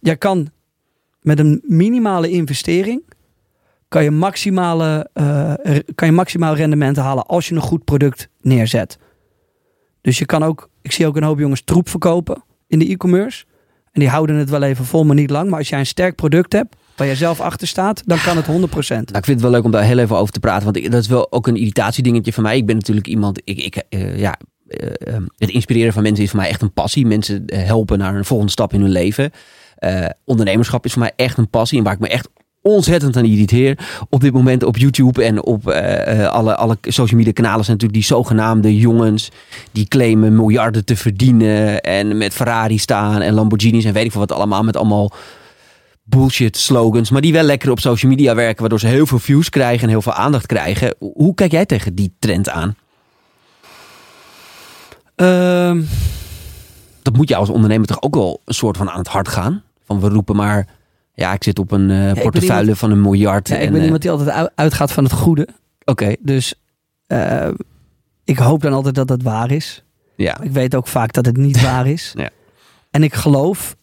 jij 0.00 0.16
kan 0.16 0.50
met 1.20 1.38
een 1.38 1.62
minimale 1.62 2.30
investering... 2.30 3.02
kan 3.88 4.04
je, 4.04 4.10
maximale, 4.10 5.10
eh, 5.12 5.54
kan 5.94 6.08
je 6.08 6.14
maximaal 6.14 6.54
rendement 6.54 6.96
halen... 6.96 7.26
als 7.26 7.48
je 7.48 7.54
een 7.54 7.60
goed 7.60 7.84
product 7.84 8.28
neerzet. 8.40 8.98
Dus 10.00 10.18
je 10.18 10.26
kan 10.26 10.42
ook... 10.42 10.70
Ik 10.82 10.92
zie 10.92 11.06
ook 11.06 11.16
een 11.16 11.22
hoop 11.22 11.38
jongens 11.38 11.62
troep 11.62 11.88
verkopen 11.88 12.44
in 12.66 12.78
de 12.78 12.86
e-commerce. 12.86 13.44
En 13.92 14.00
die 14.00 14.08
houden 14.08 14.36
het 14.36 14.50
wel 14.50 14.62
even 14.62 14.84
vol, 14.84 15.04
maar 15.04 15.16
niet 15.16 15.30
lang. 15.30 15.50
Maar 15.50 15.58
als 15.58 15.68
jij 15.68 15.78
een 15.78 15.86
sterk 15.86 16.14
product 16.14 16.52
hebt... 16.52 16.76
waar 16.96 17.06
je 17.06 17.14
zelf 17.14 17.40
achter 17.40 17.66
staat... 17.66 18.02
dan 18.06 18.18
kan 18.24 18.36
het 18.36 18.46
100%. 18.46 18.48
Nou, 18.48 19.00
ik 19.00 19.24
vind 19.24 19.26
het 19.26 19.40
wel 19.40 19.50
leuk 19.50 19.64
om 19.64 19.70
daar 19.70 19.82
heel 19.82 19.98
even 19.98 20.16
over 20.16 20.32
te 20.32 20.40
praten. 20.40 20.72
Want 20.72 20.90
dat 20.90 21.02
is 21.02 21.08
wel 21.08 21.32
ook 21.32 21.46
een 21.46 21.56
irritatiedingetje 21.56 22.32
van 22.32 22.42
mij. 22.42 22.56
Ik 22.56 22.66
ben 22.66 22.76
natuurlijk 22.76 23.06
iemand. 23.06 23.40
Ik, 23.44 23.58
ik, 23.58 23.82
eh, 23.88 24.18
ja, 24.18 24.38
eh, 24.66 25.14
eh, 25.14 25.22
het 25.36 25.50
inspireren 25.50 25.92
van 25.92 26.02
mensen 26.02 26.24
is 26.24 26.30
voor 26.30 26.40
mij 26.40 26.48
echt 26.48 26.62
een 26.62 26.72
passie. 26.72 27.06
Mensen 27.06 27.46
eh, 27.46 27.64
helpen 27.64 27.98
naar 27.98 28.14
een 28.14 28.24
volgende 28.24 28.52
stap 28.52 28.72
in 28.72 28.80
hun 28.80 28.90
leven. 28.90 29.30
Ondernemerschap 30.24 30.84
is 30.84 30.92
voor 30.92 31.02
mij 31.02 31.12
echt 31.16 31.38
een 31.38 31.50
passie. 31.50 31.78
En 31.78 31.84
waar 31.84 31.92
ik 31.92 32.00
me 32.00 32.08
echt 32.08 32.28
ontzettend 32.62 33.16
aan 33.16 33.24
irriteer. 33.24 33.78
Op 34.10 34.20
dit 34.20 34.32
moment 34.32 34.62
op 34.62 34.76
YouTube 34.76 35.24
en 35.24 35.42
op 35.42 35.68
alle, 35.68 36.56
alle 36.56 36.78
social 36.82 37.18
media 37.18 37.32
kanalen 37.32 37.64
zijn 37.64 37.76
natuurlijk 37.76 37.92
die 37.92 38.16
zogenaamde 38.16 38.76
jongens. 38.76 39.30
Die 39.72 39.88
claimen 39.88 40.36
miljarden 40.36 40.84
te 40.84 40.96
verdienen. 40.96 41.80
En 41.80 42.18
met 42.18 42.34
Ferrari 42.34 42.78
staan 42.78 43.20
en 43.20 43.34
Lamborghinis 43.34 43.84
en 43.84 43.92
weet 43.92 44.04
ik 44.04 44.10
veel 44.10 44.20
wat 44.20 44.32
allemaal. 44.32 44.62
Met 44.62 44.76
allemaal 44.76 45.12
bullshit 46.06 46.56
slogans, 46.56 47.10
maar 47.10 47.20
die 47.20 47.32
wel 47.32 47.42
lekker 47.42 47.70
op 47.70 47.80
social 47.80 48.10
media 48.10 48.34
werken, 48.34 48.60
waardoor 48.60 48.80
ze 48.80 48.86
heel 48.86 49.06
veel 49.06 49.18
views 49.18 49.48
krijgen 49.48 49.82
en 49.82 49.88
heel 49.88 50.02
veel 50.02 50.12
aandacht 50.12 50.46
krijgen. 50.46 50.94
Hoe 50.98 51.34
kijk 51.34 51.50
jij 51.50 51.66
tegen 51.66 51.94
die 51.94 52.14
trend 52.18 52.48
aan? 52.48 52.76
Ehm, 55.16 55.82
Dat 57.02 57.16
moet 57.16 57.28
je 57.28 57.36
als 57.36 57.48
ondernemer 57.48 57.86
toch 57.86 58.02
ook 58.02 58.14
wel 58.14 58.40
een 58.44 58.54
soort 58.54 58.76
van 58.76 58.90
aan 58.90 58.98
het 58.98 59.08
hart 59.08 59.28
gaan? 59.28 59.62
Van 59.84 60.00
we 60.00 60.08
roepen 60.08 60.36
maar, 60.36 60.66
ja, 61.14 61.32
ik 61.32 61.44
zit 61.44 61.58
op 61.58 61.70
een 61.72 61.90
eh, 61.90 62.22
portefeuille 62.22 62.60
iemand- 62.62 62.78
van 62.78 62.90
een 62.90 63.00
miljard. 63.00 63.48
ja, 63.48 63.54
ik 63.56 63.60
en, 63.62 63.68
ben 63.68 63.78
eh, 63.78 63.84
iemand 63.84 64.02
die 64.02 64.10
altijd 64.10 64.28
uit- 64.30 64.50
uitgaat 64.54 64.92
van 64.92 65.04
het 65.04 65.12
goede. 65.12 65.48
Oké, 65.84 66.14
Dus 66.20 66.54
eh, 67.06 67.48
ik 68.24 68.38
hoop 68.38 68.62
dan 68.62 68.72
altijd 68.72 68.94
dat 68.94 69.08
dat 69.08 69.22
waar 69.22 69.50
is. 69.50 69.84
ja. 70.16 70.40
Ik 70.40 70.50
weet 70.50 70.74
ook 70.74 70.86
vaak 70.88 71.12
dat 71.12 71.26
het 71.26 71.36
niet 71.36 71.60
waar 71.68 71.86
is. 71.86 72.12
Ja. 72.16 72.30
En 72.90 73.02
ik 73.02 73.14
geloof 73.14 73.76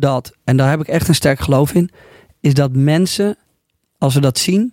dat, 0.00 0.32
en 0.44 0.56
daar 0.56 0.70
heb 0.70 0.80
ik 0.80 0.88
echt 0.88 1.08
een 1.08 1.14
sterk 1.14 1.38
geloof 1.38 1.72
in, 1.74 1.90
is 2.40 2.54
dat 2.54 2.72
mensen, 2.72 3.36
als 3.98 4.12
ze 4.12 4.20
dat 4.20 4.38
zien, 4.38 4.72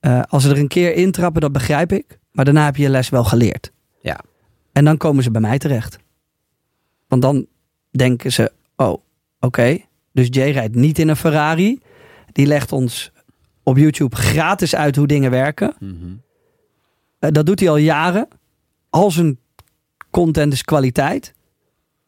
eh, 0.00 0.22
als 0.28 0.42
ze 0.42 0.50
er 0.50 0.58
een 0.58 0.68
keer 0.68 0.94
intrappen, 0.94 1.40
dat 1.40 1.52
begrijp 1.52 1.92
ik. 1.92 2.18
Maar 2.30 2.44
daarna 2.44 2.64
heb 2.64 2.76
je 2.76 2.82
je 2.82 2.88
les 2.88 3.08
wel 3.08 3.24
geleerd. 3.24 3.72
Ja. 4.00 4.20
En 4.72 4.84
dan 4.84 4.96
komen 4.96 5.22
ze 5.22 5.30
bij 5.30 5.40
mij 5.40 5.58
terecht. 5.58 5.98
Want 7.08 7.22
dan 7.22 7.46
denken 7.90 8.32
ze, 8.32 8.52
oh, 8.76 8.94
oké. 9.40 9.78
Dus 10.12 10.26
Jay 10.30 10.50
rijdt 10.50 10.74
niet 10.74 10.98
in 10.98 11.08
een 11.08 11.16
Ferrari. 11.16 11.80
Die 12.32 12.46
legt 12.46 12.72
ons 12.72 13.12
op 13.62 13.76
YouTube 13.76 14.16
gratis 14.16 14.74
uit 14.74 14.96
hoe 14.96 15.06
dingen 15.06 15.30
werken. 15.30 15.74
Mhm. 15.78 15.94
Eh, 17.18 17.30
dat 17.30 17.46
doet 17.46 17.60
hij 17.60 17.68
al 17.68 17.76
jaren. 17.76 18.28
Al 18.90 19.10
zijn 19.10 19.38
content 20.10 20.52
is 20.52 20.62
kwaliteit. 20.62 21.34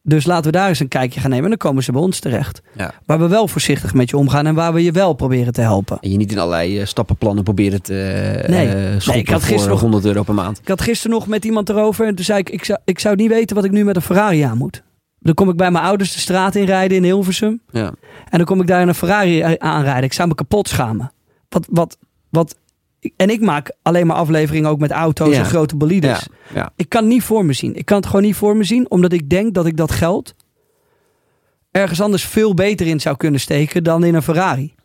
Dus 0.09 0.25
laten 0.25 0.51
we 0.51 0.57
daar 0.57 0.67
eens 0.69 0.79
een 0.79 0.87
kijkje 0.87 1.19
gaan 1.19 1.29
nemen. 1.29 1.43
En 1.43 1.49
dan 1.49 1.57
komen 1.69 1.83
ze 1.83 1.91
bij 1.91 2.01
ons 2.01 2.19
terecht. 2.19 2.61
Ja. 2.77 2.93
Waar 3.05 3.19
we 3.19 3.27
wel 3.27 3.47
voorzichtig 3.47 3.93
met 3.93 4.09
je 4.09 4.17
omgaan 4.17 4.45
en 4.47 4.55
waar 4.55 4.73
we 4.73 4.83
je 4.83 4.91
wel 4.91 5.13
proberen 5.13 5.53
te 5.53 5.61
helpen. 5.61 5.97
En 6.01 6.11
je 6.11 6.17
niet 6.17 6.31
in 6.31 6.37
allerlei 6.39 6.79
eh, 6.79 6.85
stappenplannen 6.85 7.43
proberen 7.43 7.81
te 7.81 8.01
eh 8.43 8.49
Nee. 8.49 8.67
Nee, 8.67 9.17
ik 9.17 9.29
had 9.29 9.39
voor 9.39 9.49
gisteren 9.49 9.69
nog- 9.69 9.79
100 9.81 10.05
euro 10.05 10.23
per 10.23 10.33
maand. 10.33 10.59
Ik 10.59 10.67
had 10.67 10.81
gisteren 10.81 11.17
nog 11.17 11.27
met 11.27 11.45
iemand 11.45 11.69
erover. 11.69 12.07
En 12.07 12.15
toen 12.15 12.25
zei 12.25 12.39
ik, 12.39 12.49
ik 12.49 12.63
zou, 12.65 12.79
ik 12.85 12.99
zou 12.99 13.15
niet 13.15 13.29
weten 13.29 13.55
wat 13.55 13.65
ik 13.65 13.71
nu 13.71 13.83
met 13.83 13.95
een 13.95 14.01
Ferrari 14.01 14.41
aan 14.41 14.57
moet. 14.57 14.83
Dan 15.19 15.33
kom 15.33 15.49
ik 15.49 15.55
bij 15.55 15.71
mijn 15.71 15.83
ouders 15.85 16.13
de 16.13 16.19
straat 16.19 16.55
inrijden 16.55 16.97
in 16.97 17.03
Hilversum. 17.03 17.61
Ja. 17.71 17.85
En 18.29 18.37
dan 18.37 18.45
kom 18.45 18.61
ik 18.61 18.67
daar 18.67 18.81
in 18.81 18.87
een 18.87 18.95
Ferrari 18.95 19.55
aanrijden. 19.57 20.03
Ik 20.03 20.13
zou 20.13 20.27
me 20.27 20.35
kapot 20.35 20.67
schamen. 20.67 21.11
Wat, 21.49 21.67
wat, 21.69 21.97
wat, 22.29 22.55
en 23.15 23.29
ik 23.29 23.41
maak 23.41 23.71
alleen 23.81 24.07
maar 24.07 24.15
afleveringen 24.15 24.69
ook 24.69 24.79
met 24.79 24.91
auto's 24.91 25.33
Ja. 25.33 25.39
en 25.39 25.45
grote 25.45 25.75
bolides. 25.75 26.27
Ja. 26.47 26.55
Ja. 26.59 26.71
Ik 26.75 26.89
kan 26.89 27.01
het 27.03 27.11
niet 27.11 27.23
voor 27.23 27.45
me 27.45 27.53
zien. 27.53 27.75
Ik 27.75 27.85
kan 27.85 27.97
het 27.97 28.05
gewoon 28.05 28.21
niet 28.21 28.35
voor 28.35 28.57
me 28.57 28.63
zien, 28.63 28.89
omdat 28.91 29.11
ik 29.13 29.29
denk 29.29 29.53
dat 29.53 29.65
ik 29.65 29.77
dat 29.77 29.91
geld 29.91 30.35
ergens 31.71 32.01
anders 32.01 32.25
veel 32.25 32.53
beter 32.53 32.87
in 32.87 32.99
zou 32.99 33.17
kunnen 33.17 33.39
steken 33.39 33.83
dan 33.83 34.03
in 34.03 34.15
een 34.15 34.21
Ferrari. 34.21 34.75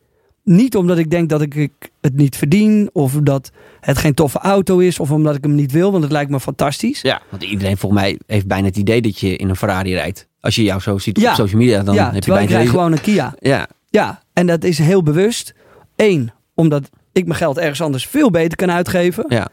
Niet 0.45 0.77
omdat 0.77 0.99
ik 0.99 1.11
denk 1.11 1.29
dat 1.29 1.41
ik 1.41 1.69
het 2.01 2.17
niet 2.17 2.37
verdien, 2.37 2.91
of 2.93 3.13
dat 3.23 3.51
het 3.81 3.99
geen 3.99 4.15
toffe 4.15 4.39
auto 4.39 4.79
is, 4.79 5.01
of 5.01 5.11
omdat 5.11 5.35
ik 5.37 5.43
hem 5.45 5.55
niet 5.55 5.73
wil, 5.73 5.91
want 5.91 6.03
het 6.03 6.13
lijkt 6.13 6.31
me 6.31 6.41
fantastisch. 6.41 7.01
ja, 7.03 7.21
want 7.31 7.43
iedereen 7.43 7.77
volgens 7.77 8.03
mij 8.03 8.19
heeft 8.27 8.47
bijna 8.47 8.67
het 8.67 8.77
idee 8.77 9.03
dat 9.03 9.19
je 9.19 9.37
in 9.37 9.49
een 9.49 9.57
Ferrari 9.57 9.93
rijdt. 9.95 10.29
Als 10.41 10.55
je 10.55 10.63
jou 10.63 10.81
zo 10.81 10.99
ziet 10.99 11.21
Ja. 11.21 11.31
op 11.31 11.37
social 11.37 11.61
media, 11.61 11.83
dan 11.83 11.95
ja, 11.95 12.13
heb 12.13 12.25
je 12.25 12.33
bijna 12.33 12.51
idee- 12.51 12.67
gewoon 12.69 12.93
een 12.93 13.01
Kia. 13.01 13.35
Ja, 13.39 13.69
Ja, 13.91 14.23
en 14.33 14.47
dat 14.47 14.65
is 14.65 14.79
heel 14.79 15.03
bewust. 15.03 15.55
Eén, 15.97 16.33
omdat 16.55 16.91
ik 17.13 17.27
mijn 17.27 17.39
geld 17.39 17.59
ergens 17.59 17.81
anders 17.81 18.07
veel 18.07 18.31
beter 18.31 18.57
kan 18.57 18.71
uitgeven. 18.71 19.25
ja, 19.29 19.49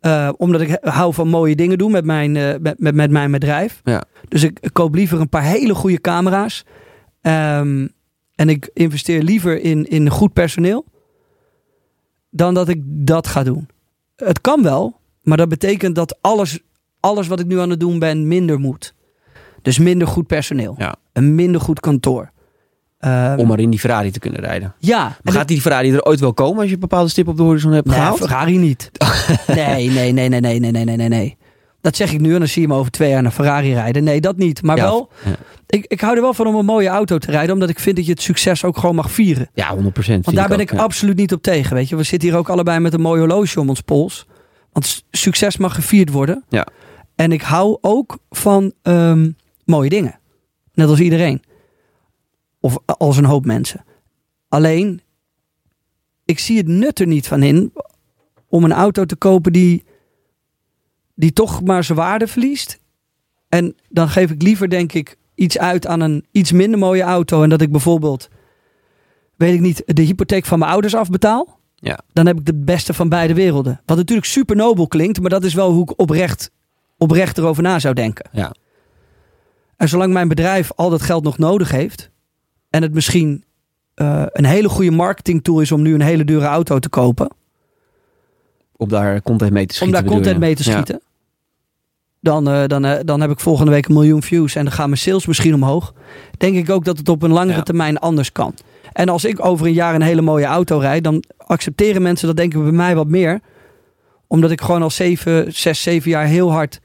Eh, 0.00 0.28
omdat 0.36 0.60
ik 0.60 0.78
hou 0.80 1.14
van 1.14 1.28
mooie 1.28 1.56
dingen 1.56 1.78
doen 1.78 1.90
met 1.90 2.04
mijn, 2.04 2.36
eh, 2.36 2.54
met, 2.60 2.78
met, 2.80 2.94
met 2.94 3.10
mijn 3.10 3.30
bedrijf. 3.30 3.80
ja. 3.84 4.04
Dus 4.28 4.42
ik, 4.42 4.58
ik 4.60 4.72
koop 4.72 4.94
liever 4.94 5.20
een 5.20 5.28
paar 5.28 5.42
hele 5.42 5.74
goede 5.74 6.00
camera's. 6.00 6.64
Ehm, 7.20 7.86
en 8.34 8.48
ik 8.48 8.70
investeer 8.74 9.22
liever 9.22 9.60
in, 9.60 9.84
in 9.88 10.10
goed 10.10 10.32
personeel. 10.32 10.84
Dan 12.30 12.54
dat 12.54 12.68
ik 12.68 12.82
dat 12.84 13.26
ga 13.26 13.42
doen. 13.42 13.68
Het 14.16 14.40
kan 14.40 14.62
wel, 14.62 14.96
maar 15.22 15.36
dat 15.36 15.48
betekent 15.48 15.94
dat 15.94 16.18
alles, 16.20 16.58
alles 17.00 17.26
wat 17.26 17.40
ik 17.40 17.46
nu 17.46 17.58
aan 17.60 17.70
het 17.70 17.80
doen 17.80 17.98
ben 17.98 18.28
minder 18.28 18.58
moet. 18.58 18.94
Dus 19.62 19.78
minder 19.78 20.08
goed 20.08 20.26
personeel. 20.26 20.74
Ja. 20.78 20.94
Een 21.12 21.34
minder 21.34 21.60
goed 21.60 21.80
kantoor. 21.80 22.30
Ehm, 22.98 23.38
Om 23.38 23.46
maar 23.46 23.58
in 23.58 23.70
die 23.70 23.78
Ferrari 23.80 24.10
te 24.10 24.18
kunnen 24.18 24.40
rijden. 24.40 24.74
ja, 24.78 25.16
Maar 25.22 25.32
gaat 25.34 25.48
die 25.48 25.60
Ferrari 25.60 25.92
er 25.92 26.04
ooit 26.04 26.20
wel 26.20 26.34
komen 26.34 26.58
als 26.58 26.68
je 26.68 26.74
een 26.74 26.80
bepaalde 26.80 27.08
stip 27.10 27.28
op 27.28 27.36
de 27.36 27.42
horizon 27.42 27.72
hebt 27.72 27.86
Nee, 27.86 27.96
gehaald? 27.96 28.18
Ferrari 28.18 28.56
niet. 28.58 28.90
nee, 29.46 29.90
nee, 29.90 30.12
nee, 30.12 30.28
nee, 30.28 30.40
nee, 30.40 30.60
nee, 30.60 30.84
nee, 30.84 30.96
nee, 30.96 31.08
nee. 31.08 31.36
Dat 31.80 31.96
zeg 31.96 32.12
ik 32.12 32.20
nu 32.20 32.32
en 32.32 32.38
dan 32.38 32.48
zie 32.48 32.62
je 32.62 32.68
me 32.68 32.74
over 32.74 32.90
twee 32.90 33.10
jaar 33.10 33.22
naar 33.22 33.30
Ferrari 33.30 33.72
rijden. 33.74 34.04
Nee, 34.04 34.20
dat 34.20 34.36
niet. 34.36 34.62
Maar 34.62 34.76
Ja, 34.76 34.82
wel, 34.82 35.08
ja. 35.24 35.30
ik, 35.66 35.84
ik 35.88 36.00
hou 36.00 36.16
er 36.16 36.22
wel 36.22 36.34
van 36.34 36.46
om 36.46 36.54
een 36.54 36.64
mooie 36.64 36.88
auto 36.88 37.18
te 37.18 37.30
rijden. 37.30 37.54
Omdat 37.54 37.68
ik 37.68 37.78
vind 37.78 37.96
dat 37.96 38.04
je 38.06 38.12
het 38.12 38.22
succes 38.22 38.64
ook 38.64 38.78
gewoon 38.78 38.94
mag 38.94 39.10
vieren. 39.10 39.48
Ja, 39.54 39.68
100 39.72 39.94
procent. 39.94 40.24
Want 40.24 40.36
daar 40.36 40.48
ben 40.48 40.60
ik 40.60 40.74
absoluut 40.74 41.16
niet 41.16 41.32
op 41.32 41.42
tegen. 41.42 41.74
Weet 41.76 41.88
je, 41.88 41.96
we 41.96 42.02
zitten 42.02 42.28
hier 42.28 42.38
ook 42.38 42.48
allebei 42.48 42.78
met 42.78 42.94
een 42.94 43.00
mooi 43.00 43.18
horloge 43.20 43.60
om 43.60 43.68
ons 43.68 43.80
pols. 43.80 44.26
Want 44.72 45.04
succes 45.10 45.56
mag 45.56 45.74
gevierd 45.74 46.10
worden. 46.10 46.44
Ja. 46.48 46.66
En 47.16 47.32
ik 47.32 47.42
hou 47.42 47.78
ook 47.80 48.18
van 48.30 48.72
ehm, 48.82 49.30
mooie 49.64 49.88
dingen. 49.88 50.18
Net 50.74 50.88
als 50.88 51.00
iedereen. 51.00 51.42
Of 52.60 52.78
als 52.84 53.16
een 53.16 53.24
hoop 53.24 53.44
mensen. 53.44 53.84
Alleen, 54.48 55.00
ik 56.24 56.38
zie 56.38 56.56
het 56.56 56.66
nut 56.66 56.98
er 56.98 57.06
niet 57.06 57.28
van 57.28 57.42
in 57.42 57.72
om 58.48 58.64
een 58.64 58.72
auto 58.72 59.04
te 59.04 59.16
kopen 59.16 59.52
die, 59.52 59.84
die 61.14 61.32
toch 61.32 61.62
maar 61.62 61.84
zijn 61.84 61.98
waarde 61.98 62.26
verliest. 62.26 62.80
En 63.48 63.76
dan 63.88 64.08
geef 64.08 64.30
ik 64.30 64.42
liever, 64.42 64.70
denk 64.70 64.92
ik, 64.92 65.16
iets 65.34 65.58
uit 65.58 65.86
aan 65.86 66.00
een 66.00 66.26
iets 66.30 66.52
minder 66.52 66.78
mooie 66.78 67.02
auto. 67.02 67.42
En 67.42 67.48
dat 67.48 67.60
ik 67.60 67.72
bijvoorbeeld, 67.72 68.28
weet 69.36 69.54
ik 69.54 69.60
niet, 69.60 69.82
de 69.86 70.02
hypotheek 70.02 70.44
van 70.44 70.58
mijn 70.58 70.70
ouders 70.70 70.94
afbetaal. 70.94 71.58
Ja. 71.74 71.98
Dan 72.12 72.26
heb 72.26 72.40
ik 72.40 72.46
het 72.46 72.64
beste 72.64 72.94
van 72.94 73.08
beide 73.08 73.34
werelden. 73.34 73.80
Wat 73.86 73.96
natuurlijk 73.96 74.26
super 74.26 74.56
nobel 74.56 74.86
klinkt, 74.86 75.20
maar 75.20 75.30
dat 75.30 75.44
is 75.44 75.54
wel 75.54 75.72
hoe 75.72 75.82
ik 75.82 75.98
oprecht, 75.98 76.50
oprecht 76.96 77.38
erover 77.38 77.62
na 77.62 77.78
zou 77.78 77.94
denken. 77.94 78.28
Ja. 78.32 78.54
En 79.76 79.88
zolang 79.88 80.12
mijn 80.12 80.28
bedrijf 80.28 80.72
al 80.74 80.90
dat 80.90 81.02
geld 81.02 81.24
nog 81.24 81.38
nodig 81.38 81.70
heeft. 81.70 82.10
En 82.70 82.82
het 82.82 82.94
misschien 82.94 83.44
eh, 83.94 84.22
een 84.26 84.44
hele 84.44 84.68
goede 84.68 84.90
marketingtool 84.90 85.60
is 85.60 85.72
om 85.72 85.82
nu 85.82 85.94
een 85.94 86.00
hele 86.00 86.24
dure 86.24 86.44
auto 86.46 86.78
te 86.78 86.88
kopen. 86.88 87.28
Om 88.76 88.88
daar 88.88 89.22
content 89.22 89.52
mee 89.52 89.66
te 89.66 89.68
Om 89.70 89.74
schieten. 89.74 89.92
daar 89.94 90.02
bedoel 90.02 90.16
content 90.18 90.38
mee 90.40 90.54
te 90.54 90.62
Ja. 90.64 90.70
schieten. 90.72 91.00
Dan, 92.20 92.48
eh, 92.48 92.64
dan, 92.66 92.84
eh, 92.84 92.98
dan 93.04 93.20
heb 93.20 93.30
ik 93.30 93.40
volgende 93.40 93.70
week 93.70 93.86
een 93.88 93.94
miljoen 93.94 94.22
views 94.22 94.54
en 94.54 94.64
dan 94.64 94.72
gaan 94.72 94.86
mijn 94.88 95.00
sales 95.00 95.26
misschien 95.26 95.54
omhoog. 95.54 95.94
Denk 96.36 96.56
ik 96.56 96.70
ook 96.70 96.84
dat 96.84 96.98
het 96.98 97.08
op 97.08 97.22
een 97.22 97.32
langere 97.32 97.56
Ja. 97.58 97.62
termijn 97.62 97.98
anders 97.98 98.32
kan. 98.32 98.54
En 98.92 99.08
als 99.08 99.24
ik 99.24 99.44
over 99.44 99.66
een 99.66 99.72
jaar 99.72 99.94
een 99.94 100.02
hele 100.02 100.20
mooie 100.22 100.44
auto 100.44 100.78
rijd, 100.78 101.04
dan 101.04 101.22
accepteren 101.36 102.02
mensen 102.02 102.26
dat 102.26 102.36
denk 102.36 102.54
ik 102.54 102.62
bij 102.62 102.72
mij 102.72 102.94
wat 102.94 103.08
meer. 103.08 103.40
Omdat 104.26 104.50
ik 104.50 104.60
gewoon 104.60 104.82
al 104.82 104.90
zeven, 104.90 105.52
zes, 105.54 105.82
zeven 105.82 106.10
jaar 106.10 106.26
heel 106.26 106.52
hard 106.52 106.80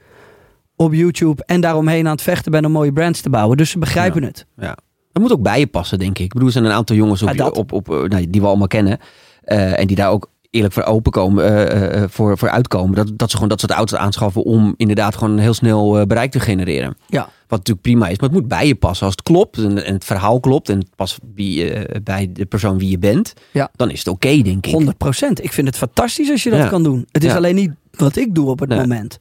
op 0.76 0.92
YouTube 0.94 1.42
en 1.46 1.60
daaromheen 1.60 2.04
aan 2.06 2.12
het 2.12 2.22
vechten 2.22 2.50
ben 2.52 2.64
om 2.64 2.72
mooie 2.72 2.92
brands 2.92 3.20
te 3.20 3.30
bouwen. 3.30 3.56
Dus 3.56 3.70
ze 3.70 3.78
begrijpen 3.78 4.20
Ja. 4.20 4.26
het. 4.26 4.46
Ja. 4.56 4.76
Dat 5.14 5.22
moet 5.22 5.32
ook 5.32 5.42
bij 5.42 5.58
je 5.58 5.66
passen, 5.66 5.98
denk 5.98 6.18
ik. 6.18 6.24
Ik 6.24 6.32
bedoel, 6.32 6.46
er 6.46 6.52
zijn 6.52 6.64
een 6.64 6.72
aantal 6.72 6.96
jongens 6.96 7.22
op, 7.22 7.34
Ja, 7.34 7.46
op, 7.48 7.72
op, 7.72 7.90
eh, 7.90 8.02
nou, 8.02 8.30
die 8.30 8.40
we 8.40 8.46
allemaal 8.46 8.66
kennen. 8.66 8.98
eh, 9.44 9.78
en 9.78 9.86
die 9.86 9.96
daar 9.96 10.10
ook 10.10 10.28
eerlijk 10.50 10.74
voor 10.74 10.82
open 10.82 11.12
komen, 11.12 11.68
eh, 11.92 12.02
voor, 12.08 12.38
voor 12.38 12.48
uitkomen. 12.50 12.94
Dat, 12.96 13.10
dat 13.18 13.28
ze 13.28 13.34
gewoon 13.34 13.48
dat 13.50 13.60
soort 13.60 13.72
auto's 13.72 13.98
aanschaffen 13.98 14.42
om 14.44 14.74
inderdaad 14.76 15.16
gewoon 15.16 15.38
heel 15.38 15.54
snel 15.54 16.06
bereik 16.06 16.30
te 16.30 16.40
genereren. 16.40 16.96
Ja. 17.06 17.20
Wat 17.48 17.58
natuurlijk 17.58 17.80
prima 17.86 18.08
is, 18.08 18.18
maar 18.18 18.28
het 18.28 18.38
moet 18.38 18.48
bij 18.48 18.66
je 18.66 18.74
passen. 18.74 19.06
Als 19.06 19.14
het 19.14 19.24
klopt 19.24 19.58
en, 19.58 19.84
en 19.84 19.94
het 19.94 20.04
verhaal 20.04 20.40
klopt 20.40 20.68
en 20.68 20.78
het 20.78 20.88
past 20.96 21.18
eh, 21.36 21.80
bij 22.02 22.30
de 22.32 22.44
persoon 22.46 22.78
wie 22.78 22.90
je 22.90 22.98
bent, 22.98 23.32
Ja. 23.52 23.70
dan 23.76 23.90
is 23.90 23.98
het 23.98 24.08
oké, 24.08 24.42
denk 24.42 24.66
ik. 24.66 24.72
100 24.72 24.96
procent. 24.98 25.44
Ik 25.44 25.52
vind 25.52 25.66
het 25.66 25.76
fantastisch 25.76 26.30
als 26.30 26.42
je 26.42 26.50
dat 26.50 26.58
Ja. 26.58 26.68
kan 26.68 26.82
doen. 26.82 27.06
Het 27.12 27.24
is 27.24 27.30
Ja. 27.30 27.36
alleen 27.36 27.54
niet 27.54 27.70
wat 27.96 28.16
ik 28.16 28.34
doe 28.34 28.48
op 28.48 28.58
het 28.60 28.68
Nee. 28.68 28.78
moment. 28.78 29.18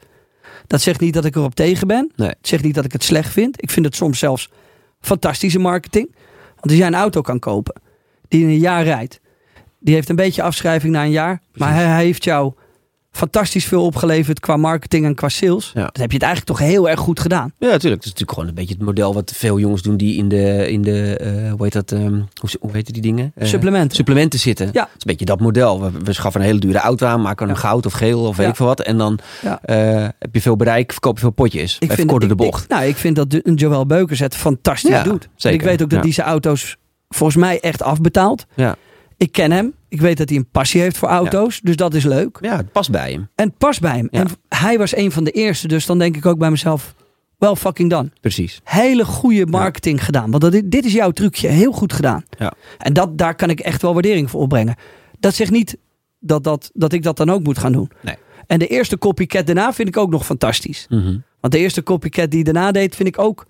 Dat 0.67 0.81
zegt 0.81 0.99
niet 0.99 1.13
dat 1.13 1.25
ik 1.25 1.35
erop 1.35 1.55
tegen 1.55 1.87
ben. 1.87 2.11
Nee. 2.15 2.27
Het 2.29 2.37
zegt 2.47 2.63
niet 2.63 2.75
dat 2.75 2.85
ik 2.85 2.91
het 2.91 3.03
slecht 3.03 3.31
vind. 3.31 3.61
Ik 3.63 3.69
vind 3.71 3.85
het 3.85 3.95
soms 3.95 4.19
zelfs 4.19 4.49
fantastische 5.05 5.59
marketing. 5.59 6.15
Want 6.45 6.65
als 6.65 6.75
jij 6.75 6.87
een 6.87 6.95
auto 6.95 7.21
kan 7.21 7.39
kopen 7.39 7.81
die 8.27 8.41
in 8.41 8.47
een 8.47 8.57
jaar 8.57 8.83
rijdt, 8.83 9.19
die 9.79 9.93
heeft 9.93 10.09
een 10.09 10.15
beetje 10.15 10.41
afschrijving 10.41 10.93
na 10.93 11.03
een 11.03 11.11
jaar, 11.11 11.41
maar 11.53 11.73
hij, 11.73 11.85
hij 11.85 12.05
heeft 12.05 12.23
jou 12.23 12.53
fantastisch 13.17 13.65
veel 13.65 13.85
opgeleverd 13.85 14.39
qua 14.39 14.57
marketing 14.57 15.05
en 15.05 15.15
qua 15.15 15.29
sales. 15.29 15.71
Ja. 15.73 15.81
Dan 15.81 16.01
heb 16.01 16.11
je 16.11 16.17
het 16.17 16.25
eigenlijk 16.25 16.57
toch 16.57 16.67
heel 16.67 16.89
erg 16.89 16.99
goed 16.99 17.19
gedaan. 17.19 17.51
Ja, 17.59 17.67
natuurlijk. 17.69 17.83
Het 18.03 18.03
is 18.03 18.09
natuurlijk 18.19 18.31
gewoon 18.31 18.47
een 18.47 18.55
beetje 18.55 18.73
het 18.73 18.83
model 18.83 19.13
wat 19.13 19.31
veel 19.35 19.59
jongens 19.59 19.81
doen 19.81 19.97
die 19.97 20.17
in 20.17 20.27
de, 20.29 20.71
in 20.71 20.81
de 20.81 21.17
eh, 21.17 21.51
hoe 21.51 21.63
heet 21.63 21.73
dat, 21.73 21.91
ehm, 21.91 22.13
hoe, 22.13 22.49
hoe 22.59 22.69
heet 22.71 22.93
die 22.93 23.01
dingen? 23.01 23.31
Eh, 23.35 23.47
Supplementen. 23.47 23.95
Supplementen 23.95 24.39
zitten. 24.39 24.69
Ja. 24.73 24.81
Het 24.83 24.89
is 24.89 24.93
een 24.93 24.99
beetje 25.05 25.25
dat 25.25 25.39
model. 25.39 25.81
We, 25.81 25.91
we 26.03 26.13
schaffen 26.13 26.41
een 26.41 26.47
hele 26.47 26.59
dure 26.59 26.77
auto 26.77 27.07
aan, 27.07 27.21
maken 27.21 27.45
hem 27.47 27.55
Ja. 27.55 27.61
goud 27.61 27.85
of 27.85 27.93
geel 27.93 28.19
of 28.25 28.35
weet 28.35 28.45
Ja. 28.45 28.51
ik 28.51 28.57
veel 28.57 28.65
wat. 28.65 28.81
En 28.81 28.97
dan 28.97 29.19
eh, 29.63 30.07
heb 30.19 30.33
je 30.33 30.41
veel 30.41 30.55
bereik, 30.55 30.91
verkoop 30.91 31.13
je 31.15 31.21
veel 31.21 31.29
potjes. 31.31 31.77
Ik 31.79 31.91
Even 31.91 32.05
korter 32.07 32.29
de 32.29 32.35
bocht. 32.35 32.63
ik- 32.63 32.69
nou, 32.69 32.83
ik 32.85 32.95
vind 32.97 33.15
dat 33.15 33.39
Joël 33.55 33.85
Beukers 33.85 34.19
het 34.19 34.35
fantastisch 34.35 35.03
doet. 35.03 35.29
zeker. 35.35 35.49
En 35.49 35.53
ik 35.53 35.61
weet 35.71 35.81
ook 35.83 35.89
dat 35.89 36.03
hij 36.03 36.11
zijn 36.11 36.27
auto's 36.27 36.77
volgens 37.09 37.37
mij 37.37 37.59
echt 37.59 37.81
afbetaalt. 37.81 38.45
Ja. 38.55 38.75
Ik 39.17 39.31
ken 39.31 39.51
hem. 39.51 39.73
Ik 39.93 40.01
weet 40.01 40.17
dat 40.17 40.29
hij 40.29 40.37
een 40.37 40.49
passie 40.49 40.81
heeft 40.81 40.97
voor 40.97 41.07
auto's. 41.07 41.59
Dus 41.61 41.75
dat 41.75 41.93
is 41.93 42.03
leuk. 42.03 42.37
ja, 42.41 42.55
het 42.57 42.71
past 42.71 42.91
bij 42.91 43.11
hem. 43.11 43.29
En 43.35 43.47
het 43.47 43.57
past 43.57 43.81
bij 43.81 43.95
hem. 43.95 44.07
En 44.11 44.27
hij 44.49 44.77
was 44.77 44.95
een 44.95 45.11
van 45.11 45.23
de 45.23 45.31
eerste. 45.31 45.67
Dus 45.67 45.85
dan 45.85 45.97
denk 45.97 46.17
ik 46.17 46.25
ook 46.25 46.37
bij 46.37 46.49
mezelf, 46.49 46.95
wel 47.37 47.55
fucking 47.55 47.89
dan. 47.89 48.11
Precies. 48.21 48.61
Hele 48.63 49.05
goede 49.05 49.45
marketing 49.45 50.05
gedaan. 50.05 50.31
Want 50.31 50.43
dat, 50.43 50.61
dit 50.65 50.85
is 50.85 50.93
jouw 50.93 51.11
trucje. 51.11 51.47
Heel 51.47 51.71
goed 51.71 51.93
gedaan. 51.93 52.23
Ja. 52.37 52.53
En 52.77 52.93
dat, 52.93 53.17
daar 53.17 53.35
kan 53.35 53.49
ik 53.49 53.59
echt 53.59 53.81
wel 53.81 53.93
waardering 53.93 54.29
voor 54.29 54.41
opbrengen. 54.41 54.75
Dat 55.19 55.33
zegt 55.33 55.51
niet 55.51 55.77
dat, 56.19 56.43
dat, 56.43 56.71
dat 56.73 56.93
ik 56.93 57.03
dat 57.03 57.17
dan 57.17 57.29
ook 57.29 57.43
moet 57.43 57.57
gaan 57.57 57.71
doen. 57.71 57.91
Nee. 58.01 58.15
En 58.47 58.59
de 58.59 58.67
eerste 58.67 58.97
copycat 58.97 59.45
daarna 59.45 59.73
vind 59.73 59.87
ik 59.87 59.97
ook 59.97 60.09
nog 60.09 60.25
fantastisch. 60.25 60.85
Mhm. 60.89 61.17
Want 61.39 61.53
de 61.53 61.59
eerste 61.59 61.83
copycat 61.83 62.31
die 62.31 62.43
daarna 62.43 62.71
deed, 62.71 62.95
vind 62.95 63.07
ik 63.07 63.19
ook... 63.19 63.45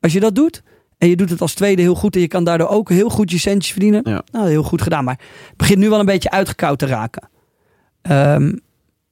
Als 0.00 0.12
je 0.12 0.20
dat 0.20 0.34
doet 0.34 0.62
en 0.98 1.08
je 1.08 1.16
doet 1.16 1.30
het 1.30 1.40
als 1.40 1.54
tweede 1.54 1.82
heel 1.82 1.94
goed... 1.94 2.14
en 2.14 2.20
je 2.20 2.28
kan 2.28 2.44
daardoor 2.44 2.68
ook 2.68 2.88
heel 2.88 3.08
goed 3.08 3.30
je 3.30 3.38
centjes 3.38 3.72
verdienen... 3.72 4.00
Ja. 4.04 4.22
nou, 4.32 4.48
heel 4.48 4.62
goed 4.62 4.82
gedaan. 4.82 5.04
Maar 5.04 5.20
het 5.48 5.56
begint 5.56 5.78
nu 5.78 5.88
wel 5.88 5.98
een 6.00 6.06
beetje 6.06 6.30
uitgekoud 6.30 6.78
te 6.78 6.86
raken. 6.86 7.28
Ehm, 8.02 8.52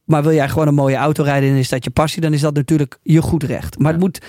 maar 0.05 0.23
wil 0.23 0.33
jij 0.33 0.49
gewoon 0.49 0.69
een 0.69 0.75
mooie 0.75 0.97
auto 0.97 1.23
rijden 1.23 1.51
en 1.51 1.57
is 1.57 1.69
dat 1.69 1.85
je 1.85 1.91
passie... 1.91 2.23
dan 2.23 2.33
is 2.33 2.41
dat 2.41 2.55
natuurlijk 2.55 2.99
je 3.03 3.23
goed 3.23 3.43
recht. 3.43 3.79
Maar 3.79 3.87
Ja. 3.87 3.93
het, 3.93 4.01
moet, 4.01 4.21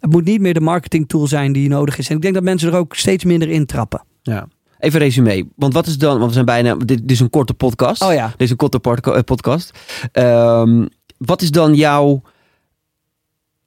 het 0.00 0.10
moet 0.10 0.24
niet 0.24 0.40
meer 0.40 0.54
de 0.54 0.60
marketingtool 0.60 1.26
zijn 1.26 1.52
die 1.52 1.68
nodig 1.68 1.98
is. 1.98 2.08
En 2.08 2.16
ik 2.16 2.22
denk 2.22 2.34
dat 2.34 2.42
mensen 2.42 2.72
er 2.72 2.78
ook 2.78 2.94
steeds 2.94 3.24
minder 3.24 3.50
in 3.50 3.66
trappen. 3.66 4.04
Ja. 4.22 4.48
Even 4.78 5.00
resume. 5.00 5.48
Want 5.56 5.72
wat 5.72 5.86
is 5.86 5.98
dan, 5.98 6.14
want 6.14 6.26
we 6.26 6.32
zijn 6.32 6.44
bijna, 6.44 6.74
dit, 6.74 6.88
dit 6.88 7.10
is 7.10 7.20
een 7.20 7.30
korte 7.30 7.54
podcast. 7.54 8.02
Oh 8.02 8.12
ja. 8.12 8.26
Dit 8.28 8.40
is 8.40 8.50
een 8.50 8.56
korte 8.56 8.80
eh, 8.80 9.18
podcast. 9.24 9.78
Ehm, 10.12 10.86
wat 11.18 11.42
is 11.42 11.50
dan 11.50 11.74
jouw, 11.74 12.22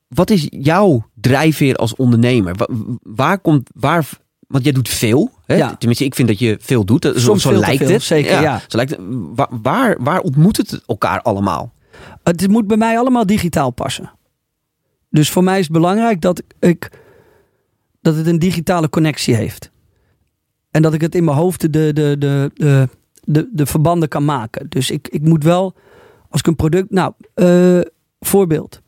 wat 0.07 0.29
is 0.29 0.47
jouw 0.49 1.09
drijfveer 1.13 1.75
als 1.75 1.95
ondernemer? 1.95 2.55
Wa- 2.55 2.67
Waar, 3.01 3.39
komt, 3.39 3.69
waar, 3.73 4.09
want 4.47 4.63
jij 4.63 4.73
doet 4.73 4.89
veel. 4.89 5.31
Hè? 5.45 5.55
Ja. 5.55 5.75
Tenminste, 5.75 6.05
ik 6.05 6.15
vind 6.15 6.27
dat 6.27 6.39
je 6.39 6.57
veel 6.61 6.85
doet. 6.85 7.03
Zo, 7.03 7.13
Soms 7.19 7.41
zo 7.41 7.49
veel 7.49 7.59
lijkt 7.59 7.83
veel, 7.83 7.91
het. 7.91 8.01
zeker, 8.03 8.41
ja. 8.41 8.61
Zo 8.67 8.77
lijkt 8.77 8.91
het. 8.91 8.99
Waar, 9.35 9.47
waar, 9.61 10.03
waar 10.03 10.19
ontmoet 10.19 10.57
het 10.57 10.81
elkaar 10.85 11.21
allemaal? 11.21 11.73
Het 12.23 12.47
moet 12.47 12.67
bij 12.67 12.77
mij 12.77 12.97
allemaal 12.99 13.25
digitaal 13.25 13.69
passen. 13.71 14.11
Dus 15.09 15.29
voor 15.29 15.43
mij 15.43 15.57
is 15.59 15.63
het 15.63 15.73
belangrijk 15.73 16.21
dat 16.21 16.43
ik 16.59 16.91
dat 18.01 18.15
het 18.15 18.27
een 18.27 18.39
digitale 18.39 18.89
connectie 18.89 19.35
heeft. 19.35 19.71
En 20.71 20.81
dat 20.81 20.93
ik 20.93 21.01
het 21.01 21.15
in 21.15 21.23
mijn 21.23 21.37
hoofd 21.37 21.61
de, 21.61 21.69
de, 21.69 21.93
de, 21.93 22.17
de, 22.53 22.89
de, 23.23 23.49
de 23.53 23.65
verbanden 23.65 24.09
kan 24.09 24.25
maken. 24.25 24.65
Dus 24.69 24.91
ik, 24.91 25.07
ik 25.07 25.21
moet 25.21 25.43
wel, 25.43 25.75
als 26.29 26.39
ik 26.39 26.47
een 26.47 26.55
product... 26.55 26.91
Nou, 26.91 27.13
eh, 27.33 27.79
voorbeeld. 28.19 28.81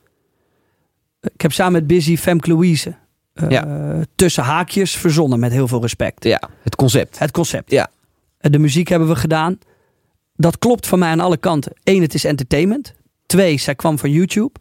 Ik 1.21 1.41
heb 1.41 1.51
samen 1.53 1.73
met 1.73 1.87
Busy 1.87 2.17
Femke 2.17 2.49
Louise... 2.49 2.95
eh, 3.33 3.49
Ja. 3.49 4.03
tussen 4.15 4.43
haakjes 4.43 4.95
verzonnen 4.95 5.39
met 5.39 5.51
heel 5.51 5.67
veel 5.67 5.81
respect. 5.81 6.23
Ja, 6.23 6.41
het 6.63 6.75
concept. 6.75 7.19
Het 7.19 7.31
concept. 7.31 7.71
Ja. 7.71 7.87
De 8.37 8.59
muziek 8.59 8.87
hebben 8.87 9.07
we 9.07 9.15
gedaan. 9.15 9.57
Dat 10.35 10.57
klopt 10.57 10.87
van 10.87 10.99
mij 10.99 11.09
aan 11.09 11.19
alle 11.19 11.37
kanten. 11.37 11.73
Eén, 11.83 12.01
het 12.01 12.13
is 12.13 12.23
entertainment. 12.25 12.93
Twee, 13.25 13.57
zij 13.57 13.75
kwam 13.75 13.99
van 13.99 14.11
YouTube. 14.11 14.51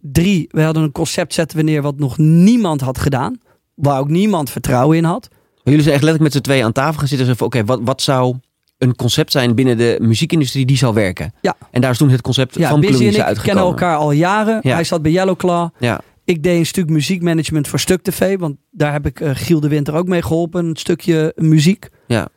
Drie, 0.00 0.48
we 0.50 0.62
hadden 0.62 0.82
een 0.82 0.92
concept 0.92 1.34
zetten 1.34 1.56
we 1.56 1.62
neer 1.64 1.82
wat 1.82 1.98
nog 1.98 2.18
niemand 2.18 2.80
had 2.80 2.98
gedaan. 2.98 3.40
Waar 3.74 3.98
ook 4.00 4.08
niemand 4.08 4.50
vertrouwen 4.50 4.96
in 4.96 5.04
had. 5.04 5.28
Maar 5.30 5.40
jullie 5.64 5.82
zijn 5.82 5.94
echt 5.94 6.04
letterlijk 6.04 6.22
met 6.22 6.32
z'n 6.32 6.40
tweeën 6.50 6.64
aan 6.64 6.72
tafel 6.72 6.98
gaan 6.98 7.08
zitten. 7.08 7.36
van, 7.36 7.46
Oké, 7.46 7.64
wat, 7.64 7.80
wat 7.82 8.02
zou 8.02 8.36
een 8.78 8.96
concept 8.96 9.32
zijn 9.32 9.54
binnen 9.54 9.76
de 9.76 9.96
muziekindustrie 10.00 10.66
die 10.66 10.76
zal 10.76 10.94
werken? 10.94 11.32
Ja. 11.40 11.56
En 11.70 11.80
daar 11.80 11.90
is 11.90 11.98
toen 11.98 12.10
het 12.10 12.20
concept 12.20 12.54
Ja, 12.54 12.68
van 12.68 12.80
Busy 12.80 12.92
en 12.92 12.98
ik 13.00 13.04
uitgekomen. 13.20 13.42
kennen 13.42 13.64
elkaar 13.64 13.96
al 13.96 14.12
jaren. 14.12 14.58
Ja. 14.62 14.74
Hij 14.74 14.84
zat 14.84 15.02
bij 15.02 15.12
Yellowclaw. 15.12 15.68
Ja, 15.78 16.00
Ik 16.24 16.42
deed 16.42 16.58
een 16.58 16.66
stuk 16.66 16.88
muziekmanagement 16.90 17.68
voor 17.68 17.78
Stuk 17.78 18.02
TV. 18.02 18.38
Want 18.38 18.56
daar 18.70 18.92
heb 18.92 19.06
ik 19.06 19.20
eh, 19.20 19.30
Giel 19.34 19.60
de 19.60 19.68
Winter 19.68 19.94
ook 19.94 20.06
mee 20.08 20.22
geholpen. 20.22 20.66
Een 20.66 20.76
stukje 20.76 21.32
muziek. 21.36 21.88
Ja. 22.06 22.28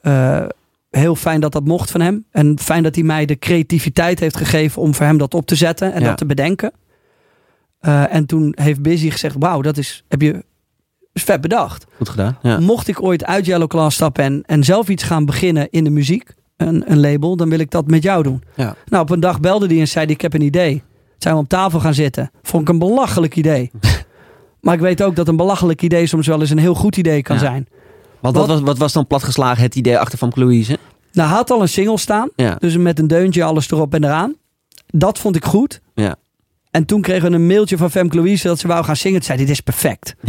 Eh, 0.00 0.44
heel 0.90 1.14
fijn 1.16 1.40
dat 1.40 1.52
dat 1.52 1.64
mocht 1.64 1.90
van 1.90 2.00
hem. 2.00 2.24
En 2.30 2.58
fijn 2.58 2.82
dat 2.82 2.94
hij 2.94 3.04
mij 3.04 3.26
de 3.26 3.38
creativiteit 3.38 4.20
heeft 4.20 4.36
gegeven 4.36 4.82
om 4.82 4.94
voor 4.94 5.06
hem 5.06 5.18
dat 5.18 5.34
op 5.34 5.46
te 5.46 5.54
zetten 5.54 5.92
en 5.92 6.00
Ja. 6.00 6.06
dat 6.08 6.18
te 6.18 6.26
bedenken. 6.26 6.72
Eh, 7.80 8.14
en 8.14 8.26
toen 8.26 8.52
heeft 8.60 8.82
Busy 8.82 9.10
gezegd: 9.10 9.36
Wauw, 9.38 9.60
dat 9.60 9.76
is, 9.76 10.04
heb 10.08 10.22
je 10.22 10.44
vet 11.22 11.40
bedacht. 11.40 11.86
goed 11.96 12.08
gedaan. 12.08 12.38
Ja. 12.42 12.60
Mocht 12.60 12.88
ik 12.88 13.02
ooit 13.02 13.24
uit 13.24 13.46
Yellowclaw 13.46 13.90
stappen 13.90 14.24
en, 14.24 14.42
en 14.46 14.64
zelf 14.64 14.88
iets 14.88 15.02
gaan 15.02 15.24
beginnen 15.24 15.68
in 15.70 15.84
de 15.84 15.90
muziek, 15.90 16.34
een, 16.56 16.84
een 16.90 17.00
label, 17.00 17.36
dan 17.36 17.48
wil 17.48 17.58
ik 17.58 17.70
dat 17.70 17.86
met 17.86 18.02
jou 18.02 18.22
doen. 18.22 18.42
Ja. 18.54 18.74
Nou, 18.86 19.02
op 19.02 19.10
een 19.10 19.20
dag 19.20 19.40
belde 19.40 19.66
hij 19.66 19.80
en 19.80 19.88
zei: 19.88 20.06
Ik 20.06 20.20
heb 20.20 20.34
een 20.34 20.42
idee. 20.42 20.82
Zijn 21.18 21.34
we 21.34 21.40
op 21.40 21.48
tafel 21.48 21.80
gaan 21.80 21.94
zitten. 21.94 22.30
Vond 22.42 22.62
ik 22.62 22.68
een 22.68 22.78
belachelijk 22.78 23.36
idee. 23.36 23.70
maar 24.60 24.74
ik 24.74 24.80
weet 24.80 25.02
ook 25.02 25.16
dat 25.16 25.28
een 25.28 25.36
belachelijk 25.36 25.82
idee 25.82 26.06
soms 26.06 26.26
wel 26.26 26.40
eens 26.40 26.50
een 26.50 26.58
heel 26.58 26.74
goed 26.74 26.96
idee 26.96 27.22
kan 27.22 27.36
Ja. 27.36 27.42
zijn. 27.42 27.66
Want 28.20 28.36
wat, 28.36 28.46
Wat- 28.46 28.56
was, 28.56 28.66
wat 28.66 28.78
was 28.78 28.92
dan 28.92 29.06
platgeslagen 29.06 29.62
het 29.62 29.74
idee 29.74 29.98
achter 29.98 30.18
van 30.18 30.32
Louise? 30.34 30.78
Nou, 31.12 31.28
hij 31.28 31.36
had 31.38 31.50
al 31.50 31.60
een 31.62 31.68
single 31.68 31.98
staan. 31.98 32.28
Ja. 32.36 32.54
Dus 32.58 32.76
met 32.76 32.98
een 32.98 33.06
deuntje, 33.06 33.44
alles 33.44 33.70
erop 33.70 33.94
en 33.94 34.04
eraan. 34.04 34.34
Dat 34.86 35.18
vond 35.18 35.36
ik 35.36 35.44
goed. 35.44 35.80
Ja. 35.94 36.16
En 36.70 36.84
toen 36.84 37.00
kregen 37.00 37.28
we 37.30 37.34
een 37.36 37.46
mailtje 37.46 37.76
van 37.76 37.90
Femke 37.90 38.16
Louise 38.16 38.46
dat 38.48 38.58
ze 38.58 38.66
wou 38.66 38.84
gaan 38.84 38.96
zingen. 38.96 39.16
Toen 39.18 39.26
zei 39.26 39.38
dit 39.38 39.48
is 39.50 39.60
perfect. 39.60 40.14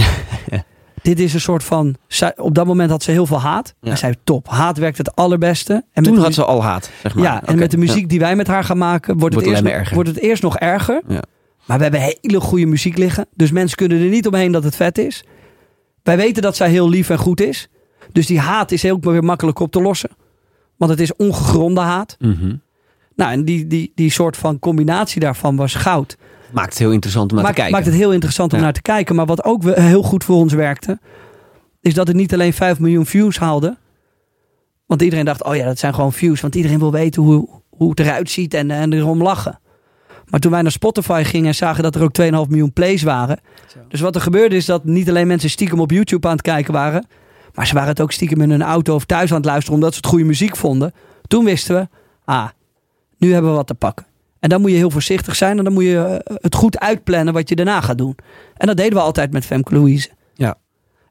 Dit 1.01 1.19
is 1.19 1.33
een 1.33 1.39
soort 1.41 1.63
van... 1.63 1.95
zij- 2.07 2.37
Op 2.37 2.55
dat 2.55 2.65
moment 2.65 2.89
had 2.89 3.03
ze 3.03 3.11
heel 3.11 3.25
veel 3.25 3.39
haat. 3.39 3.73
Ja. 3.81 3.91
En 3.91 3.97
zei 3.97 4.13
top, 4.23 4.47
haat 4.47 4.77
werkt 4.77 4.97
het 4.97 5.15
allerbeste. 5.15 5.83
En 5.93 6.03
Toen 6.03 6.17
had 6.17 6.33
ze 6.33 6.45
al 6.45 6.63
haat, 6.63 6.89
zeg 7.01 7.15
maar. 7.15 7.23
Ja, 7.23 7.43
en 7.45 7.57
met 7.59 7.71
de 7.71 7.77
ja. 7.77 7.83
muziek 7.83 8.09
die 8.09 8.19
wij 8.19 8.35
met 8.35 8.47
haar 8.47 8.63
gaan 8.63 8.77
maken... 8.77 9.17
wordt, 9.17 9.33
Wordt 9.35 9.35
het, 9.35 9.45
eerst 9.55 9.63
nog, 9.63 9.73
erger. 9.73 9.93
wordt 9.95 10.09
het 10.09 10.19
eerst 10.19 10.43
nog 10.43 10.57
erger. 10.57 11.01
Ja. 11.07 11.21
Maar 11.65 11.77
we 11.77 11.83
hebben 11.83 12.01
hele 12.21 12.39
goede 12.39 12.65
muziek 12.65 12.97
liggen. 12.97 13.25
Dus 13.35 13.51
mensen 13.51 13.77
kunnen 13.77 13.99
er 14.01 14.07
niet 14.09 14.27
omheen 14.27 14.51
dat 14.51 14.63
het 14.63 14.75
vet 14.75 14.97
is. 14.97 15.23
Wij 16.03 16.17
weten 16.17 16.41
dat 16.41 16.55
zij 16.55 16.69
heel 16.69 16.89
lief 16.89 17.09
en 17.09 17.17
goed 17.17 17.41
is. 17.41 17.69
Dus 18.11 18.25
die 18.25 18.39
haat 18.39 18.71
is 18.71 18.81
heel 18.83 18.97
weer 19.01 19.23
makkelijk 19.23 19.59
op 19.59 19.71
te 19.71 19.81
lossen. 19.81 20.09
Want 20.77 20.91
het 20.91 20.99
is 20.99 21.15
ongegronde 21.15 21.81
haat. 21.81 22.15
Mhm. 22.19 22.55
Nou, 23.15 23.31
en 23.31 23.45
die, 23.45 23.67
die, 23.67 23.91
die 23.95 24.11
soort 24.11 24.37
van 24.37 24.59
combinatie 24.59 25.19
daarvan 25.19 25.55
was 25.55 25.75
goud. 25.75 26.17
Maakt 26.51 26.69
het 26.69 26.77
heel 26.77 26.91
interessant 26.91 27.29
om 27.29 27.35
naar 27.35 27.43
Maakt, 27.45 27.55
te 27.55 27.61
kijken. 27.61 27.79
maakt 27.81 27.91
het 27.91 28.01
heel 28.01 28.13
interessant 28.13 28.51
om 28.51 28.57
Ja. 28.57 28.63
naar 28.63 28.73
te 28.73 28.81
kijken. 28.81 29.15
Maar 29.15 29.25
wat 29.25 29.43
ook 29.43 29.63
heel 29.63 30.03
goed 30.03 30.23
voor 30.23 30.35
ons 30.35 30.53
werkte, 30.53 30.99
is 31.81 31.93
dat 31.93 32.07
het 32.07 32.15
niet 32.15 32.33
alleen 32.33 32.53
5 32.53 32.79
miljoen 32.79 33.05
views 33.05 33.37
haalde. 33.39 33.77
Want 34.85 35.01
iedereen 35.01 35.25
dacht, 35.25 35.43
oh 35.43 35.55
ja, 35.55 35.65
dat 35.65 35.79
zijn 35.79 35.93
gewoon 35.93 36.13
views. 36.13 36.41
Want 36.41 36.55
iedereen 36.55 36.79
wil 36.79 36.91
weten 36.91 37.21
hoe, 37.21 37.49
hoe 37.69 37.89
het 37.89 37.99
eruit 37.99 38.29
ziet 38.29 38.53
en, 38.53 38.71
en 38.71 38.93
erom 38.93 39.21
lachen. 39.21 39.59
Maar 40.25 40.39
toen 40.39 40.51
wij 40.51 40.61
naar 40.61 40.71
Spotify 40.71 41.21
gingen 41.25 41.47
en 41.47 41.55
zagen 41.55 41.83
dat 41.83 41.95
er 41.95 42.01
ook 42.03 42.21
2,5 42.21 42.27
miljoen 42.29 42.73
plays 42.73 43.03
waren. 43.03 43.39
Dus 43.87 43.99
wat 43.99 44.15
er 44.15 44.21
gebeurde 44.21 44.55
is 44.55 44.65
dat 44.65 44.83
niet 44.83 45.09
alleen 45.09 45.27
mensen 45.27 45.49
stiekem 45.49 45.79
op 45.79 45.91
YouTube 45.91 46.27
aan 46.27 46.33
het 46.33 46.41
kijken 46.41 46.73
waren. 46.73 47.07
Maar 47.53 47.67
ze 47.67 47.73
waren 47.73 47.89
het 47.89 48.01
ook 48.01 48.11
stiekem 48.11 48.41
in 48.41 48.49
hun 48.49 48.61
auto 48.61 48.95
of 48.95 49.05
thuis 49.05 49.29
aan 49.29 49.37
het 49.37 49.45
luisteren 49.45 49.73
omdat 49.75 49.91
ze 49.93 49.97
het 49.97 50.07
goede 50.07 50.23
muziek 50.25 50.55
vonden. 50.55 50.93
Toen 51.27 51.45
wisten 51.45 51.75
we, 51.75 51.87
ah, 52.25 52.47
nu 53.17 53.33
hebben 53.33 53.51
we 53.51 53.57
wat 53.57 53.67
te 53.67 53.73
pakken. 53.73 54.05
En 54.39 54.49
dan 54.49 54.61
moet 54.61 54.71
je 54.71 54.75
heel 54.77 54.89
voorzichtig 54.91 55.35
zijn 55.35 55.57
en 55.57 55.63
dan 55.63 55.73
moet 55.73 55.83
je 55.83 56.21
eh, 56.23 56.35
het 56.41 56.55
goed 56.55 56.79
uitplannen 56.79 57.33
wat 57.33 57.49
je 57.49 57.55
daarna 57.55 57.81
gaat 57.81 57.97
doen. 57.97 58.15
En 58.57 58.67
dat 58.67 58.77
deden 58.77 58.93
we 58.93 58.99
altijd 58.99 59.31
met 59.31 59.45
Femke 59.45 59.73
Louise. 59.73 60.09
Ja. 60.33 60.55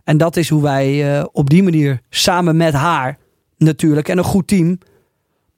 En 0.05 0.17
dat 0.17 0.37
is 0.37 0.49
hoe 0.49 0.63
wij 0.63 1.17
eh, 1.19 1.25
op 1.33 1.51
die 1.51 1.63
manier 1.63 2.01
samen 2.11 2.57
met 2.57 2.73
haar 2.73 3.19
natuurlijk 3.59 4.09
en 4.09 4.19
een 4.19 4.25
goed 4.25 4.47
team, 4.47 4.79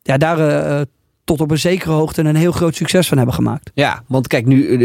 ja, 0.03 0.17
daar 0.19 0.39
eh, 0.39 0.81
tot 1.25 1.41
op 1.41 1.51
een 1.51 1.59
zekere 1.59 1.93
hoogte 1.93 2.23
een 2.23 2.37
heel 2.37 2.53
groot 2.53 2.75
succes 2.75 3.09
van 3.09 3.17
hebben 3.17 3.35
gemaakt. 3.35 3.71
Ja, 3.75 4.03
want 4.07 4.27
kijk, 4.27 4.47
nu 4.47 4.79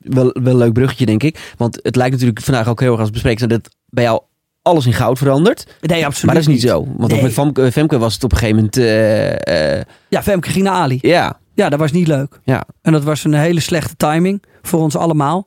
wel, 0.00 0.30
wel 0.32 0.52
een 0.52 0.56
leuk 0.56 0.72
bruggetje, 0.72 1.06
denk 1.06 1.22
ik. 1.22 1.54
Want 1.56 1.78
het 1.82 1.96
lijkt 1.96 2.12
natuurlijk 2.12 2.40
vandaag 2.40 2.68
ook 2.68 2.80
heel 2.80 2.90
erg 2.90 3.00
als 3.00 3.10
bespreken 3.10 3.48
dat 3.48 3.68
bij 3.86 4.04
jou 4.04 4.22
alles 4.62 4.86
in 4.86 4.92
goud 4.92 5.18
verandert. 5.18 5.76
Nee, 5.80 6.04
absoluut. 6.06 6.24
maar 6.24 6.34
dat 6.34 6.42
is 6.42 6.48
niet 6.62 6.70
zo. 6.70 6.84
Want 6.84 7.02
ook 7.02 7.10
Nee. 7.10 7.22
met 7.22 7.32
Femke, 7.32 7.72
Femke 7.72 7.98
was 7.98 8.14
het 8.14 8.24
op 8.24 8.32
een 8.32 8.38
gegeven 8.38 8.56
moment... 8.56 8.76
Ja, 10.08 10.22
Femke 10.22 10.50
ging 10.50 10.64
naar 10.64 10.74
Ali. 10.74 10.98
ja, 11.02 11.38
Ja, 11.58 11.68
dat 11.68 11.78
was 11.78 11.92
niet 11.92 12.06
leuk. 12.06 12.40
ja. 12.44 12.64
En 12.82 12.92
dat 12.92 13.04
was 13.04 13.24
een 13.24 13.34
hele 13.34 13.60
slechte 13.60 13.96
timing 13.96 14.42
voor 14.62 14.80
ons 14.80 14.96
allemaal. 14.96 15.46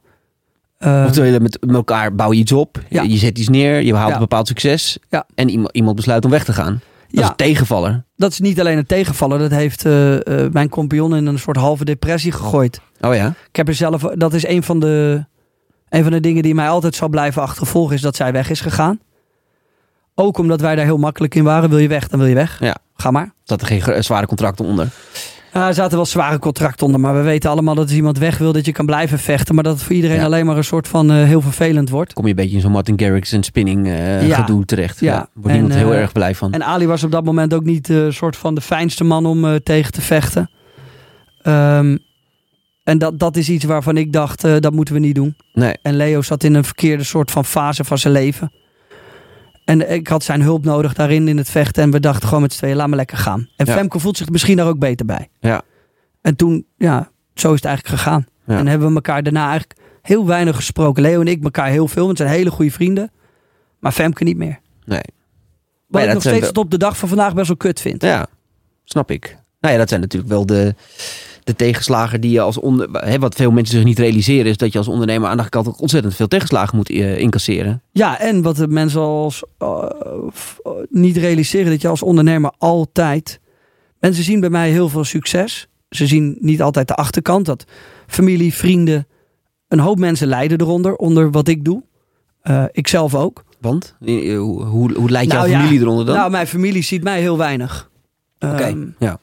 Want 0.77 1.15
we 1.15 1.37
met 1.39 1.59
elkaar 1.73 2.15
bouw 2.15 2.31
je 2.31 2.39
iets 2.39 2.51
op. 2.51 2.79
Ja. 2.89 3.01
Je 3.01 3.17
zet 3.17 3.37
iets 3.39 3.49
neer. 3.49 3.81
Je 3.81 3.91
behaalt 3.91 4.09
Ja. 4.09 4.13
een 4.15 4.21
bepaald 4.21 4.47
succes. 4.47 4.97
Ja. 5.09 5.25
En 5.35 5.49
iemand, 5.49 5.75
iemand 5.75 5.95
besluit 5.95 6.25
om 6.25 6.31
weg 6.31 6.43
te 6.43 6.53
gaan. 6.53 6.81
Dat 7.09 7.23
is 7.23 7.29
een 7.29 7.35
tegenvaller. 7.35 8.03
dat 8.15 8.31
is 8.31 8.39
niet 8.39 8.59
alleen 8.59 8.77
een 8.77 8.85
tegenvaller. 8.85 9.39
Dat 9.39 9.51
heeft 9.51 9.85
eh, 9.85 10.43
eh, 10.45 10.51
mijn 10.51 10.69
compagnon 10.69 11.15
in 11.15 11.25
een 11.25 11.39
soort 11.39 11.57
halve 11.57 11.85
depressie 11.85 12.31
gegooid. 12.31 12.81
Oh 13.01 13.15
ja? 13.15 13.27
Ik 13.49 13.55
heb 13.55 13.67
er 13.67 13.73
zelf, 13.73 14.01
dat 14.01 14.33
is 14.33 14.47
een 14.47 14.63
van 14.63 14.79
de, 14.79 15.25
een 15.89 16.03
van 16.03 16.11
de 16.11 16.19
dingen 16.19 16.43
die 16.43 16.55
mij 16.55 16.69
altijd 16.69 16.95
zal 16.95 17.09
blijven 17.09 17.41
achtervolgen, 17.41 17.95
is 17.95 18.01
dat 18.01 18.15
zij 18.15 18.31
weg 18.31 18.49
is 18.49 18.61
gegaan. 18.61 18.99
Ook 20.15 20.37
omdat 20.37 20.61
wij 20.61 20.75
daar 20.75 20.85
heel 20.85 20.97
makkelijk 20.97 21.35
in 21.35 21.43
waren. 21.43 21.69
Wil 21.69 21.77
je 21.79 21.87
weg, 21.87 22.07
dan 22.07 22.19
wil 22.19 22.27
je 22.27 22.35
weg. 22.35 22.59
Ja. 22.59 22.75
Ga 22.95 23.11
maar. 23.11 23.33
Zat 23.43 23.61
er 23.61 23.67
geen 23.67 24.03
zware 24.03 24.25
contracten 24.27 24.65
onder. 24.65 24.89
Ja, 25.53 25.67
er 25.67 25.73
zaten 25.73 25.95
wel 25.95 26.05
zware 26.05 26.39
contracten 26.39 26.85
onder, 26.85 27.01
maar 27.01 27.15
we 27.15 27.21
weten 27.21 27.49
allemaal 27.49 27.75
dat 27.75 27.83
als 27.83 27.93
iemand 27.93 28.17
weg 28.17 28.37
wil, 28.37 28.51
dat 28.51 28.65
je 28.65 28.71
kan 28.71 28.85
blijven 28.85 29.19
vechten. 29.19 29.55
Maar 29.55 29.63
dat 29.63 29.73
het 29.73 29.83
voor 29.83 29.95
iedereen 29.95 30.17
Ja. 30.17 30.23
alleen 30.25 30.45
maar 30.45 30.57
een 30.57 30.63
soort 30.63 30.87
van 30.87 31.11
eh, 31.11 31.23
heel 31.23 31.41
vervelend 31.41 31.89
wordt. 31.89 32.13
Kom 32.13 32.23
je 32.23 32.29
een 32.29 32.35
beetje 32.35 32.55
in 32.55 32.61
zo'n 32.61 32.71
Martin 32.71 32.99
Garrix 32.99 33.31
en 33.31 33.43
spinning 33.43 33.87
eh, 33.87 34.27
Ja. 34.27 34.35
gedoe 34.35 34.65
terecht. 34.65 34.99
Ja. 34.99 35.13
Ja. 35.13 35.27
Wordt 35.33 35.49
En, 35.49 35.55
iemand 35.55 35.73
heel 35.73 35.93
eh, 35.93 35.99
erg 35.99 36.11
blij 36.11 36.35
van. 36.35 36.53
En 36.53 36.63
Ali 36.63 36.85
was 36.87 37.03
op 37.03 37.11
dat 37.11 37.23
moment 37.23 37.53
ook 37.53 37.63
niet 37.63 37.89
een 37.89 38.13
soort 38.13 38.35
van 38.37 38.55
de 38.55 38.61
fijnste 38.61 39.03
man 39.03 39.25
om 39.25 39.45
eh, 39.45 39.55
tegen 39.55 39.91
te 39.91 40.01
vechten. 40.01 40.49
Ehm, 41.41 41.97
en 42.83 42.97
dat, 42.97 43.19
dat 43.19 43.37
is 43.37 43.49
iets 43.49 43.65
waarvan 43.65 43.97
ik 43.97 44.11
dacht, 44.13 44.43
eh, 44.43 44.55
dat 44.59 44.73
moeten 44.73 44.93
we 44.93 44.99
niet 44.99 45.15
doen. 45.15 45.35
nee. 45.53 45.73
En 45.81 45.95
Leo 45.95 46.21
zat 46.21 46.43
in 46.43 46.53
een 46.53 46.63
verkeerde 46.63 47.03
soort 47.03 47.31
van 47.31 47.45
fase 47.45 47.83
van 47.83 47.97
zijn 47.97 48.13
leven. 48.13 48.51
En 49.71 49.91
ik 49.91 50.07
had 50.07 50.23
zijn 50.23 50.41
hulp 50.41 50.63
nodig 50.63 50.93
daarin 50.93 51.27
in 51.27 51.37
het 51.37 51.49
vechten. 51.49 51.83
En 51.83 51.91
we 51.91 51.99
dachten 51.99 52.27
gewoon 52.27 52.41
met 52.41 52.53
z'n 52.53 52.57
tweeën, 52.57 52.75
laat 52.75 52.87
me 52.87 52.95
lekker 52.95 53.17
gaan. 53.17 53.49
En 53.55 53.65
Ja. 53.65 53.73
Femke 53.73 53.99
voelt 53.99 54.17
zich 54.17 54.29
misschien 54.29 54.57
daar 54.57 54.67
ook 54.67 54.79
beter 54.79 55.05
bij. 55.05 55.29
Ja. 55.39 55.61
En 56.21 56.35
toen, 56.35 56.65
ja, 56.77 57.11
zo 57.33 57.47
is 57.49 57.55
het 57.55 57.65
eigenlijk 57.65 58.01
gegaan. 58.01 58.25
Ja. 58.45 58.57
En 58.57 58.67
hebben 58.67 58.87
we 58.87 58.95
elkaar 58.95 59.23
daarna 59.23 59.49
eigenlijk 59.49 59.79
heel 60.01 60.25
weinig 60.25 60.55
gesproken. 60.55 61.01
Leo 61.01 61.21
en 61.21 61.27
ik 61.27 61.43
elkaar 61.43 61.67
heel 61.69 61.87
veel, 61.87 62.05
want 62.05 62.17
we 62.17 62.23
zijn 62.23 62.35
hele 62.35 62.51
goede 62.51 62.71
vrienden. 62.71 63.11
Maar 63.79 63.91
Femke 63.91 64.23
niet 64.23 64.37
meer. 64.37 64.59
Nee. 64.85 65.01
Wat 65.87 66.03
ik 66.03 66.13
nog 66.13 66.21
steeds 66.21 66.47
tot 66.47 66.57
op 66.57 66.71
de 66.71 66.77
dag 66.77 66.97
van 66.97 67.07
vandaag 67.07 67.33
best 67.33 67.47
wel 67.47 67.57
kut 67.57 67.81
vind. 67.81 68.01
Ja, 68.01 68.27
snap 68.83 69.11
ik. 69.11 69.37
Nou 69.59 69.73
ja, 69.73 69.79
dat 69.79 69.89
zijn 69.89 70.01
natuurlijk 70.01 70.31
wel 70.31 70.45
de, 70.45 70.75
de 71.43 71.55
tegenslagen 71.55 72.21
die 72.21 72.31
je 72.31 72.41
als 72.41 72.57
onder, 72.57 72.89
hè, 72.91 73.19
wat 73.19 73.35
veel 73.35 73.51
mensen 73.51 73.75
zich 73.75 73.85
niet 73.85 73.99
realiseren, 73.99 74.45
is 74.45 74.57
dat 74.57 74.71
je 74.71 74.77
als 74.77 74.87
ondernemer 74.87 75.29
aan 75.29 75.37
de 75.37 75.49
kant 75.49 75.67
ook 75.67 75.81
ontzettend 75.81 76.15
veel 76.15 76.27
tegenslagen 76.27 76.75
moet 76.75 76.89
eh, 76.89 77.17
incasseren. 77.17 77.81
Ja, 77.91 78.19
en 78.19 78.41
wat 78.41 78.55
de 78.55 78.67
mensen 78.67 79.01
als 79.01 79.43
eh, 79.57 79.85
eh, 80.63 80.71
niet 80.89 81.17
realiseren, 81.17 81.71
dat 81.71 81.81
je 81.81 81.87
als 81.87 82.03
ondernemer 82.03 82.51
altijd. 82.57 83.39
Mensen 83.99 84.23
zien 84.23 84.39
bij 84.39 84.49
mij 84.49 84.69
heel 84.69 84.89
veel 84.89 85.03
succes. 85.03 85.67
Ze 85.89 86.07
zien 86.07 86.37
niet 86.39 86.61
altijd 86.61 86.87
de 86.87 86.95
achterkant. 86.95 87.45
Dat 87.45 87.65
familie, 88.07 88.53
vrienden, 88.53 89.07
een 89.67 89.79
hoop 89.79 89.99
mensen 89.99 90.27
lijden 90.27 90.61
eronder, 90.61 90.95
onder 90.95 91.31
wat 91.31 91.47
ik 91.47 91.65
doe. 91.65 91.83
Eh 92.41 92.63
ik 92.71 92.87
zelf 92.87 93.15
ook. 93.15 93.43
Want 93.59 93.95
hoe, 93.99 94.63
hoe, 94.63 95.09
Nou 95.09 95.27
jouw 95.27 95.45
ja, 95.45 95.59
familie 95.59 95.79
eronder 95.79 96.05
dan? 96.05 96.15
Nou, 96.15 96.31
mijn 96.31 96.47
familie 96.47 96.83
ziet 96.83 97.03
mij 97.03 97.19
heel 97.19 97.37
weinig. 97.37 97.89
Oké, 98.39 98.63
Ehm, 98.63 98.85
ja. 98.99 99.19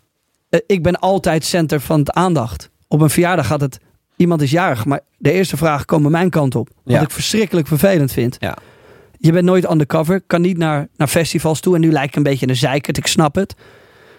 Eh, 0.51 0.61
ik 0.67 0.83
ben 0.83 0.99
altijd 0.99 1.45
center 1.45 1.81
van 1.81 1.99
het 1.99 2.11
aandacht. 2.13 2.71
Op 2.89 3.01
een 3.01 3.11
verjaardag 3.11 3.47
gaat 3.47 3.61
het. 3.61 3.79
Iemand 4.17 4.43
is 4.43 4.51
jarig, 4.51 4.85
maar 4.85 5.01
de 5.19 5.33
eerste 5.33 5.57
vraag 5.57 5.85
komt 5.85 6.09
mijn 6.09 6.31
kant 6.31 6.55
op. 6.55 6.69
Wat 6.85 6.95
Ja. 6.95 7.01
ik 7.01 7.11
verschrikkelijk 7.11 7.67
vervelend 7.67 8.13
vind. 8.13 8.37
Ja. 8.41 8.57
Je 9.19 9.33
bent 9.33 9.45
nooit 9.45 9.71
undercover, 9.71 10.21
kan 10.27 10.41
niet 10.41 10.59
naar, 10.59 10.89
naar 10.97 11.09
festivals 11.09 11.61
toe. 11.61 11.75
En 11.75 11.81
nu 11.81 11.93
lijkt 11.93 12.09
ik 12.09 12.17
een 12.17 12.23
beetje 12.23 12.49
een 12.49 12.57
zeikert, 12.57 12.97
ik 12.97 13.07
snap 13.07 13.35
het. 13.35 13.55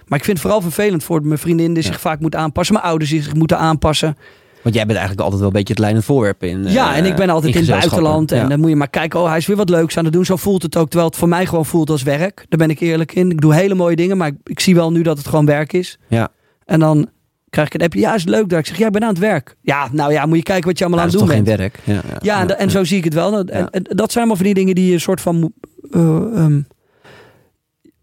Maar 0.05 0.17
ik 0.19 0.25
vind 0.25 0.38
het 0.38 0.45
vooral 0.47 0.61
vervelend 0.61 1.03
voor 1.03 1.21
mijn 1.23 1.39
vriendin 1.39 1.73
die 1.73 1.84
Ja. 1.84 1.89
zich 1.89 1.99
vaak 1.99 2.19
moet 2.19 2.36
aanpassen. 2.36 2.75
Mijn 2.75 2.88
ouders 2.88 3.09
die 3.11 3.21
zich 3.21 3.34
moeten 3.34 3.57
aanpassen. 3.57 4.17
Want 4.64 4.76
jij 4.76 4.86
bent 4.86 4.97
eigenlijk 4.97 5.20
altijd 5.22 5.39
wel 5.39 5.49
een 5.49 5.55
beetje 5.57 5.74
het 5.74 5.82
leidend 5.82 6.05
voorwerp 6.05 6.43
in. 6.43 6.64
Ja, 6.68 6.91
eh, 6.91 6.97
en 6.97 7.05
ik 7.05 7.16
ben 7.16 7.30
altijd 7.30 7.53
in, 7.55 7.62
het 7.62 7.70
buitenland. 7.70 8.32
En 8.32 8.41
Ja. 8.41 8.47
dan 8.47 8.60
moet 8.60 8.70
je 8.70 8.76
maar 8.76 8.89
kijken, 8.89 9.20
oh, 9.20 9.28
hij 9.28 9.38
is 9.38 9.47
weer 9.47 9.55
wat 9.57 9.70
leuks 9.70 9.97
aan 9.97 10.03
het 10.03 10.14
doen. 10.14 10.26
Zo 10.26 10.36
voelt 10.36 10.64
het 10.64 10.78
ook, 10.78 10.88
terwijl 10.88 11.10
het 11.10 11.18
voor 11.20 11.28
mij 11.28 11.45
gewoon 11.45 11.66
voelt 11.66 11.89
als 11.89 12.03
werk. 12.03 12.45
Daar 12.49 12.60
ben 12.60 12.70
ik 12.70 12.80
eerlijk 12.80 13.14
in. 13.14 13.32
Ik 13.32 13.41
doe 13.41 13.53
hele 13.53 13.76
mooie 13.76 13.95
dingen, 13.95 14.18
maar 14.18 14.28
ik, 14.28 14.36
ik 14.43 14.60
zie 14.60 14.76
wel 14.76 14.91
nu 14.91 15.01
dat 15.01 15.18
het 15.18 15.28
gewoon 15.28 15.45
werk 15.45 15.74
is. 15.74 15.99
Ja. 16.07 16.28
En 16.66 16.80
dan 16.80 17.10
krijg 17.49 17.68
ik 17.68 17.74
een 17.74 17.82
appje, 17.82 17.99
ja, 17.99 18.14
is 18.16 18.22
het 18.22 18.30
leuk 18.30 18.49
dat 18.49 18.60
ik 18.60 18.66
zeg, 18.66 18.78
ja, 18.78 18.86
ik 18.86 18.91
ben 18.91 19.01
aan 19.03 19.10
het 19.10 19.18
werk. 19.20 19.55
Ja, 19.62 19.89
nou 19.91 20.12
ja, 20.12 20.26
moet 20.26 20.38
je 20.38 20.43
kijken 20.43 20.66
wat 20.68 20.78
je 20.78 20.86
allemaal 20.86 21.05
Ja, 21.05 21.12
aan 21.12 21.18
dat 21.20 21.22
is 21.30 21.36
het 21.36 21.45
toch 21.45 21.45
doen 21.57 21.57
geen 21.57 21.72
bent. 21.84 21.86
werk? 21.88 22.03
Ja, 22.05 22.20
Ja, 22.22 22.41
en, 22.41 22.47
da- 22.47 22.55
en 22.55 22.70
zo 22.72 22.84
zie 22.84 22.97
ik 22.97 23.03
het 23.03 23.14
wel. 23.14 23.38
En, 23.39 23.47
Ja. 23.60 23.70
en 23.70 23.84
dat 23.84 24.12
zijn 24.12 24.16
allemaal 24.26 24.36
van 24.36 24.45
die 24.45 24.53
dingen 24.53 24.76
die 24.76 24.88
je 24.88 24.93
een 24.93 24.99
soort 25.01 25.22
van... 25.22 25.53
eh, 25.91 26.01
ehm, 26.36 26.62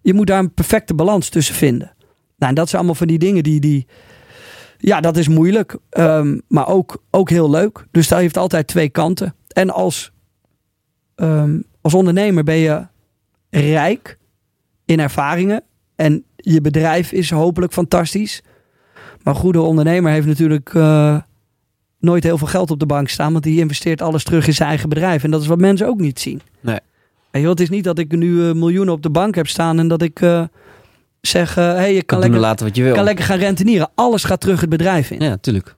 je 0.00 0.14
moet 0.14 0.26
daar 0.26 0.38
een 0.38 0.54
perfecte 0.54 0.94
balans 0.94 1.28
tussen 1.28 1.54
vinden. 1.54 1.94
Nou, 2.36 2.50
en 2.50 2.54
dat 2.54 2.66
zijn 2.68 2.76
allemaal 2.76 2.98
van 2.98 3.06
die 3.06 3.18
dingen 3.18 3.42
die... 3.42 3.60
die 3.60 3.86
ja, 4.78 5.00
dat 5.00 5.16
is 5.16 5.28
moeilijk. 5.28 5.76
ehm, 5.90 6.38
maar 6.48 6.68
ook, 6.68 7.02
ook 7.10 7.30
heel 7.30 7.50
leuk. 7.50 7.86
Dus 7.90 8.08
dat 8.08 8.18
heeft 8.18 8.36
altijd 8.36 8.66
twee 8.66 8.88
kanten. 8.88 9.34
En 9.48 9.70
als, 9.70 10.12
ehm, 11.14 11.60
als 11.80 11.94
ondernemer 11.94 12.44
ben 12.44 12.56
je 12.56 12.86
rijk 13.50 14.18
in 14.84 15.00
ervaringen. 15.00 15.62
En 15.96 16.24
je 16.36 16.60
bedrijf 16.60 17.12
is 17.12 17.30
hopelijk 17.30 17.72
fantastisch. 17.72 18.42
Maar 19.22 19.34
een 19.34 19.40
goede 19.40 19.60
ondernemer 19.60 20.12
heeft 20.12 20.26
natuurlijk... 20.26 20.74
eh, 20.74 21.18
nooit 22.06 22.24
heel 22.24 22.38
veel 22.38 22.46
geld 22.46 22.70
op 22.70 22.78
de 22.78 22.86
bank 22.86 23.08
staan. 23.08 23.32
Want 23.32 23.44
die 23.44 23.60
investeert 23.60 24.02
alles 24.02 24.24
terug 24.24 24.46
in 24.46 24.54
zijn 24.54 24.68
eigen 24.68 24.88
bedrijf. 24.88 25.24
En 25.24 25.30
dat 25.30 25.40
is 25.40 25.46
wat 25.46 25.58
mensen 25.58 25.86
ook 25.86 26.00
niet 26.00 26.20
zien. 26.20 26.40
Nee. 26.60 26.78
Weet 27.30 27.42
je 27.42 27.48
het 27.48 27.60
is 27.60 27.70
niet 27.70 27.84
dat 27.84 27.98
ik 27.98 28.16
nu 28.16 28.48
eh, 28.48 28.54
miljoenen 28.54 28.94
op 28.94 29.02
de 29.02 29.10
bank 29.10 29.34
heb 29.34 29.46
staan. 29.46 29.78
En 29.78 29.88
dat 29.88 30.02
ik 30.02 30.20
eh, 30.20 30.44
zeg, 31.26 31.56
eh 31.56 31.64
hey, 31.72 31.94
je 31.94 32.02
kan 32.02 32.18
lekker, 32.18 32.40
laten 32.40 32.66
wat 32.66 32.76
je 32.76 32.82
wil. 32.82 32.94
kan 32.94 33.04
lekker 33.04 33.24
gaan 33.24 33.38
rentenieren. 33.38 33.90
Alles 33.94 34.24
gaat 34.24 34.40
terug 34.40 34.60
het 34.60 34.70
bedrijf 34.70 35.10
in. 35.10 35.20
Ja, 35.20 35.36
tuurlijk. 35.36 35.76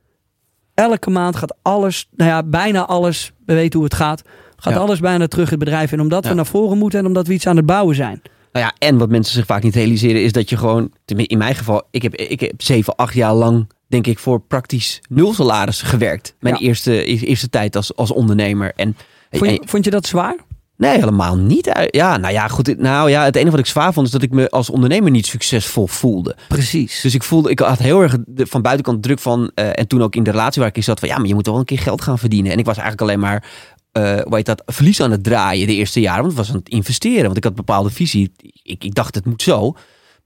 Elke 0.74 1.10
maand 1.10 1.36
gaat 1.36 1.56
alles, 1.62 2.08
nou 2.16 2.30
ja, 2.30 2.42
bijna 2.42 2.86
alles, 2.86 3.32
we 3.46 3.54
weten 3.54 3.78
hoe 3.78 3.88
het 3.88 3.96
gaat. 3.96 4.22
Gaat 4.56 4.72
Ja. 4.72 4.78
alles 4.78 5.00
bijna 5.00 5.26
terug 5.26 5.50
het 5.50 5.58
bedrijf 5.58 5.92
in. 5.92 6.00
Omdat 6.00 6.24
Ja. 6.24 6.28
we 6.30 6.36
naar 6.36 6.46
voren 6.46 6.78
moeten 6.78 6.98
en 6.98 7.06
omdat 7.06 7.26
we 7.26 7.32
iets 7.32 7.46
aan 7.46 7.56
het 7.56 7.66
bouwen 7.66 7.94
zijn. 7.96 8.22
Nou 8.52 8.66
ja, 8.66 8.88
en 8.88 8.98
wat 8.98 9.08
mensen 9.08 9.34
zich 9.34 9.46
vaak 9.46 9.62
niet 9.62 9.74
realiseren 9.74 10.22
is 10.22 10.32
dat 10.32 10.48
je 10.48 10.56
gewoon, 10.56 10.92
in 11.06 11.38
mijn 11.38 11.54
geval, 11.54 11.82
ik 11.90 12.02
heb, 12.02 12.14
ik 12.14 12.40
heb 12.40 12.62
zeven, 12.62 12.96
acht 12.96 13.14
jaar 13.14 13.34
lang, 13.34 13.70
denk 13.88 14.06
ik, 14.06 14.18
voor 14.18 14.40
praktisch 14.40 15.00
nul 15.08 15.34
salaris 15.34 15.82
gewerkt. 15.82 16.34
Mijn 16.40 16.54
Ja. 16.54 16.60
eerste, 16.60 17.04
eerste 17.04 17.48
tijd 17.48 17.76
als, 17.76 17.96
als 17.96 18.12
ondernemer. 18.12 18.72
En, 18.76 18.96
Vond 19.30 19.50
je, 19.50 19.60
en- 19.60 19.68
vond 19.68 19.84
je 19.84 19.90
dat 19.90 20.06
zwaar? 20.06 20.36
Nee, 20.78 20.98
helemaal 20.98 21.36
niet. 21.36 21.88
Ja, 21.90 22.16
nou 22.16 22.32
ja, 22.32 22.48
goed. 22.48 22.78
Nou 22.78 23.10
ja, 23.10 23.24
het 23.24 23.36
enige 23.36 23.50
wat 23.50 23.60
ik 23.60 23.66
zwaar 23.66 23.92
vond 23.92 24.06
is 24.06 24.12
dat 24.12 24.22
ik 24.22 24.30
me 24.30 24.50
als 24.50 24.70
ondernemer 24.70 25.10
niet 25.10 25.26
succesvol 25.26 25.86
voelde. 25.86 26.36
Precies. 26.48 27.00
Dus 27.00 27.14
ik 27.14 27.22
voelde, 27.22 27.50
ik 27.50 27.58
had 27.58 27.78
heel 27.78 28.00
erg 28.00 28.16
de, 28.26 28.46
van 28.46 28.62
buitenkant 28.62 29.02
druk 29.02 29.18
van, 29.18 29.50
eh, 29.54 29.78
en 29.78 29.86
toen 29.86 30.02
ook 30.02 30.14
in 30.14 30.22
de 30.22 30.30
relatie 30.30 30.60
waar 30.60 30.70
ik 30.70 30.76
in 30.76 30.82
zat, 30.82 30.98
van 30.98 31.08
ja, 31.08 31.16
maar 31.18 31.26
je 31.26 31.34
moet 31.34 31.44
toch 31.44 31.52
wel 31.52 31.62
een 31.62 31.68
keer 31.68 31.78
geld 31.78 32.02
gaan 32.02 32.18
verdienen. 32.18 32.52
En 32.52 32.58
ik 32.58 32.64
was 32.64 32.76
eigenlijk 32.76 33.10
alleen 33.10 33.20
maar, 33.20 33.44
eh 33.92 34.20
hoe 34.20 34.36
heet 34.36 34.46
dat, 34.46 34.62
verlies 34.66 35.00
aan 35.00 35.10
het 35.10 35.24
draaien 35.24 35.66
de 35.66 35.74
eerste 35.74 36.00
jaren, 36.00 36.20
want 36.20 36.32
ik 36.32 36.38
was 36.38 36.50
aan 36.50 36.56
het 36.56 36.68
investeren, 36.68 37.24
want 37.24 37.36
ik 37.36 37.42
had 37.42 37.52
een 37.52 37.64
bepaalde 37.64 37.90
visie. 37.90 38.32
Ik, 38.62 38.84
ik 38.84 38.94
dacht, 38.94 39.14
het 39.14 39.26
moet 39.26 39.42
zo. 39.42 39.74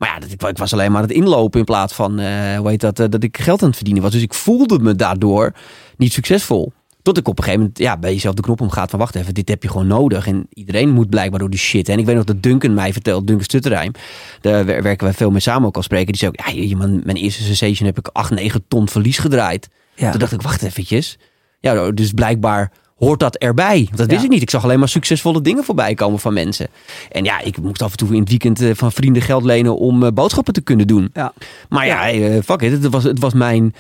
Maar 0.03 0.11
ja, 0.15 0.19
dat, 0.19 0.31
ik, 0.31 0.43
ik 0.43 0.59
was 0.59 0.73
alleen 0.73 0.93
maar 0.93 1.03
aan 1.03 1.09
het 1.09 1.17
inlopen 1.17 1.59
in 1.59 1.65
plaats 1.65 1.93
van, 1.93 2.19
eh, 2.19 2.57
hoe 2.57 2.69
heet 2.69 2.81
dat, 2.81 2.99
eh, 2.99 3.07
dat 3.09 3.23
ik 3.23 3.39
geld 3.39 3.61
aan 3.61 3.67
het 3.67 3.77
verdienen 3.77 4.03
was. 4.03 4.13
Dus 4.13 4.23
ik 4.23 4.35
voelde 4.35 4.79
me 4.79 4.95
daardoor 4.95 5.53
niet 5.97 6.13
succesvol. 6.13 6.73
Tot 7.03 7.19
ik 7.19 7.29
op 7.29 7.39
een 7.39 7.45
gegeven 7.45 7.63
moment 7.65 7.83
ja, 7.85 7.97
bij 7.97 8.13
jezelf 8.13 8.35
de 8.35 8.43
knop 8.43 8.61
omgaat 8.61 8.91
van 8.91 8.99
wacht 8.99 9.15
even, 9.15 9.35
dit 9.35 9.49
heb 9.49 9.63
je 9.63 9.69
gewoon 9.69 9.87
nodig. 9.87 10.27
En 10.27 10.47
iedereen 10.55 10.91
moet 10.91 11.11
blijkbaar 11.11 11.39
door 11.39 11.51
die 11.51 11.59
shit. 11.59 11.89
En 11.89 11.99
ik 11.99 12.07
weet 12.07 12.15
nog 12.17 12.25
dat 12.25 12.43
Duncan 12.43 12.75
mij 12.75 12.93
vertelt, 12.93 13.27
Duncan 13.27 13.45
Stutterheim, 13.45 13.93
daar 14.41 14.65
wer- 14.65 14.83
werken 14.83 15.05
wij 15.07 15.15
veel 15.15 15.31
mee 15.31 15.41
samen 15.41 15.67
ook 15.69 15.77
al 15.77 15.83
spreken. 15.83 16.07
Die 16.07 16.17
zei 16.17 16.31
ook, 16.31 16.47
ja, 16.47 16.63
je, 16.63 16.77
mijn, 16.77 17.01
mijn 17.05 17.17
eerste 17.17 17.43
sensation 17.43 17.87
heb 17.89 17.99
ik 17.99 18.09
8, 18.13 18.31
9 18.31 18.65
ton 18.69 18.89
verlies 18.89 19.19
gedraaid. 19.19 19.69
Ja. 19.95 20.11
Toen 20.11 20.21
dacht 20.21 20.33
ik, 20.33 20.43
wacht 20.43 20.63
eventjes. 20.63 21.19
Ja, 21.61 21.91
dus 21.91 22.11
blijkbaar 22.13 22.73
hoort 22.97 23.21
dat 23.21 23.37
erbij. 23.37 23.89
Dat 23.95 24.07
wist 24.07 24.19
Ja. 24.21 24.25
ik 24.27 24.33
niet. 24.33 24.43
Ik 24.43 24.51
zag 24.51 24.65
alleen 24.65 24.79
maar 24.79 24.89
succesvolle 24.89 25.41
dingen 25.43 25.65
voorbij 25.65 25.95
komen 25.95 26.19
van 26.19 26.33
mensen. 26.33 26.69
En 27.11 27.25
ja, 27.25 27.41
ik 27.41 27.59
moest 27.61 27.83
af 27.83 27.91
en 27.91 27.97
toe 27.97 28.09
in 28.15 28.21
het 28.21 28.29
weekend 28.29 28.61
eh, 28.61 28.71
van 28.75 28.93
vrienden 28.93 29.23
geld 29.23 29.45
lenen 29.45 29.77
om 29.79 30.03
eh, 30.05 30.13
boodschappen 30.13 30.53
te 30.53 30.61
kunnen 30.61 30.87
doen. 30.87 31.11
Ja. 31.13 31.33
Maar 31.69 31.87
ja, 31.87 32.11
eh, 32.11 32.43
fuck 32.45 32.63
it. 32.63 32.73
Het 32.73 32.89
was, 32.89 33.05
het 33.05 33.19
was 33.19 33.33
mijn 33.33 33.75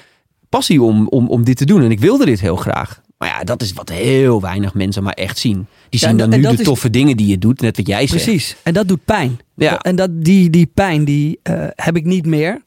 passie 0.49 0.83
om, 0.83 1.09
om, 1.09 1.29
om 1.29 1.45
dit 1.45 1.57
te 1.57 1.64
doen. 1.64 1.83
En 1.83 1.91
ik 1.91 2.01
wilde 2.01 2.25
dit 2.25 2.41
heel 2.41 2.57
graag. 2.57 3.01
Maar 3.23 3.31
ja, 3.39 3.45
dat 3.45 3.62
is 3.62 3.73
wat 3.73 3.89
heel 3.89 4.41
weinig 4.41 4.75
mensen 4.75 5.03
maar 5.03 5.12
echt 5.12 5.39
zien. 5.39 5.66
Die 5.89 6.01
zien 6.01 6.09
en- 6.09 6.16
dan 6.16 6.29
nu 6.31 6.41
de 6.41 6.49
is- 6.53 6.62
toffe 6.62 6.91
dingen 6.91 7.16
die 7.16 7.27
je 7.27 7.39
doet. 7.39 7.61
Net 7.61 7.77
wat 7.77 7.87
jij 7.87 8.07
zegt. 8.07 8.25
Precies. 8.25 8.57
En 8.62 8.73
dat 8.73 8.89
doet 8.89 9.05
pijn. 9.05 9.41
Ja. 9.57 9.79
En 9.79 9.97
dat, 9.97 10.11
die, 10.25 10.51
die 10.51 10.66
pijn 10.75 11.05
die 11.05 11.39
eh, 11.43 11.66
heb 11.75 11.97
ik 11.97 12.05
niet 12.05 12.27
meer. 12.27 12.62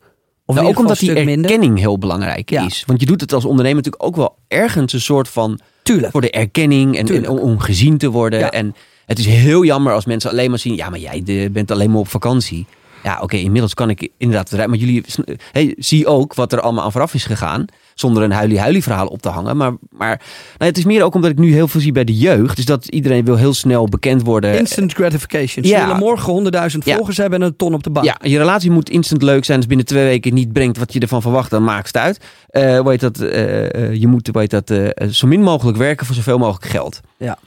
Of 0.46 0.56
Nou, 0.56 0.68
ook 0.68 0.80
omdat 0.80 1.00
die 1.00 1.12
minder. 1.14 1.52
erkenning 1.52 1.80
heel 1.80 1.98
belangrijk 1.98 2.50
Ja. 2.50 2.66
is. 2.66 2.84
Want 2.88 3.00
je 3.00 3.06
doet 3.06 3.22
het 3.22 3.34
als 3.34 3.46
ondernemer 3.46 3.78
natuurlijk 3.78 4.04
ook 4.04 4.16
wel 4.16 4.36
ergens 4.48 4.94
een 4.94 5.02
soort 5.02 5.28
van... 5.28 5.60
Tuurlijk. 5.84 6.12
voor 6.12 6.22
de 6.22 6.32
erkenning 6.32 6.98
en, 6.98 7.08
en 7.08 7.30
om, 7.30 7.60
gezien 7.60 7.98
te 7.98 8.10
worden. 8.10 8.40
Ja. 8.40 8.52
En 8.52 8.76
het 9.06 9.20
is 9.20 9.26
heel 9.26 9.64
jammer 9.66 9.94
als 9.94 10.06
mensen 10.06 10.30
alleen 10.32 10.50
maar 10.50 10.60
zien... 10.60 10.76
ja, 10.76 10.90
maar 10.90 11.00
jij 11.00 11.24
eh, 11.26 11.50
bent 11.50 11.72
alleen 11.72 11.90
maar 11.92 12.00
op 12.00 12.08
vakantie. 12.08 12.66
Ja, 13.04 13.20
oké, 13.22 13.36
inmiddels 13.36 13.74
kan 13.74 13.90
ik 13.90 14.10
inderdaad... 14.18 14.50
rijden, 14.50 14.70
Maar 14.70 14.80
jullie 14.80 15.04
hey, 15.52 15.76
zie 15.78 16.08
ook 16.08 16.34
wat 16.34 16.54
er 16.54 16.62
allemaal 16.62 16.84
aan 16.84 16.92
vooraf 16.92 17.14
is 17.14 17.26
gegaan. 17.26 17.66
Zonder 17.96 18.24
een 18.24 18.32
huilie-huilie 18.32 18.84
verhaal 18.84 19.08
op 19.08 19.22
te 19.22 19.30
hangen. 19.30 19.58
Maar, 19.58 19.72
maar 19.90 20.22
nou, 20.58 20.70
het 20.70 20.78
is 20.78 20.86
meer 20.86 21.04
ook 21.04 21.16
omdat 21.16 21.32
ik 21.32 21.38
nu 21.38 21.54
heel 21.54 21.68
veel 21.68 21.82
zie 21.82 21.92
bij 21.92 22.04
de 22.04 22.18
jeugd. 22.18 22.56
Dus 22.56 22.66
dat 22.66 22.88
iedereen 22.88 23.26
wil 23.26 23.36
heel 23.36 23.54
snel 23.54 23.88
bekend 23.88 24.22
worden. 24.24 24.58
Instant 24.58 24.94
gratification. 24.94 25.66
Ze 25.66 25.72
Ja. 25.72 25.82
willen 25.86 26.00
morgen 26.00 26.34
100.000 26.34 26.86
Ja. 26.86 26.96
volgers 26.96 27.18
hebben 27.18 27.42
en 27.42 27.48
een 27.48 27.56
ton 27.56 27.74
op 27.74 27.84
de 27.84 27.90
bank. 27.90 28.06
Ja, 28.06 28.18
je 28.22 28.38
relatie 28.38 28.72
moet 28.72 28.90
instant 28.90 29.22
leuk 29.22 29.46
zijn. 29.46 29.58
Als 29.58 29.68
binnen 29.68 29.86
twee 29.86 30.04
weken 30.04 30.34
niet 30.34 30.54
brengt 30.54 30.78
wat 30.78 30.94
je 30.94 31.00
ervan 31.00 31.22
verwacht, 31.22 31.50
dan 31.50 31.64
maakt 31.64 31.88
het 31.88 31.98
uit. 31.98 32.20
Eh 32.50 32.80
hoe 32.80 32.90
heet 32.90 33.00
dat, 33.00 33.20
eh, 33.20 33.74
eh, 33.76 33.94
je 33.94 34.08
moet 34.08 34.30
heet 34.34 34.50
dat, 34.50 34.70
eh, 34.70 35.08
zo 35.10 35.28
min 35.28 35.42
mogelijk 35.42 35.78
werken 35.78 36.06
voor 36.06 36.16
zoveel 36.16 36.38
mogelijk 36.38 36.66
geld. 36.72 37.00
Ja. 37.18 37.38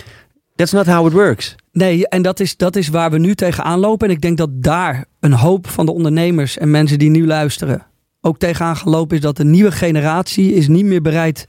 That's 0.54 0.72
not 0.72 0.86
how 0.86 1.06
it 1.06 1.12
works. 1.12 1.54
Nee, 1.72 2.08
en 2.08 2.22
dat 2.22 2.40
is, 2.40 2.56
dat 2.56 2.76
is 2.76 2.88
waar 2.88 3.10
we 3.10 3.18
nu 3.18 3.34
tegenaan 3.34 3.78
lopen. 3.78 4.08
En 4.08 4.14
ik 4.14 4.20
denk 4.20 4.36
dat 4.38 4.48
daar 4.52 5.04
een 5.20 5.32
hoop 5.32 5.68
van 5.68 5.86
de 5.86 5.92
ondernemers 5.92 6.58
en 6.58 6.70
mensen 6.70 6.98
die 6.98 7.10
nu 7.10 7.26
luisteren 7.26 7.86
ook 8.28 8.38
tegenaan 8.38 8.76
gaan 8.76 8.92
lopen. 8.92 9.16
Is 9.16 9.22
dat 9.22 9.36
de 9.36 9.44
nieuwe 9.44 9.70
generatie 9.72 10.54
is 10.54 10.68
niet 10.68 10.84
meer 10.84 11.02
bereid 11.02 11.46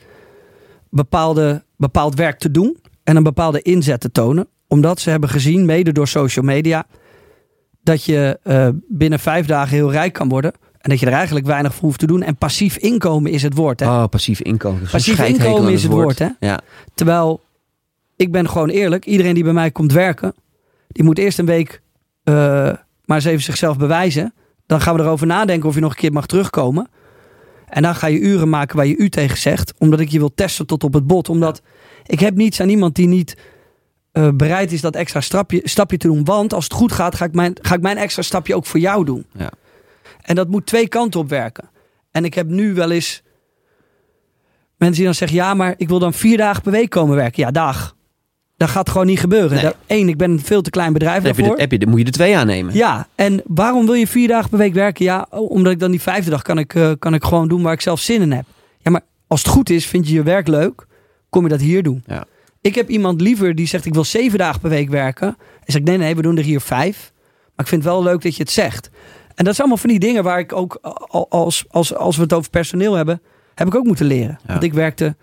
bepaalde, 0.89 1.63
bepaald 1.77 2.15
werk 2.15 2.39
te 2.39 2.51
doen. 2.51 2.77
En 3.03 3.15
een 3.15 3.23
bepaalde 3.23 3.61
inzet 3.61 3.99
te 3.99 4.11
tonen. 4.11 4.47
Omdat 4.67 4.99
ze 4.99 5.09
hebben 5.09 5.29
gezien, 5.29 5.65
mede 5.65 5.91
door 5.91 6.07
social 6.07 6.45
media, 6.45 6.85
dat 7.83 8.03
je 8.03 8.39
eh, 8.43 8.67
binnen 8.87 9.19
vijf 9.19 9.45
dagen 9.45 9.75
heel 9.75 9.91
rijk 9.91 10.13
kan 10.13 10.29
worden. 10.29 10.53
En 10.77 10.89
dat 10.89 10.99
je 10.99 11.05
er 11.05 11.11
eigenlijk 11.11 11.45
weinig 11.45 11.73
voor 11.73 11.83
hoeft 11.83 11.99
te 11.99 12.07
doen. 12.07 12.21
En 12.21 12.35
passief 12.35 12.77
inkomen 12.77 13.31
is 13.31 13.43
het 13.43 13.53
woord. 13.53 13.79
Hè? 13.79 13.85
Oh, 13.85 14.05
passief 14.09 14.41
inkomen. 14.41 14.87
Passief 14.91 15.19
inkomen 15.19 15.73
is 15.73 15.83
het 15.83 15.91
woord, 15.91 16.19
hè? 16.19 16.27
Ja. 16.39 16.59
Terwijl, 16.93 17.41
ik 18.15 18.31
ben 18.31 18.49
gewoon 18.49 18.69
eerlijk. 18.69 19.05
Iedereen 19.05 19.33
die 19.33 19.43
bij 19.43 19.53
mij 19.53 19.71
komt 19.71 19.91
werken, 19.91 20.33
die 20.87 21.03
moet 21.03 21.17
eerst 21.17 21.39
een 21.39 21.45
week 21.45 21.81
eh, 22.23 22.33
maar 23.09 23.17
eens 23.17 23.25
even 23.25 23.43
zichzelf 23.43 23.77
bewijzen. 23.77 24.33
Dan 24.69 24.81
gaan 24.81 24.95
we 24.95 25.01
erover 25.01 25.27
nadenken 25.27 25.69
of 25.69 25.75
je 25.75 25.81
nog 25.81 25.91
een 25.91 25.97
keer 25.97 26.11
mag 26.11 26.25
terugkomen. 26.25 26.89
En 27.65 27.81
dan 27.81 27.95
ga 27.95 28.07
je 28.07 28.19
uren 28.19 28.49
maken 28.49 28.75
waar 28.75 28.85
je 28.85 28.97
u 28.97 29.09
tegen 29.09 29.37
zegt. 29.37 29.73
Omdat 29.77 29.99
ik 29.99 30.09
je 30.09 30.19
wil 30.19 30.33
testen 30.33 30.65
tot 30.65 30.83
op 30.83 30.93
het 30.93 31.07
bot. 31.07 31.29
Omdat 31.29 31.61
ik 32.05 32.19
heb 32.19 32.35
niets 32.35 32.61
aan 32.61 32.69
iemand 32.69 32.95
die 32.95 33.07
niet 33.07 33.37
eh, 34.11 34.29
bereid 34.33 34.71
is 34.71 34.81
dat 34.81 34.95
extra 34.95 35.21
stapje, 35.21 35.61
stapje 35.63 35.97
te 35.97 36.07
doen. 36.07 36.23
Want 36.23 36.53
als 36.53 36.63
het 36.63 36.73
goed 36.73 36.91
gaat, 36.91 37.15
ga 37.15 37.25
ik, 37.25 37.33
mijn, 37.33 37.53
ga 37.61 37.75
ik 37.75 37.81
mijn 37.81 37.97
extra 37.97 38.21
stapje 38.21 38.55
ook 38.55 38.65
voor 38.65 38.79
jou 38.79 39.05
doen. 39.05 39.25
Ja. 39.33 39.51
En 40.21 40.35
dat 40.35 40.47
moet 40.47 40.65
twee 40.65 40.87
kanten 40.87 41.19
op 41.19 41.29
werken. 41.29 41.69
En 42.11 42.25
ik 42.25 42.33
heb 42.33 42.47
nu 42.47 42.73
wel 42.73 42.91
eens 42.91 43.23
mensen 44.77 44.97
die 44.97 45.05
dan 45.05 45.15
zeggen: 45.15 45.37
ja, 45.37 45.53
maar 45.53 45.73
ik 45.77 45.87
wil 45.87 45.99
dan 45.99 46.13
vier 46.13 46.37
dagen 46.37 46.61
per 46.61 46.71
week 46.71 46.89
komen 46.89 47.15
werken. 47.15 47.43
Ja, 47.43 47.51
dag. 47.51 47.95
Dat 48.59 48.69
gaat 48.69 48.89
gewoon 48.89 49.07
niet 49.07 49.19
gebeuren. 49.19 49.51
Nee. 49.51 49.61
Dat- 49.63 49.75
Eén, 49.87 50.09
ik 50.09 50.17
ben 50.17 50.31
een 50.31 50.39
veel 50.39 50.61
te 50.61 50.69
klein 50.69 50.93
bedrijf 50.93 51.15
Dan, 51.17 51.25
heb 51.25 51.35
je 51.35 51.39
daarvoor. 51.41 51.55
de, 51.55 51.61
heb 51.61 51.71
je 51.71 51.79
de, 51.79 51.85
moet 51.85 51.99
je 51.99 52.05
er 52.05 52.11
twee 52.11 52.37
aannemen. 52.37 52.73
Ja, 52.75 53.07
en 53.15 53.41
waarom 53.45 53.85
wil 53.85 53.93
je 53.93 54.07
vier 54.07 54.27
dagen 54.27 54.49
per 54.49 54.57
week 54.59 54.73
werken? 54.73 55.05
Ja, 55.05 55.27
omdat 55.29 55.71
ik 55.73 55.79
dan 55.79 55.91
die 55.91 56.01
vijfde 56.01 56.29
dag 56.29 56.41
kan 56.41 56.57
ik, 56.57 56.75
eh, 56.75 56.91
kan 56.99 57.13
ik 57.13 57.23
gewoon 57.23 57.47
doen 57.47 57.61
waar 57.61 57.73
ik 57.73 57.81
zelf 57.81 57.99
zin 57.99 58.21
in 58.21 58.31
heb. 58.31 58.45
Ja, 58.79 58.91
maar 58.91 59.01
als 59.27 59.43
het 59.43 59.51
goed 59.51 59.69
is, 59.69 59.85
vind 59.85 60.07
je 60.07 60.13
je 60.13 60.23
werk 60.23 60.47
leuk, 60.47 60.85
kom 61.29 61.43
je 61.43 61.49
dat 61.49 61.59
hier 61.59 61.83
doen. 61.83 62.03
Ja. 62.07 62.25
Ik 62.61 62.75
heb 62.75 62.89
iemand 62.89 63.21
liever 63.21 63.55
die 63.55 63.67
zegt 63.67 63.85
ik 63.85 63.93
wil 63.93 64.03
zeven 64.03 64.37
dagen 64.37 64.59
per 64.61 64.69
week 64.69 64.89
werken. 64.89 65.27
En 65.27 65.35
zeg 65.65 65.81
ik 65.81 65.87
nee, 65.87 65.97
nee, 65.97 66.15
we 66.15 66.21
doen 66.21 66.37
er 66.37 66.43
hier 66.43 66.61
vijf. 66.61 67.11
Maar 67.55 67.65
ik 67.65 67.67
vind 67.71 67.83
het 67.83 67.93
wel 67.93 68.03
leuk 68.03 68.21
dat 68.21 68.35
je 68.35 68.41
het 68.43 68.51
zegt. 68.51 68.89
En 69.35 69.45
dat 69.45 69.55
zijn 69.55 69.67
allemaal 69.67 69.77
van 69.77 69.89
die 69.89 69.99
dingen 69.99 70.23
waar 70.23 70.39
ik 70.39 70.53
ook, 70.53 70.77
al- 70.81 71.29
als, 71.29 71.65
als, 71.69 71.95
als 71.95 72.15
we 72.15 72.21
het 72.21 72.33
over 72.33 72.49
personeel 72.49 72.93
hebben, 72.93 73.21
heb 73.55 73.67
ik 73.67 73.75
ook 73.75 73.85
moeten 73.85 74.05
leren. 74.05 74.39
Ja. 74.41 74.51
Want 74.51 74.63
ik 74.63 74.73
werkte 74.73 75.15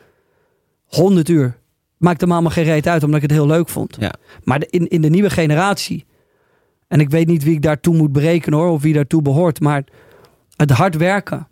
100 0.87 1.29
uur. 1.29 1.57
Maakte 1.99 2.27
me 2.27 2.33
allemaal 2.33 2.51
geen 2.51 2.65
reet 2.65 2.89
uit, 2.89 3.03
omdat 3.03 3.17
ik 3.23 3.29
het 3.29 3.39
heel 3.39 3.47
leuk 3.47 3.69
vond. 3.69 3.97
Ja. 4.01 4.13
Maar 4.45 4.63
in, 4.71 4.89
in 4.89 5.01
de 5.01 5.11
nieuwe 5.11 5.31
generatie, 5.31 6.05
en 6.89 7.01
ik 7.01 7.11
weet 7.11 7.27
niet 7.27 7.45
wie 7.45 7.55
ik 7.55 7.63
daartoe 7.63 7.97
moet 7.97 8.13
berekenen 8.13 8.59
hoor, 8.59 8.69
of 8.71 8.83
wie 8.83 8.95
daartoe 8.95 9.23
behoort, 9.23 9.61
maar 9.61 9.85
het 10.57 10.71
hard 10.71 10.97
werken. 10.97 11.49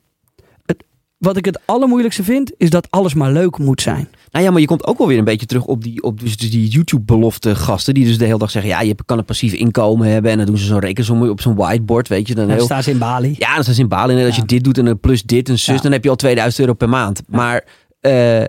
Het, 0.66 0.84
wat 1.18 1.36
ik 1.36 1.44
het 1.44 1.60
allermoeilijkste 1.64 2.24
vind, 2.24 2.52
is 2.56 2.70
dat 2.70 2.90
alles 2.90 3.14
maar 3.14 3.32
leuk 3.32 3.58
moet 3.58 3.80
zijn. 3.80 4.08
Nou 4.30 4.44
ja, 4.44 4.50
maar 4.50 4.60
je 4.60 4.66
komt 4.66 4.86
ook 4.86 4.98
wel 4.98 5.06
weer 5.06 5.18
een 5.18 5.24
beetje 5.24 5.46
terug 5.46 5.64
op 5.64 5.82
die, 5.82 6.02
op 6.02 6.20
dus 6.20 6.36
die 6.36 6.68
YouTube-belofte 6.68 7.54
gasten. 7.54 7.94
Die 7.94 8.04
dus 8.04 8.18
de 8.18 8.24
hele 8.24 8.38
dag 8.38 8.50
zeggen, 8.50 8.70
ja, 8.70 8.80
je 8.80 8.94
kan 9.06 9.18
een 9.18 9.24
passief 9.24 9.52
inkomen 9.52 10.08
hebben. 10.08 10.30
En 10.30 10.36
dan 10.36 10.46
doen 10.46 10.58
ze 10.58 10.64
zo'n 10.66 10.78
rekensom 10.78 11.28
op 11.28 11.40
zo'n 11.40 11.54
whiteboard, 11.54 12.08
weet 12.08 12.28
je. 12.28 12.34
Dan 12.34 12.46
Dan 12.46 12.56
heel, 12.56 12.64
staan 12.64 12.82
ze 12.82 12.90
in 12.90 12.98
Bali. 12.98 13.34
Ja, 13.38 13.54
dan 13.54 13.64
zijn 13.64 13.76
ze 13.76 13.82
in 13.82 13.88
Bali. 13.88 14.18
En 14.18 14.26
als 14.26 14.36
je 14.36 14.44
dit 14.44 14.64
doet 14.64 14.78
en 14.78 14.84
dan 14.84 15.00
plus 15.00 15.22
dit 15.22 15.48
en 15.48 15.58
zus, 15.58 15.74
Ja. 15.76 15.82
dan 15.82 15.92
heb 15.92 16.04
je 16.04 16.10
al 16.10 16.16
2000 16.16 16.60
euro 16.60 16.74
per 16.74 16.88
maand. 16.88 17.22
Maar 17.28 17.64
eh, 18.00 18.42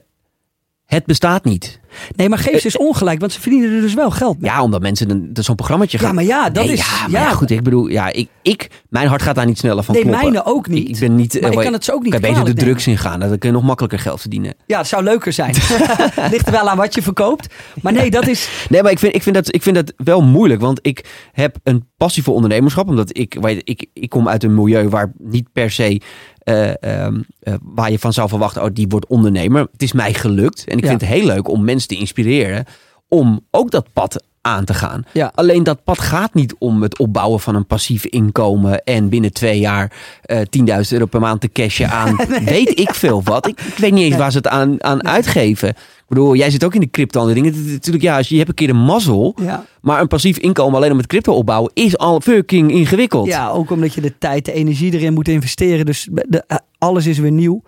het 0.86 1.06
bestaat 1.06 1.44
niet. 1.46 1.80
Nee, 2.16 2.30
maar 2.30 2.38
geef 2.38 2.60
ze 2.60 2.66
eens 2.66 2.78
ongelijk, 2.78 3.20
want 3.20 3.32
ze 3.32 3.42
verdienen 3.42 3.76
er 3.76 3.82
dus 3.82 3.94
wel 3.94 4.12
geld 4.12 4.40
mee. 4.42 4.52
Ja, 4.52 4.62
omdat 4.64 4.82
mensen 4.82 5.30
zo'n 5.34 5.56
programmaatje 5.56 5.98
gaan. 5.98 6.08
Ja, 6.08 6.14
maar 6.14 6.24
ja, 6.24 6.50
dat 6.50 6.64
Nee, 6.66 6.74
is... 6.74 6.80
Ja, 6.80 7.08
maar 7.08 7.22
ja, 7.22 7.28
ja, 7.28 7.34
goed. 7.34 7.50
Ik 7.52 7.64
bedoel, 7.64 7.88
ja, 7.88 8.12
ik, 8.12 8.30
ik, 8.42 8.70
mijn 8.90 9.08
hart 9.08 9.22
gaat 9.22 9.36
daar 9.36 9.46
niet 9.46 9.58
sneller 9.58 9.84
van 9.84 9.94
nee, 9.96 10.04
kloppen. 10.04 10.24
mijne 10.24 10.46
ook 10.46 10.68
niet. 10.68 10.84
Ik, 10.90 10.94
ik 10.94 11.00
ben 11.00 11.16
niet. 11.16 11.34
maar 11.42 11.50
eh, 11.52 11.58
ik 11.58 11.64
kan 11.64 11.74
het 11.74 11.84
ze 11.84 11.94
ook 11.94 12.04
niet 12.04 12.12
kan 12.12 12.22
beter 12.22 12.36
de 12.38 12.44
nemen. 12.44 12.64
drugs 12.64 12.88
ingaan. 12.88 13.20
Dan 13.20 13.38
kun 13.38 13.50
je 13.50 13.56
nog 13.56 13.64
makkelijker 13.64 14.00
geld 14.00 14.22
verdienen. 14.22 14.54
Ja, 14.66 14.78
het 14.78 14.88
zou 14.88 15.04
leuker 15.04 15.34
zijn. 15.34 15.54
Ligt 16.32 16.46
er 16.46 16.52
wel 16.52 16.70
aan 16.70 16.78
wat 16.78 16.96
je 16.96 17.02
verkoopt. 17.02 17.54
Maar 17.82 17.94
nee, 17.94 18.12
dat 18.12 18.28
is... 18.28 18.50
Nee, 18.70 18.82
maar 18.84 18.92
ik 18.92 19.00
vind, 19.00 19.16
ik, 19.16 19.24
vind 19.24 19.36
dat, 19.36 19.54
ik 19.56 19.64
vind 19.64 19.76
dat 19.76 19.94
wel 19.98 20.22
moeilijk. 20.22 20.62
Want 20.62 20.80
ik 20.82 21.06
heb 21.32 21.58
een 21.64 21.88
passie 21.98 22.24
voor 22.24 22.34
ondernemerschap. 22.34 22.88
Omdat 22.88 23.18
ik, 23.18 23.38
weet, 23.42 23.62
ik, 23.64 23.86
ik 23.94 24.10
kom 24.10 24.28
uit 24.30 24.44
een 24.44 24.54
milieu 24.56 24.90
waar 24.90 25.14
niet 25.18 25.52
per 25.52 25.72
se. 25.72 26.02
Eh, 26.46 26.84
ehm, 26.84 27.22
eh, 27.40 27.54
waar 27.62 27.92
je 27.92 28.00
van 28.00 28.14
zou 28.14 28.30
verwachten, 28.30 28.64
oh, 28.64 28.70
die 28.74 28.88
wordt 28.88 29.08
ondernemer. 29.08 29.68
Het 29.72 29.82
is 29.82 29.92
mij 29.92 30.14
gelukt. 30.14 30.64
En 30.68 30.78
ik 30.78 30.84
Ja. 30.84 30.90
vind 30.90 31.02
het 31.02 31.10
heel 31.10 31.26
leuk 31.26 31.48
om 31.50 31.64
mensen 31.64 31.88
te 31.88 31.96
inspireren. 31.98 32.66
om 33.08 33.46
ook 33.52 33.72
dat 33.72 33.88
pad 33.94 34.24
aan 34.46 34.66
te 34.66 34.74
gaan. 34.74 35.04
Ja. 35.12 35.32
Alleen 35.36 35.64
dat 35.64 35.84
pad 35.84 36.00
gaat 36.00 36.34
niet 36.34 36.56
om 36.60 36.82
het 36.82 36.98
opbouwen 37.00 37.40
van 37.40 37.56
een 37.56 37.66
passief 37.66 38.06
inkomen. 38.06 38.84
en 38.84 39.10
binnen 39.10 39.34
twee 39.34 39.60
jaar 39.60 39.92
eh 40.22 40.40
10.000 40.40 40.90
euro 40.90 41.06
per 41.06 41.20
maand 41.20 41.42
te 41.42 41.50
cashen 41.52 41.90
aan. 41.92 42.16
Weet 42.46 42.80
ik 42.80 42.94
veel 42.94 43.24
wat. 43.24 43.48
Ik, 43.48 43.62
ik 43.62 43.78
weet 43.78 43.92
niet 43.94 44.04
eens 44.04 44.16
waar 44.16 44.32
ze 44.32 44.38
het 44.38 44.48
aan, 44.48 44.84
aan 44.84 45.08
uitgeven. 45.08 45.70
Ik 45.70 46.12
bedoel, 46.12 46.36
jij 46.36 46.50
zit 46.50 46.64
ook 46.64 46.74
in 46.74 46.80
de 46.80 46.90
crypto 46.90 47.28
en 47.28 47.34
dingen. 47.34 47.54
Het 47.54 47.66
is 47.66 47.72
Natuurlijk, 47.72 48.04
ja, 48.04 48.18
als 48.18 48.28
je, 48.28 48.34
je 48.36 48.40
hebt 48.40 48.50
een 48.50 48.66
keer 48.66 48.76
een 48.76 48.84
mazzel. 48.86 49.36
Ja. 49.42 49.66
Maar 49.82 50.02
een 50.02 50.08
passief 50.08 50.38
inkomen 50.38 50.76
alleen 50.76 50.92
om 50.92 50.98
het 50.98 51.08
crypto 51.08 51.34
opbouwen 51.34 51.72
is 51.74 51.98
al 51.98 52.22
fucking 52.22 52.72
ingewikkeld. 52.72 53.28
ja, 53.28 53.50
ook 53.50 53.70
omdat 53.72 53.94
je 53.94 54.02
de 54.02 54.18
tijd, 54.18 54.46
de 54.46 54.52
energie 54.54 54.94
erin 54.94 55.14
moet 55.14 55.28
investeren. 55.28 55.86
Dus 55.86 56.08
de, 56.12 56.44
eh, 56.48 56.58
alles 56.78 57.06
is 57.06 57.18
weer 57.18 57.32
nieuw. 57.32 57.62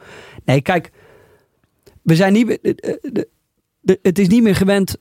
Nee, 0.45 0.61
kijk. 0.61 0.91
We 2.01 2.15
zijn 2.15 2.33
niet... 2.33 2.47
de- 2.61 3.27
de- 3.81 3.99
het 4.01 4.19
is 4.19 4.27
niet 4.27 4.43
meer 4.43 4.55
gewend... 4.55 4.97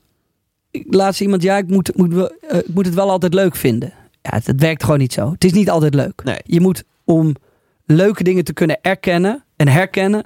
Laatst 0.89 1.21
iemand, 1.21 1.41
ja, 1.41 1.57
ik 1.57 1.67
moet, 1.67 1.97
moet, 1.97 2.13
eh, 2.13 2.57
ik 2.57 2.73
moet 2.73 2.85
het 2.85 2.95
wel 2.95 3.09
altijd 3.09 3.33
leuk 3.33 3.55
vinden. 3.55 3.93
Ja, 4.21 4.29
het, 4.35 4.47
het 4.47 4.61
werkt 4.61 4.83
gewoon 4.83 4.99
niet 4.99 5.13
zo. 5.13 5.31
Het 5.31 5.43
is 5.43 5.53
niet 5.53 5.69
altijd 5.69 5.93
leuk. 5.93 6.21
Nee. 6.23 6.37
Je 6.43 6.61
moet 6.61 6.83
om 7.05 7.35
leuke 7.85 8.23
dingen 8.23 8.43
te 8.43 8.53
kunnen 8.53 8.77
erkennen 8.81 9.43
en 9.55 9.67
herkennen, 9.67 10.25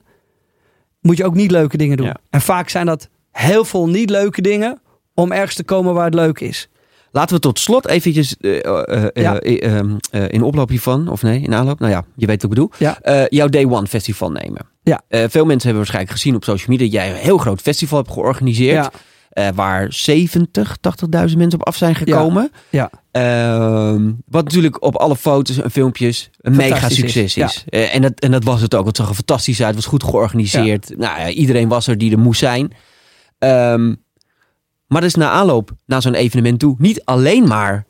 moet 1.01 1.17
je 1.17 1.25
ook 1.25 1.35
niet 1.35 1.51
leuke 1.51 1.77
dingen 1.77 1.97
doen. 1.97 2.05
Ja. 2.05 2.15
En 2.29 2.41
vaak 2.41 2.69
zijn 2.69 2.85
dat 2.85 3.09
heel 3.31 3.65
veel 3.65 3.87
niet 3.89 4.09
leuke 4.09 4.41
dingen 4.41 4.81
om 5.13 5.31
ergens 5.31 5.55
te 5.55 5.63
komen 5.63 5.93
waar 5.93 6.05
het 6.05 6.13
leuk 6.13 6.39
is. 6.39 6.69
Laten 7.11 7.35
we 7.35 7.41
tot 7.41 7.59
slot 7.59 7.87
eventjes 7.87 8.37
eh, 8.37 8.65
eh, 8.65 9.03
eh, 9.03 9.09
Ja. 9.13 9.39
eh, 9.39 9.77
ehm, 9.77 9.95
eh, 10.11 10.23
in 10.29 10.41
oploop 10.41 10.69
hiervan, 10.69 11.07
of 11.07 11.21
nee, 11.21 11.41
in 11.41 11.53
aanloop, 11.53 11.79
nou 11.79 11.91
ja, 11.91 12.05
je 12.15 12.25
weet 12.25 12.41
wat 12.41 12.51
ik 12.51 12.57
bedoel. 12.57 12.71
Ja. 12.77 13.25
Jouw 13.29 13.47
Day 13.47 13.65
One 13.65 13.87
festival 13.87 14.31
nemen. 14.31 14.61
Ja. 14.83 15.01
Veel 15.09 15.45
mensen 15.45 15.67
hebben 15.69 15.75
waarschijnlijk 15.75 16.11
gezien 16.13 16.35
op 16.35 16.43
social 16.43 16.67
media 16.69 16.85
dat 16.85 16.93
jij 16.95 17.09
een 17.09 17.25
heel 17.25 17.37
groot 17.37 17.61
festival 17.61 17.97
hebt 17.99 18.11
georganiseerd. 18.11 18.89
Eh, 19.31 19.47
waar 19.55 19.93
70, 19.93 20.77
80.000 20.81 21.37
mensen 21.37 21.59
op 21.59 21.67
af 21.67 21.75
zijn 21.75 21.95
gekomen. 21.95 22.51
ja. 22.69 22.89
Ehm, 23.11 24.11
wat 24.25 24.43
natuurlijk 24.43 24.83
op 24.83 24.95
alle 24.95 25.15
foto's 25.15 25.57
en 25.57 25.71
filmpjes 25.71 26.29
een 26.41 26.55
mega 26.55 26.87
is, 26.87 26.95
succes 26.95 27.37
is. 27.37 27.63
Eh, 27.69 27.95
en, 27.95 28.01
dat, 28.01 28.19
en 28.19 28.31
dat 28.31 28.43
was 28.43 28.61
het 28.61 28.75
ook. 28.75 28.85
Het 28.85 28.95
zag 28.97 29.09
er 29.09 29.15
fantastisch 29.15 29.59
uit. 29.59 29.67
Het 29.67 29.75
was 29.75 29.85
goed 29.85 30.03
georganiseerd. 30.03 30.93
Nou 30.97 31.19
ja, 31.19 31.29
iedereen 31.29 31.67
was 31.67 31.87
er 31.87 31.97
die 31.97 32.11
er 32.11 32.19
moest 32.19 32.39
zijn. 32.39 32.73
Ehm, 33.39 33.87
maar 34.87 35.01
dat 35.01 35.09
is 35.09 35.15
na 35.15 35.29
aanloop 35.29 35.71
naar 35.85 36.01
zo'n 36.01 36.13
evenement 36.13 36.59
toe 36.59 36.75
niet 36.77 37.01
alleen 37.05 37.47
maar 37.47 37.85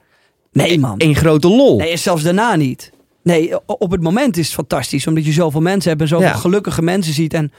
Nee, 0.52 0.80
man. 0.80 0.98
één 0.98 1.16
grote 1.16 1.48
lol. 1.48 1.78
Nee, 1.78 1.98
zelfs 1.98 2.24
daarna 2.24 2.56
niet. 2.56 2.92
Nee, 3.24 3.68
op 3.68 3.92
het 3.92 4.02
moment 4.02 4.38
is 4.38 4.46
het 4.46 4.56
fantastisch. 4.56 5.08
Omdat 5.08 5.26
je 5.26 5.32
zoveel 5.32 5.62
mensen 5.62 5.90
hebt 5.90 6.02
en 6.02 6.08
zoveel 6.08 6.34
gelukkige 6.34 6.82
mensen 6.82 7.14
ziet. 7.14 7.34
En 7.34 7.52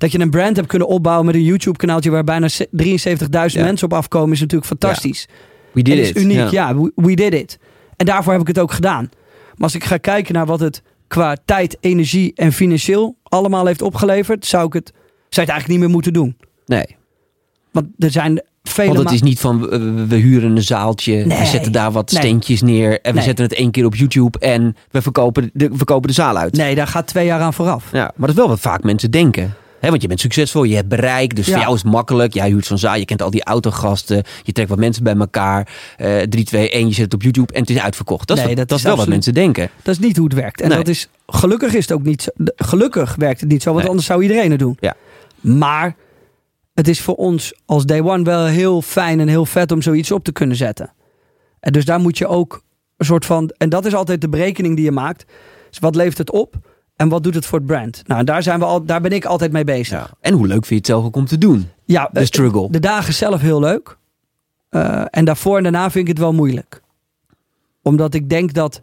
dat 0.00 0.12
je 0.12 0.18
een 0.20 0.30
brand 0.30 0.56
hebt 0.56 0.68
kunnen 0.68 0.88
opbouwen 0.88 1.26
met 1.26 1.34
een 1.34 1.42
YouTube-kanaaltje 1.44 2.10
waar 2.10 2.24
bijna 2.24 2.48
se- 2.48 2.68
73.000 2.70 3.60
Ja. 3.60 3.66
mensen 3.66 3.86
op 3.86 3.92
afkomen, 3.92 4.32
is 4.32 4.40
natuurlijk 4.40 4.68
fantastisch. 4.68 5.28
We 5.72 5.82
did 5.82 5.98
it. 5.98 6.16
is 6.16 6.22
uniek, 6.22 6.36
Ja. 6.36 6.48
ja. 6.50 6.76
we, 6.76 6.92
we 6.94 7.14
did 7.14 7.34
it. 7.34 7.58
En 7.96 8.06
daarvoor 8.06 8.32
heb 8.32 8.40
ik 8.42 8.46
het 8.48 8.58
ook 8.58 8.72
gedaan. 8.72 9.08
Maar 9.54 9.68
als 9.68 9.74
ik 9.74 9.84
ga 9.84 9.96
kijken 9.96 10.34
naar 10.34 10.46
wat 10.46 10.60
het 10.60 10.82
qua 11.08 11.36
tijd, 11.44 11.76
energie 11.80 12.32
en 12.34 12.52
financieel 12.52 13.16
allemaal 13.22 13.66
heeft 13.66 13.82
opgeleverd, 13.82 14.46
zou 14.46 14.66
ik 14.66 14.72
het, 14.72 14.92
zou 15.28 15.46
het 15.46 15.48
eigenlijk 15.48 15.68
niet 15.68 15.78
meer 15.78 15.88
moeten 15.90 16.12
doen. 16.12 16.36
Nee, 16.66 16.96
Want 17.72 17.86
er 17.98 18.10
zijn 18.10 18.42
vele 18.62 18.88
want 18.94 18.98
het 18.98 19.12
is 19.12 19.22
niet 19.22 19.40
van 19.40 19.60
we, 20.08 20.14
huren 20.14 20.56
een 20.56 20.62
zaaltje, 20.62 21.24
we 21.26 21.44
zetten 21.46 21.72
daar 21.72 21.92
wat 21.92 22.10
Nee. 22.12 22.20
steentjes 22.22 22.62
neer 22.62 23.00
en 23.00 23.10
we 23.12 23.16
Nee. 23.18 23.26
zetten 23.26 23.44
het 23.44 23.54
één 23.54 23.70
keer 23.70 23.84
op 23.84 23.94
YouTube 23.94 24.38
en 24.38 24.76
we 24.90 25.02
verkopen 25.02 25.50
de, 25.52 25.68
verkopen 25.72 26.08
de 26.08 26.14
zaal 26.14 26.36
uit. 26.36 26.52
Nee, 26.56 26.74
daar 26.74 26.86
gaat 26.86 27.06
twee 27.06 27.26
jaar 27.26 27.40
aan 27.40 27.54
vooraf. 27.54 27.84
Ja, 27.92 27.98
maar 28.02 28.12
dat 28.16 28.28
is 28.28 28.34
wel 28.34 28.48
wat 28.48 28.60
vaak 28.60 28.82
mensen 28.82 29.10
denken. 29.10 29.54
Hè, 29.80 29.88
want 29.88 30.02
je 30.02 30.08
bent 30.08 30.20
succesvol, 30.20 30.62
je 30.62 30.74
hebt 30.74 30.88
bereik, 30.88 31.36
dus 31.36 31.46
Ja. 31.46 31.52
voor 31.52 31.60
jou 31.62 31.74
is 31.74 31.82
het 31.82 31.92
makkelijk. 31.92 32.34
Jij 32.34 32.48
huurt 32.48 32.66
zo'n 32.66 32.78
zaal, 32.78 32.94
je 32.96 33.04
kent 33.04 33.22
al 33.22 33.30
die 33.30 33.44
autogasten, 33.44 34.22
je 34.42 34.52
trekt 34.52 34.68
wat 34.68 34.78
mensen 34.78 35.02
bij 35.04 35.14
elkaar. 35.16 35.68
eh 35.96 36.20
3, 36.22 36.44
2, 36.44 36.68
1, 36.76 36.86
je 36.88 36.94
zet 36.94 37.04
het 37.04 37.14
op 37.14 37.22
YouTube 37.22 37.52
en 37.52 37.60
het 37.60 37.70
is 37.70 37.78
uitverkocht. 37.78 38.28
Dat 38.28 38.36
is, 38.36 38.42
Nee, 38.44 38.52
wat- 38.52 38.58
dat 38.60 38.68
dat 38.68 38.78
is 38.78 38.84
wel 38.84 38.96
wat 38.96 39.08
mensen 39.08 39.34
denken. 39.34 39.70
Dat 39.82 39.94
is 39.94 40.00
niet 40.00 40.16
hoe 40.16 40.24
het 40.26 40.34
werkt. 40.34 40.60
En 40.60 40.68
Nee. 40.68 40.76
dat 40.78 40.88
is, 40.88 41.08
gelukkig 41.26 41.74
is 41.74 41.82
het 41.88 41.92
ook 41.92 42.02
niet 42.02 42.22
zo. 42.22 42.30
Gelukkig 42.56 43.14
werkt 43.14 43.40
het 43.40 43.48
niet 43.50 43.62
zo, 43.62 43.68
want 43.70 43.80
Nee. 43.80 43.88
anders 43.88 44.06
zou 44.06 44.22
iedereen 44.22 44.50
het 44.50 44.58
doen. 44.58 44.76
Ja. 44.80 44.94
Maar 45.40 45.96
het 46.74 46.88
is 46.88 47.00
voor 47.00 47.14
ons 47.14 47.54
als 47.66 47.84
Day 47.86 48.00
One 48.00 48.22
wel 48.24 48.44
heel 48.46 48.82
fijn 48.82 49.20
en 49.20 49.28
heel 49.28 49.46
vet 49.46 49.72
om 49.72 49.82
zoiets 49.82 50.10
op 50.12 50.24
te 50.24 50.32
kunnen 50.32 50.56
zetten. 50.56 50.92
En 51.60 51.72
dus 51.72 51.84
daar 51.84 52.00
moet 52.00 52.18
je 52.18 52.26
ook 52.26 52.62
een 52.96 53.06
soort 53.06 53.24
van. 53.26 53.50
En 53.56 53.68
dat 53.68 53.86
is 53.86 53.94
altijd 53.94 54.20
de 54.20 54.28
berekening 54.28 54.76
die 54.76 54.84
je 54.84 54.90
maakt. 54.92 55.24
Dus 55.70 55.78
wat 55.78 55.94
levert 55.94 56.18
het 56.18 56.30
op 56.30 56.54
en 57.00 57.08
wat 57.08 57.22
doet 57.22 57.34
het 57.34 57.46
voor 57.46 57.58
het 57.58 57.66
brand? 57.66 58.02
Nou, 58.06 58.24
daar, 58.24 58.42
zijn 58.42 58.58
we 58.58 58.64
al, 58.64 58.84
daar 58.84 59.00
ben 59.00 59.10
ik 59.12 59.24
altijd 59.24 59.52
mee 59.52 59.64
bezig. 59.64 59.98
Ja. 59.98 60.10
En 60.20 60.32
hoe 60.34 60.46
leuk 60.46 60.54
vind 60.66 60.68
je 60.68 60.74
het 60.74 60.86
zelf 60.86 61.04
ook 61.04 61.16
om 61.16 61.26
te 61.26 61.38
doen? 61.38 61.68
Ja, 61.84 62.08
De 62.12 62.20
eh, 62.20 62.26
struggle. 62.26 62.70
De 62.70 62.78
dagen 62.80 63.14
zelf 63.14 63.40
heel 63.40 63.60
leuk. 63.60 63.96
Eh, 64.68 65.02
en 65.10 65.24
daarvoor 65.24 65.56
en 65.56 65.62
daarna 65.62 65.82
vind 65.90 66.08
ik 66.08 66.08
het 66.08 66.18
wel 66.18 66.32
moeilijk. 66.32 66.82
Omdat 67.82 68.14
ik 68.14 68.28
denk 68.28 68.52
dat, 68.52 68.82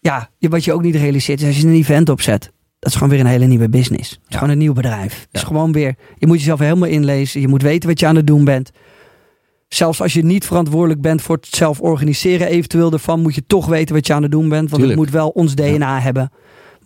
ja, 0.00 0.28
wat 0.38 0.64
je 0.64 0.72
ook 0.72 0.82
niet 0.82 0.94
realiseert, 0.94 1.40
is 1.40 1.46
als 1.46 1.56
je 1.56 1.66
een 1.66 1.74
event 1.74 2.08
opzet, 2.08 2.52
dat 2.78 2.90
is 2.90 2.94
gewoon 2.94 3.08
weer 3.10 3.20
een 3.20 3.26
hele 3.26 3.46
nieuwe 3.46 3.68
business. 3.68 4.10
Het 4.10 4.18
is 4.20 4.26
Ja. 4.28 4.38
gewoon 4.38 4.52
een 4.52 4.58
nieuw 4.58 4.72
bedrijf. 4.72 5.20
Het 5.20 5.28
is 5.32 5.42
gewoon 5.42 5.72
weer, 5.72 5.94
je 6.18 6.26
moet 6.26 6.38
jezelf 6.38 6.58
helemaal 6.58 6.88
inlezen. 6.88 7.40
Je 7.40 7.48
moet 7.48 7.62
weten 7.62 7.88
wat 7.88 8.00
je 8.00 8.06
aan 8.06 8.16
het 8.16 8.26
doen 8.26 8.44
bent. 8.44 8.70
Zelfs 9.68 10.00
als 10.02 10.12
je 10.12 10.24
niet 10.24 10.46
verantwoordelijk 10.46 11.00
bent 11.00 11.22
voor 11.22 11.36
het 11.36 11.46
zelf 11.46 11.80
organiseren 11.80 12.46
eventueel 12.48 12.92
ervan, 12.92 13.20
moet 13.20 13.34
je 13.34 13.46
toch 13.46 13.66
weten 13.66 13.94
wat 13.94 14.06
je 14.06 14.12
aan 14.14 14.22
het 14.22 14.30
doen 14.30 14.48
bent. 14.48 14.70
Want 14.70 14.82
Tuurlijk. 14.82 14.90
het 14.90 14.98
moet 15.00 15.20
wel 15.20 15.28
ons 15.28 15.54
DNA 15.54 16.00
hebben. 16.00 16.30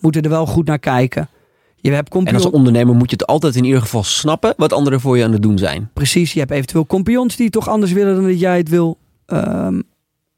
Moeten 0.03 0.23
er 0.23 0.29
wel 0.29 0.47
goed 0.47 0.67
naar 0.67 0.79
kijken. 0.79 1.29
Je 1.77 1.91
hebt 1.91 2.15
En 2.15 2.35
als 2.35 2.51
ondernemer 2.51 2.95
moet 2.95 3.11
je 3.11 3.17
het 3.17 3.27
altijd 3.27 3.57
in 3.57 3.65
ieder 3.65 3.81
geval 3.81 4.05
snappen 4.05 4.55
wat 4.57 4.73
anderen 4.73 5.01
voor 5.01 5.19
je 5.19 5.25
aan 5.25 5.33
het 5.33 5.43
doen 5.43 5.59
zijn. 5.59 5.91
Precies, 5.93 6.33
je 6.33 6.39
hebt 6.39 6.51
eventueel 6.51 6.87
compagnons 6.87 7.37
die 7.37 7.45
het 7.45 7.55
toch 7.55 7.69
anders 7.69 7.93
willen 7.93 8.15
dan 8.15 8.25
dat 8.25 8.41
jij 8.41 8.57
het 8.57 8.69
wil. 8.69 8.99
Ehm, 9.27 9.81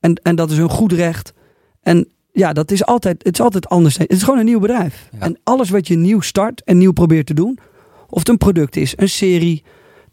en, 0.00 0.14
en 0.22 0.36
dat 0.36 0.50
is 0.50 0.56
hun 0.56 0.70
goed 0.70 0.92
recht. 0.92 1.32
En 1.80 2.08
ja, 2.32 2.52
dat 2.52 2.70
is 2.70 2.84
altijd, 2.84 3.24
het 3.24 3.34
is 3.34 3.40
altijd 3.40 3.68
anders. 3.68 3.96
Het 3.96 4.12
is 4.12 4.22
gewoon 4.22 4.38
een 4.38 4.44
nieuw 4.44 4.60
bedrijf. 4.60 5.08
Ja. 5.12 5.18
En 5.18 5.38
alles 5.42 5.70
wat 5.70 5.86
je 5.86 5.96
nieuw 5.96 6.20
start 6.20 6.62
en 6.64 6.78
nieuw 6.78 6.92
probeert 6.92 7.26
te 7.26 7.34
doen, 7.34 7.58
of 8.08 8.18
het 8.18 8.28
een 8.28 8.38
product 8.38 8.76
is, 8.76 8.92
een 8.96 9.08
serie, 9.08 9.62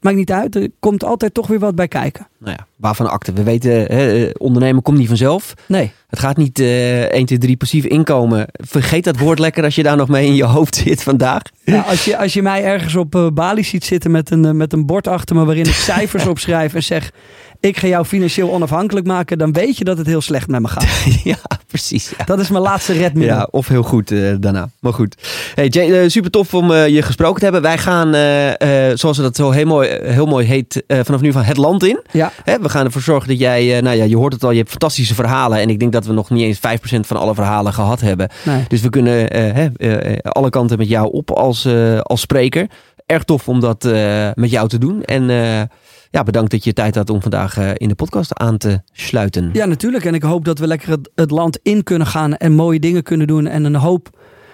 maakt 0.01 0.15
niet 0.15 0.31
uit. 0.31 0.55
Er 0.55 0.69
komt 0.79 1.03
altijd 1.03 1.33
toch 1.33 1.47
weer 1.47 1.59
wat 1.59 1.75
bij 1.75 1.87
kijken. 1.87 2.27
Nou 2.37 2.55
ja, 2.57 2.65
waarvan 2.75 3.09
akte. 3.09 3.33
We 3.33 3.43
weten, 3.43 3.71
hè, 3.71 4.25
eh, 4.25 4.29
ondernemen 4.37 4.81
komt 4.81 4.97
niet 4.97 5.07
vanzelf. 5.07 5.53
Nee, 5.67 5.91
Het 6.07 6.19
gaat 6.19 6.37
niet 6.37 6.59
eh 6.59 7.01
1, 7.11 7.25
2, 7.25 7.37
3 7.37 7.57
passief 7.57 7.85
inkomen. 7.85 8.47
Vergeet 8.51 9.03
dat 9.03 9.17
woord 9.17 9.39
lekker 9.39 9.63
als 9.63 9.75
je 9.75 9.83
daar 9.83 9.97
nog 9.97 10.07
mee 10.07 10.27
in 10.27 10.35
je 10.35 10.43
hoofd 10.43 10.75
zit 10.75 11.03
vandaag. 11.03 11.41
ja, 11.63 11.81
als, 11.81 12.05
je, 12.05 12.17
als 12.17 12.33
je 12.33 12.41
mij 12.41 12.63
ergens 12.63 12.95
op 12.95 13.15
eh, 13.15 13.27
Bali 13.33 13.63
ziet 13.63 13.85
zitten 13.85 14.11
met 14.11 14.31
een, 14.31 14.45
eh, 14.45 14.51
met 14.51 14.73
een 14.73 14.85
bord 14.85 15.07
achter 15.07 15.35
me 15.35 15.45
waarin 15.45 15.65
ik 15.65 15.73
cijfers 15.93 16.27
opschrijf 16.27 16.73
en 16.73 16.83
zeg, 16.83 17.11
ik 17.61 17.77
ga 17.77 17.87
jou 17.87 18.05
financieel 18.05 18.51
onafhankelijk 18.51 19.07
maken, 19.07 19.37
dan 19.37 19.53
weet 19.53 19.77
je 19.77 19.83
dat 19.83 19.97
het 19.97 20.07
heel 20.07 20.21
slecht 20.21 20.47
met 20.47 20.61
me 20.61 20.67
gaat. 20.67 20.87
ja, 21.23 21.37
precies. 21.67 22.13
Ja. 22.17 22.23
Dat 22.25 22.39
is 22.39 22.49
mijn 22.49 22.63
laatste 22.63 22.93
redmiddel. 22.93 23.35
Ja, 23.35 23.47
of 23.51 23.67
heel 23.67 23.83
goed 23.83 24.11
eh, 24.11 24.33
daarna. 24.39 24.69
Maar 24.79 24.93
goed. 24.93 25.15
Hey 25.55 25.67
Jay, 25.67 26.01
eh, 26.01 26.09
super 26.09 26.31
tof 26.31 26.53
om 26.53 26.71
eh, 26.71 26.87
je 26.87 27.01
gesproken 27.01 27.37
te 27.37 27.43
hebben. 27.43 27.61
Wij 27.61 27.77
gaan, 27.77 28.13
zoals 28.97 29.17
het 29.17 29.35
zo 29.35 29.51
heel 29.51 29.65
mooi, 29.65 29.89
heel 30.01 30.25
mooi 30.25 30.45
heet, 30.45 30.83
vanaf 30.87 31.21
nu 31.21 31.31
van 31.31 31.43
het 31.43 31.57
land 31.57 31.83
in. 31.83 31.99
ja. 32.11 32.31
Hè, 32.43 32.59
we 32.59 32.69
gaan 32.69 32.85
ervoor 32.85 33.01
zorgen 33.01 33.29
dat 33.29 33.39
jij, 33.39 33.81
nou 33.81 33.97
ja, 33.97 34.03
je 34.03 34.17
hoort 34.17 34.33
het 34.33 34.43
al, 34.43 34.51
je 34.51 34.57
hebt 34.57 34.69
fantastische 34.69 35.15
verhalen. 35.15 35.59
En 35.59 35.69
ik 35.69 35.79
denk 35.79 35.91
dat 35.91 36.05
we 36.05 36.13
nog 36.13 36.29
niet 36.29 36.43
eens 36.43 36.79
5% 36.79 36.99
van 36.99 37.17
alle 37.17 37.35
verhalen 37.35 37.73
gehad 37.73 38.01
hebben. 38.01 38.29
Nee. 38.45 38.65
Dus 38.67 38.81
we 38.81 38.89
kunnen 38.89 39.29
alle 40.21 40.49
kanten 40.49 40.77
met 40.77 40.87
jou 40.87 41.11
op 41.11 41.31
als, 41.31 41.67
als 42.01 42.21
spreker. 42.21 42.67
Erg 43.05 43.23
tof 43.23 43.47
om 43.47 43.59
dat 43.59 43.83
met 44.35 44.49
jou 44.49 44.67
te 44.67 44.77
doen. 44.77 45.03
En 45.03 45.29
ja, 46.11 46.23
bedankt 46.23 46.51
dat 46.51 46.63
je 46.63 46.73
tijd 46.73 46.95
had 46.95 47.09
om 47.09 47.21
vandaag 47.21 47.57
eh, 47.57 47.69
in 47.73 47.87
de 47.87 47.95
podcast 47.95 48.33
aan 48.33 48.57
te 48.57 48.81
sluiten. 48.91 49.49
Ja, 49.53 49.65
natuurlijk. 49.65 50.05
En 50.05 50.13
ik 50.13 50.23
hoop 50.23 50.45
dat 50.45 50.59
we 50.59 50.67
lekker 50.67 50.89
het, 50.89 51.09
het 51.15 51.31
land 51.31 51.59
in 51.63 51.83
kunnen 51.83 52.07
gaan 52.07 52.35
en 52.35 52.51
mooie 52.53 52.79
dingen 52.79 53.03
kunnen 53.03 53.27
doen. 53.27 53.47
En 53.47 53.63
een 53.63 53.75
hoop, 53.75 54.09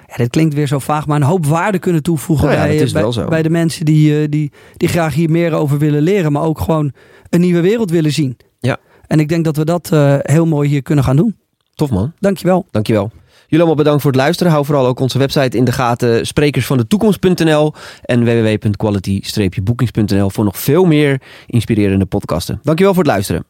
ja, 0.07 0.15
dit 0.15 0.29
klinkt 0.29 0.53
weer 0.53 0.67
zo 0.67 0.79
vaag, 0.79 1.07
maar 1.07 1.15
een 1.17 1.27
hoop 1.27 1.45
waarde 1.45 1.79
kunnen 1.79 2.03
toevoegen 2.03 2.45
Nou 2.47 2.57
ja, 2.59 2.65
bij, 2.65 2.75
is 2.75 2.91
bij, 2.91 3.25
bij 3.29 3.43
de 3.43 3.49
mensen 3.49 3.85
die, 3.85 4.21
eh, 4.21 4.27
die, 4.29 4.51
die 4.77 4.89
graag 4.89 5.13
hier 5.13 5.29
meer 5.29 5.53
over 5.53 5.77
willen 5.77 6.01
leren. 6.01 6.31
Maar 6.31 6.43
ook 6.43 6.59
gewoon 6.59 6.91
een 7.29 7.41
nieuwe 7.41 7.61
wereld 7.61 7.91
willen 7.91 8.11
zien. 8.11 8.37
Ja. 8.59 8.77
En 9.07 9.19
ik 9.19 9.29
denk 9.29 9.45
dat 9.45 9.57
we 9.57 9.65
dat 9.65 9.91
eh, 9.91 10.15
heel 10.21 10.45
mooi 10.45 10.69
hier 10.69 10.81
kunnen 10.81 11.03
gaan 11.03 11.15
doen. 11.15 11.35
Tof 11.75 11.89
man, 11.89 12.13
Dankjewel. 12.19 12.65
dankjewel. 12.71 13.11
Jullie 13.47 13.65
allemaal 13.65 13.83
bedankt 13.83 14.01
voor 14.01 14.11
het 14.11 14.19
luisteren. 14.19 14.51
Hou 14.51 14.65
vooral 14.65 14.87
ook 14.87 14.99
onze 14.99 15.17
website 15.17 15.57
in 15.57 15.63
de 15.63 15.71
gaten. 15.71 16.27
Sprekersvandetoekomst.nl 16.27 17.73
en 18.01 18.23
www.quality-bookings.nl 18.23 20.29
voor 20.29 20.43
nog 20.43 20.57
veel 20.57 20.85
meer 20.85 21.21
inspirerende 21.45 22.05
podcasten. 22.05 22.59
Dankjewel 22.63 22.93
voor 22.93 23.03
het 23.03 23.11
luisteren. 23.11 23.45